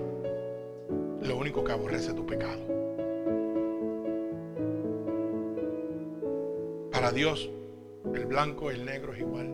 Lo 1.21 1.37
único 1.37 1.63
que 1.63 1.73
aborrece 1.73 2.07
es 2.07 2.15
tu 2.15 2.25
pecado. 2.25 2.59
Para 6.91 7.11
Dios, 7.11 7.51
el 8.15 8.25
blanco 8.25 8.71
y 8.71 8.75
el 8.77 8.85
negro 8.85 9.13
es 9.13 9.19
igual. 9.19 9.47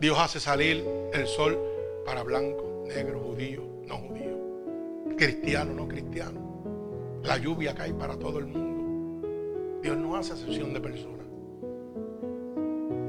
Dios 0.00 0.18
hace 0.18 0.40
salir 0.40 0.84
el 1.12 1.26
sol 1.28 1.56
para 2.04 2.24
blanco, 2.24 2.86
negro, 2.88 3.20
judío, 3.20 3.62
no 3.86 3.98
judío, 3.98 5.16
cristiano, 5.16 5.74
no 5.74 5.86
cristiano. 5.86 7.20
La 7.22 7.38
lluvia 7.38 7.72
cae 7.72 7.94
para 7.94 8.18
todo 8.18 8.40
el 8.40 8.46
mundo. 8.46 9.80
Dios 9.80 9.96
no 9.96 10.16
hace 10.16 10.32
excepción 10.32 10.74
de 10.74 10.80
personas. 10.80 11.17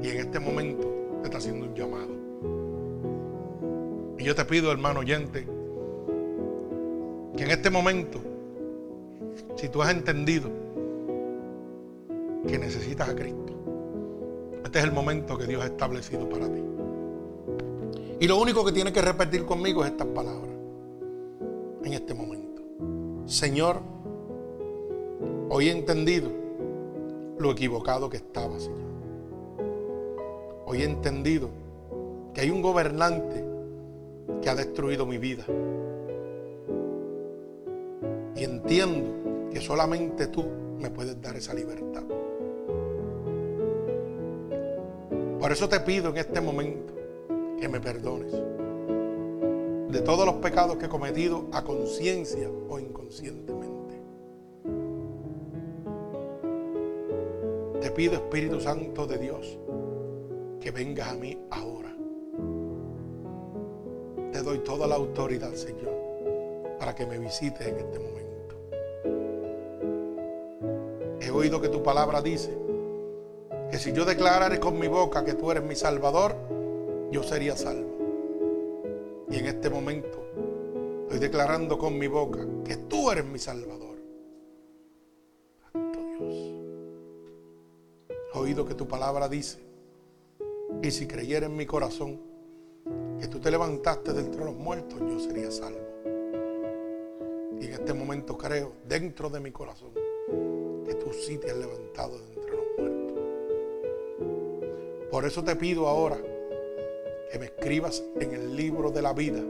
Y 0.02 0.08
en 0.08 0.16
este 0.18 0.40
momento 0.40 0.88
te 1.20 1.28
está 1.28 1.38
haciendo 1.38 1.66
un 1.66 1.74
llamado. 1.74 2.14
Y 4.18 4.24
yo 4.24 4.34
te 4.34 4.44
pido, 4.44 4.70
hermano 4.72 5.00
oyente, 5.00 5.46
que 7.36 7.44
en 7.44 7.50
este 7.50 7.70
momento, 7.70 8.20
si 9.56 9.68
tú 9.68 9.82
has 9.82 9.90
entendido 9.92 10.50
que 12.46 12.58
necesitas 12.58 13.08
a 13.08 13.14
Cristo. 13.14 13.52
Este 14.64 14.78
es 14.78 14.84
el 14.84 14.92
momento 14.92 15.36
que 15.36 15.46
Dios 15.46 15.62
ha 15.62 15.66
establecido 15.66 16.28
para 16.28 16.46
ti. 16.46 16.62
Y 18.20 18.28
lo 18.28 18.40
único 18.40 18.64
que 18.64 18.72
tienes 18.72 18.92
que 18.92 19.02
repetir 19.02 19.44
conmigo 19.44 19.84
es 19.84 19.90
estas 19.90 20.08
palabras 20.08 20.54
en 21.84 21.92
este 21.92 22.14
momento. 22.14 22.62
Señor, 23.26 23.80
hoy 25.48 25.68
he 25.68 25.72
entendido 25.72 26.30
lo 27.38 27.52
equivocado 27.52 28.10
que 28.10 28.18
estaba, 28.18 28.58
Señor. 28.58 28.89
Hoy 30.72 30.82
he 30.82 30.84
entendido 30.84 31.48
que 32.32 32.42
hay 32.42 32.50
un 32.50 32.62
gobernante 32.62 33.44
que 34.40 34.48
ha 34.48 34.54
destruido 34.54 35.04
mi 35.04 35.18
vida. 35.18 35.44
Y 38.36 38.44
entiendo 38.44 39.50
que 39.50 39.60
solamente 39.60 40.28
tú 40.28 40.44
me 40.78 40.88
puedes 40.88 41.20
dar 41.20 41.34
esa 41.34 41.54
libertad. 41.54 42.04
Por 45.40 45.50
eso 45.50 45.68
te 45.68 45.80
pido 45.80 46.10
en 46.10 46.18
este 46.18 46.40
momento 46.40 46.94
que 47.58 47.68
me 47.68 47.80
perdones 47.80 48.30
de 48.30 50.00
todos 50.02 50.24
los 50.24 50.36
pecados 50.36 50.76
que 50.76 50.86
he 50.86 50.88
cometido 50.88 51.46
a 51.50 51.64
conciencia 51.64 52.48
o 52.68 52.78
inconscientemente. 52.78 54.00
Te 57.80 57.90
pido, 57.90 58.14
Espíritu 58.14 58.60
Santo 58.60 59.08
de 59.08 59.18
Dios, 59.18 59.58
que 60.60 60.70
vengas 60.70 61.08
a 61.08 61.14
mí 61.14 61.38
ahora. 61.50 61.96
Te 64.32 64.42
doy 64.42 64.58
toda 64.58 64.86
la 64.86 64.94
autoridad, 64.94 65.52
Señor, 65.54 66.76
para 66.78 66.94
que 66.94 67.06
me 67.06 67.18
visites 67.18 67.66
en 67.66 67.76
este 67.78 67.98
momento. 67.98 68.20
He 71.20 71.30
oído 71.30 71.60
que 71.60 71.68
tu 71.68 71.82
palabra 71.82 72.22
dice 72.22 72.56
que 73.70 73.78
si 73.78 73.92
yo 73.92 74.04
declararé 74.04 74.60
con 74.60 74.78
mi 74.78 74.88
boca 74.88 75.24
que 75.24 75.34
tú 75.34 75.50
eres 75.50 75.64
mi 75.64 75.74
Salvador, 75.74 76.36
yo 77.10 77.22
sería 77.22 77.56
salvo. 77.56 77.90
Y 79.30 79.36
en 79.36 79.46
este 79.46 79.70
momento 79.70 80.18
estoy 81.02 81.18
declarando 81.20 81.78
con 81.78 81.98
mi 81.98 82.06
boca 82.06 82.46
que 82.64 82.76
tú 82.76 83.10
eres 83.10 83.24
mi 83.24 83.38
Salvador. 83.38 83.96
Santo 85.72 85.98
Dios. 86.00 86.34
He 88.34 88.38
oído 88.38 88.64
que 88.64 88.74
tu 88.74 88.86
palabra 88.86 89.28
dice, 89.28 89.69
y 90.82 90.90
si 90.90 91.06
creyera 91.06 91.46
en 91.46 91.56
mi 91.56 91.66
corazón 91.66 92.20
que 93.20 93.28
tú 93.28 93.38
te 93.38 93.50
levantaste 93.50 94.12
de 94.12 94.20
entre 94.20 94.44
los 94.44 94.54
muertos, 94.54 94.98
yo 94.98 95.20
sería 95.20 95.50
salvo. 95.50 95.78
Y 97.60 97.66
en 97.66 97.72
este 97.72 97.92
momento 97.92 98.38
creo, 98.38 98.72
dentro 98.88 99.28
de 99.28 99.40
mi 99.40 99.50
corazón, 99.50 99.90
que 100.84 100.94
tú 100.94 101.12
sí 101.12 101.36
te 101.36 101.50
has 101.50 101.56
levantado 101.58 102.18
de 102.18 102.32
entre 102.34 102.50
los 102.52 102.64
muertos. 102.78 103.18
Por 105.10 105.24
eso 105.26 105.44
te 105.44 105.54
pido 105.56 105.86
ahora 105.86 106.18
que 107.30 107.38
me 107.38 107.46
escribas 107.46 108.02
en 108.18 108.32
el 108.32 108.56
libro 108.56 108.90
de 108.90 109.02
la 109.02 109.12
vida 109.12 109.42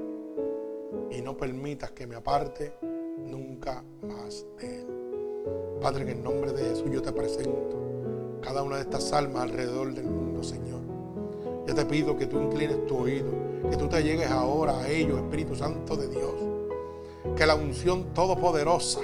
y 1.10 1.22
no 1.22 1.36
permitas 1.36 1.92
que 1.92 2.06
me 2.06 2.16
aparte 2.16 2.72
nunca 3.18 3.84
más 4.02 4.44
de 4.58 4.80
él. 4.80 4.86
Padre, 5.80 6.02
en 6.02 6.08
el 6.08 6.22
nombre 6.22 6.52
de 6.52 6.64
Jesús 6.64 6.90
yo 6.90 7.00
te 7.00 7.12
presento 7.12 7.80
cada 8.42 8.62
una 8.62 8.76
de 8.76 8.82
estas 8.82 9.12
almas 9.12 9.44
alrededor 9.44 9.94
del 9.94 10.06
mundo, 10.06 10.42
Señor. 10.42 10.79
Yo 11.66 11.74
te 11.74 11.84
pido 11.84 12.16
que 12.16 12.26
tú 12.26 12.40
inclines 12.40 12.86
tu 12.86 12.98
oído, 12.98 13.30
que 13.70 13.76
tú 13.76 13.88
te 13.88 14.02
llegues 14.02 14.30
ahora 14.30 14.78
a 14.80 14.88
ellos, 14.88 15.18
Espíritu 15.18 15.54
Santo 15.54 15.96
de 15.96 16.08
Dios. 16.08 16.34
Que 17.36 17.46
la 17.46 17.54
unción 17.54 18.14
todopoderosa 18.14 19.00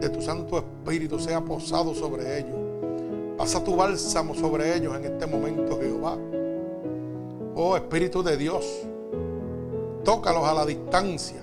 de 0.00 0.08
tu 0.08 0.22
Santo 0.22 0.58
Espíritu 0.58 1.18
sea 1.18 1.44
posado 1.44 1.94
sobre 1.94 2.38
ellos 2.38 2.68
Pasa 3.38 3.62
tu 3.62 3.76
bálsamo 3.76 4.34
sobre 4.34 4.76
ellos 4.76 4.96
en 4.96 5.04
este 5.04 5.24
momento, 5.28 5.78
Jehová. 5.80 6.18
Oh 7.54 7.76
Espíritu 7.76 8.20
de 8.20 8.36
Dios, 8.36 8.82
tócalos 10.02 10.42
a 10.42 10.54
la 10.54 10.66
distancia 10.66 11.40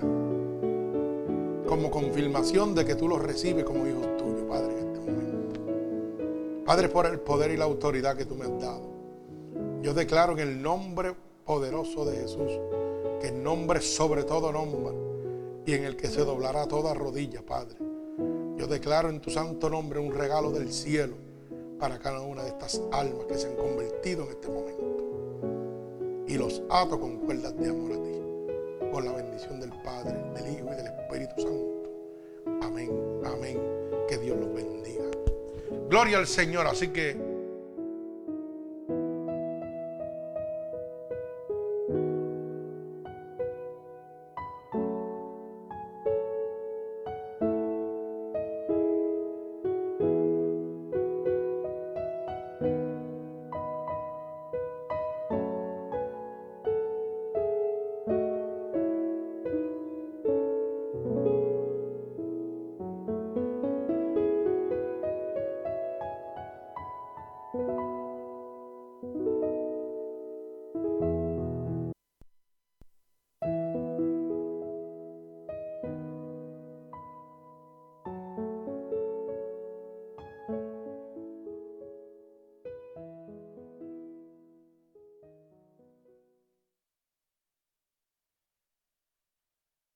como 1.66 1.90
confirmación 1.90 2.74
de 2.74 2.84
que 2.84 2.96
tú 2.96 3.08
los 3.08 3.22
recibes 3.22 3.64
como 3.64 3.86
hijos 3.86 4.14
tuyos, 4.18 4.42
Padre, 4.46 4.78
en 4.78 4.86
este 4.88 5.10
momento. 5.10 5.60
Padre, 6.66 6.90
por 6.90 7.06
el 7.06 7.18
poder 7.18 7.50
y 7.52 7.56
la 7.56 7.64
autoridad 7.64 8.14
que 8.14 8.26
tú 8.26 8.34
me 8.34 8.44
has 8.44 8.60
dado. 8.60 8.95
Yo 9.86 9.94
declaro 9.94 10.32
en 10.32 10.40
el 10.40 10.60
nombre 10.60 11.14
poderoso 11.44 12.04
de 12.04 12.16
Jesús, 12.16 12.50
que 13.20 13.28
el 13.28 13.40
nombre 13.40 13.80
sobre 13.80 14.24
todo 14.24 14.50
nombre 14.50 14.96
y 15.64 15.74
en 15.74 15.84
el 15.84 15.94
que 15.94 16.08
se 16.08 16.24
doblará 16.24 16.66
toda 16.66 16.92
rodilla, 16.92 17.40
Padre. 17.46 17.76
Yo 18.56 18.66
declaro 18.66 19.10
en 19.10 19.20
tu 19.20 19.30
santo 19.30 19.70
nombre 19.70 20.00
un 20.00 20.12
regalo 20.12 20.50
del 20.50 20.72
cielo 20.72 21.14
para 21.78 22.00
cada 22.00 22.20
una 22.22 22.42
de 22.42 22.48
estas 22.48 22.82
almas 22.90 23.26
que 23.26 23.38
se 23.38 23.46
han 23.46 23.54
convertido 23.54 24.24
en 24.24 24.30
este 24.30 24.48
momento. 24.48 26.24
Y 26.26 26.36
los 26.36 26.64
ato 26.68 26.98
con 26.98 27.18
cuerdas 27.18 27.56
de 27.56 27.68
amor 27.68 27.92
a 27.92 28.02
ti. 28.02 28.90
Por 28.90 29.04
la 29.04 29.12
bendición 29.12 29.60
del 29.60 29.70
Padre, 29.84 30.18
del 30.34 30.52
Hijo 30.52 30.66
y 30.66 30.74
del 30.74 30.86
Espíritu 30.86 31.42
Santo. 31.42 32.60
Amén, 32.60 32.90
amén. 33.24 33.60
Que 34.08 34.18
Dios 34.18 34.36
los 34.36 34.52
bendiga. 34.52 35.04
Gloria 35.88 36.18
al 36.18 36.26
Señor. 36.26 36.66
Así 36.66 36.88
que 36.88 37.25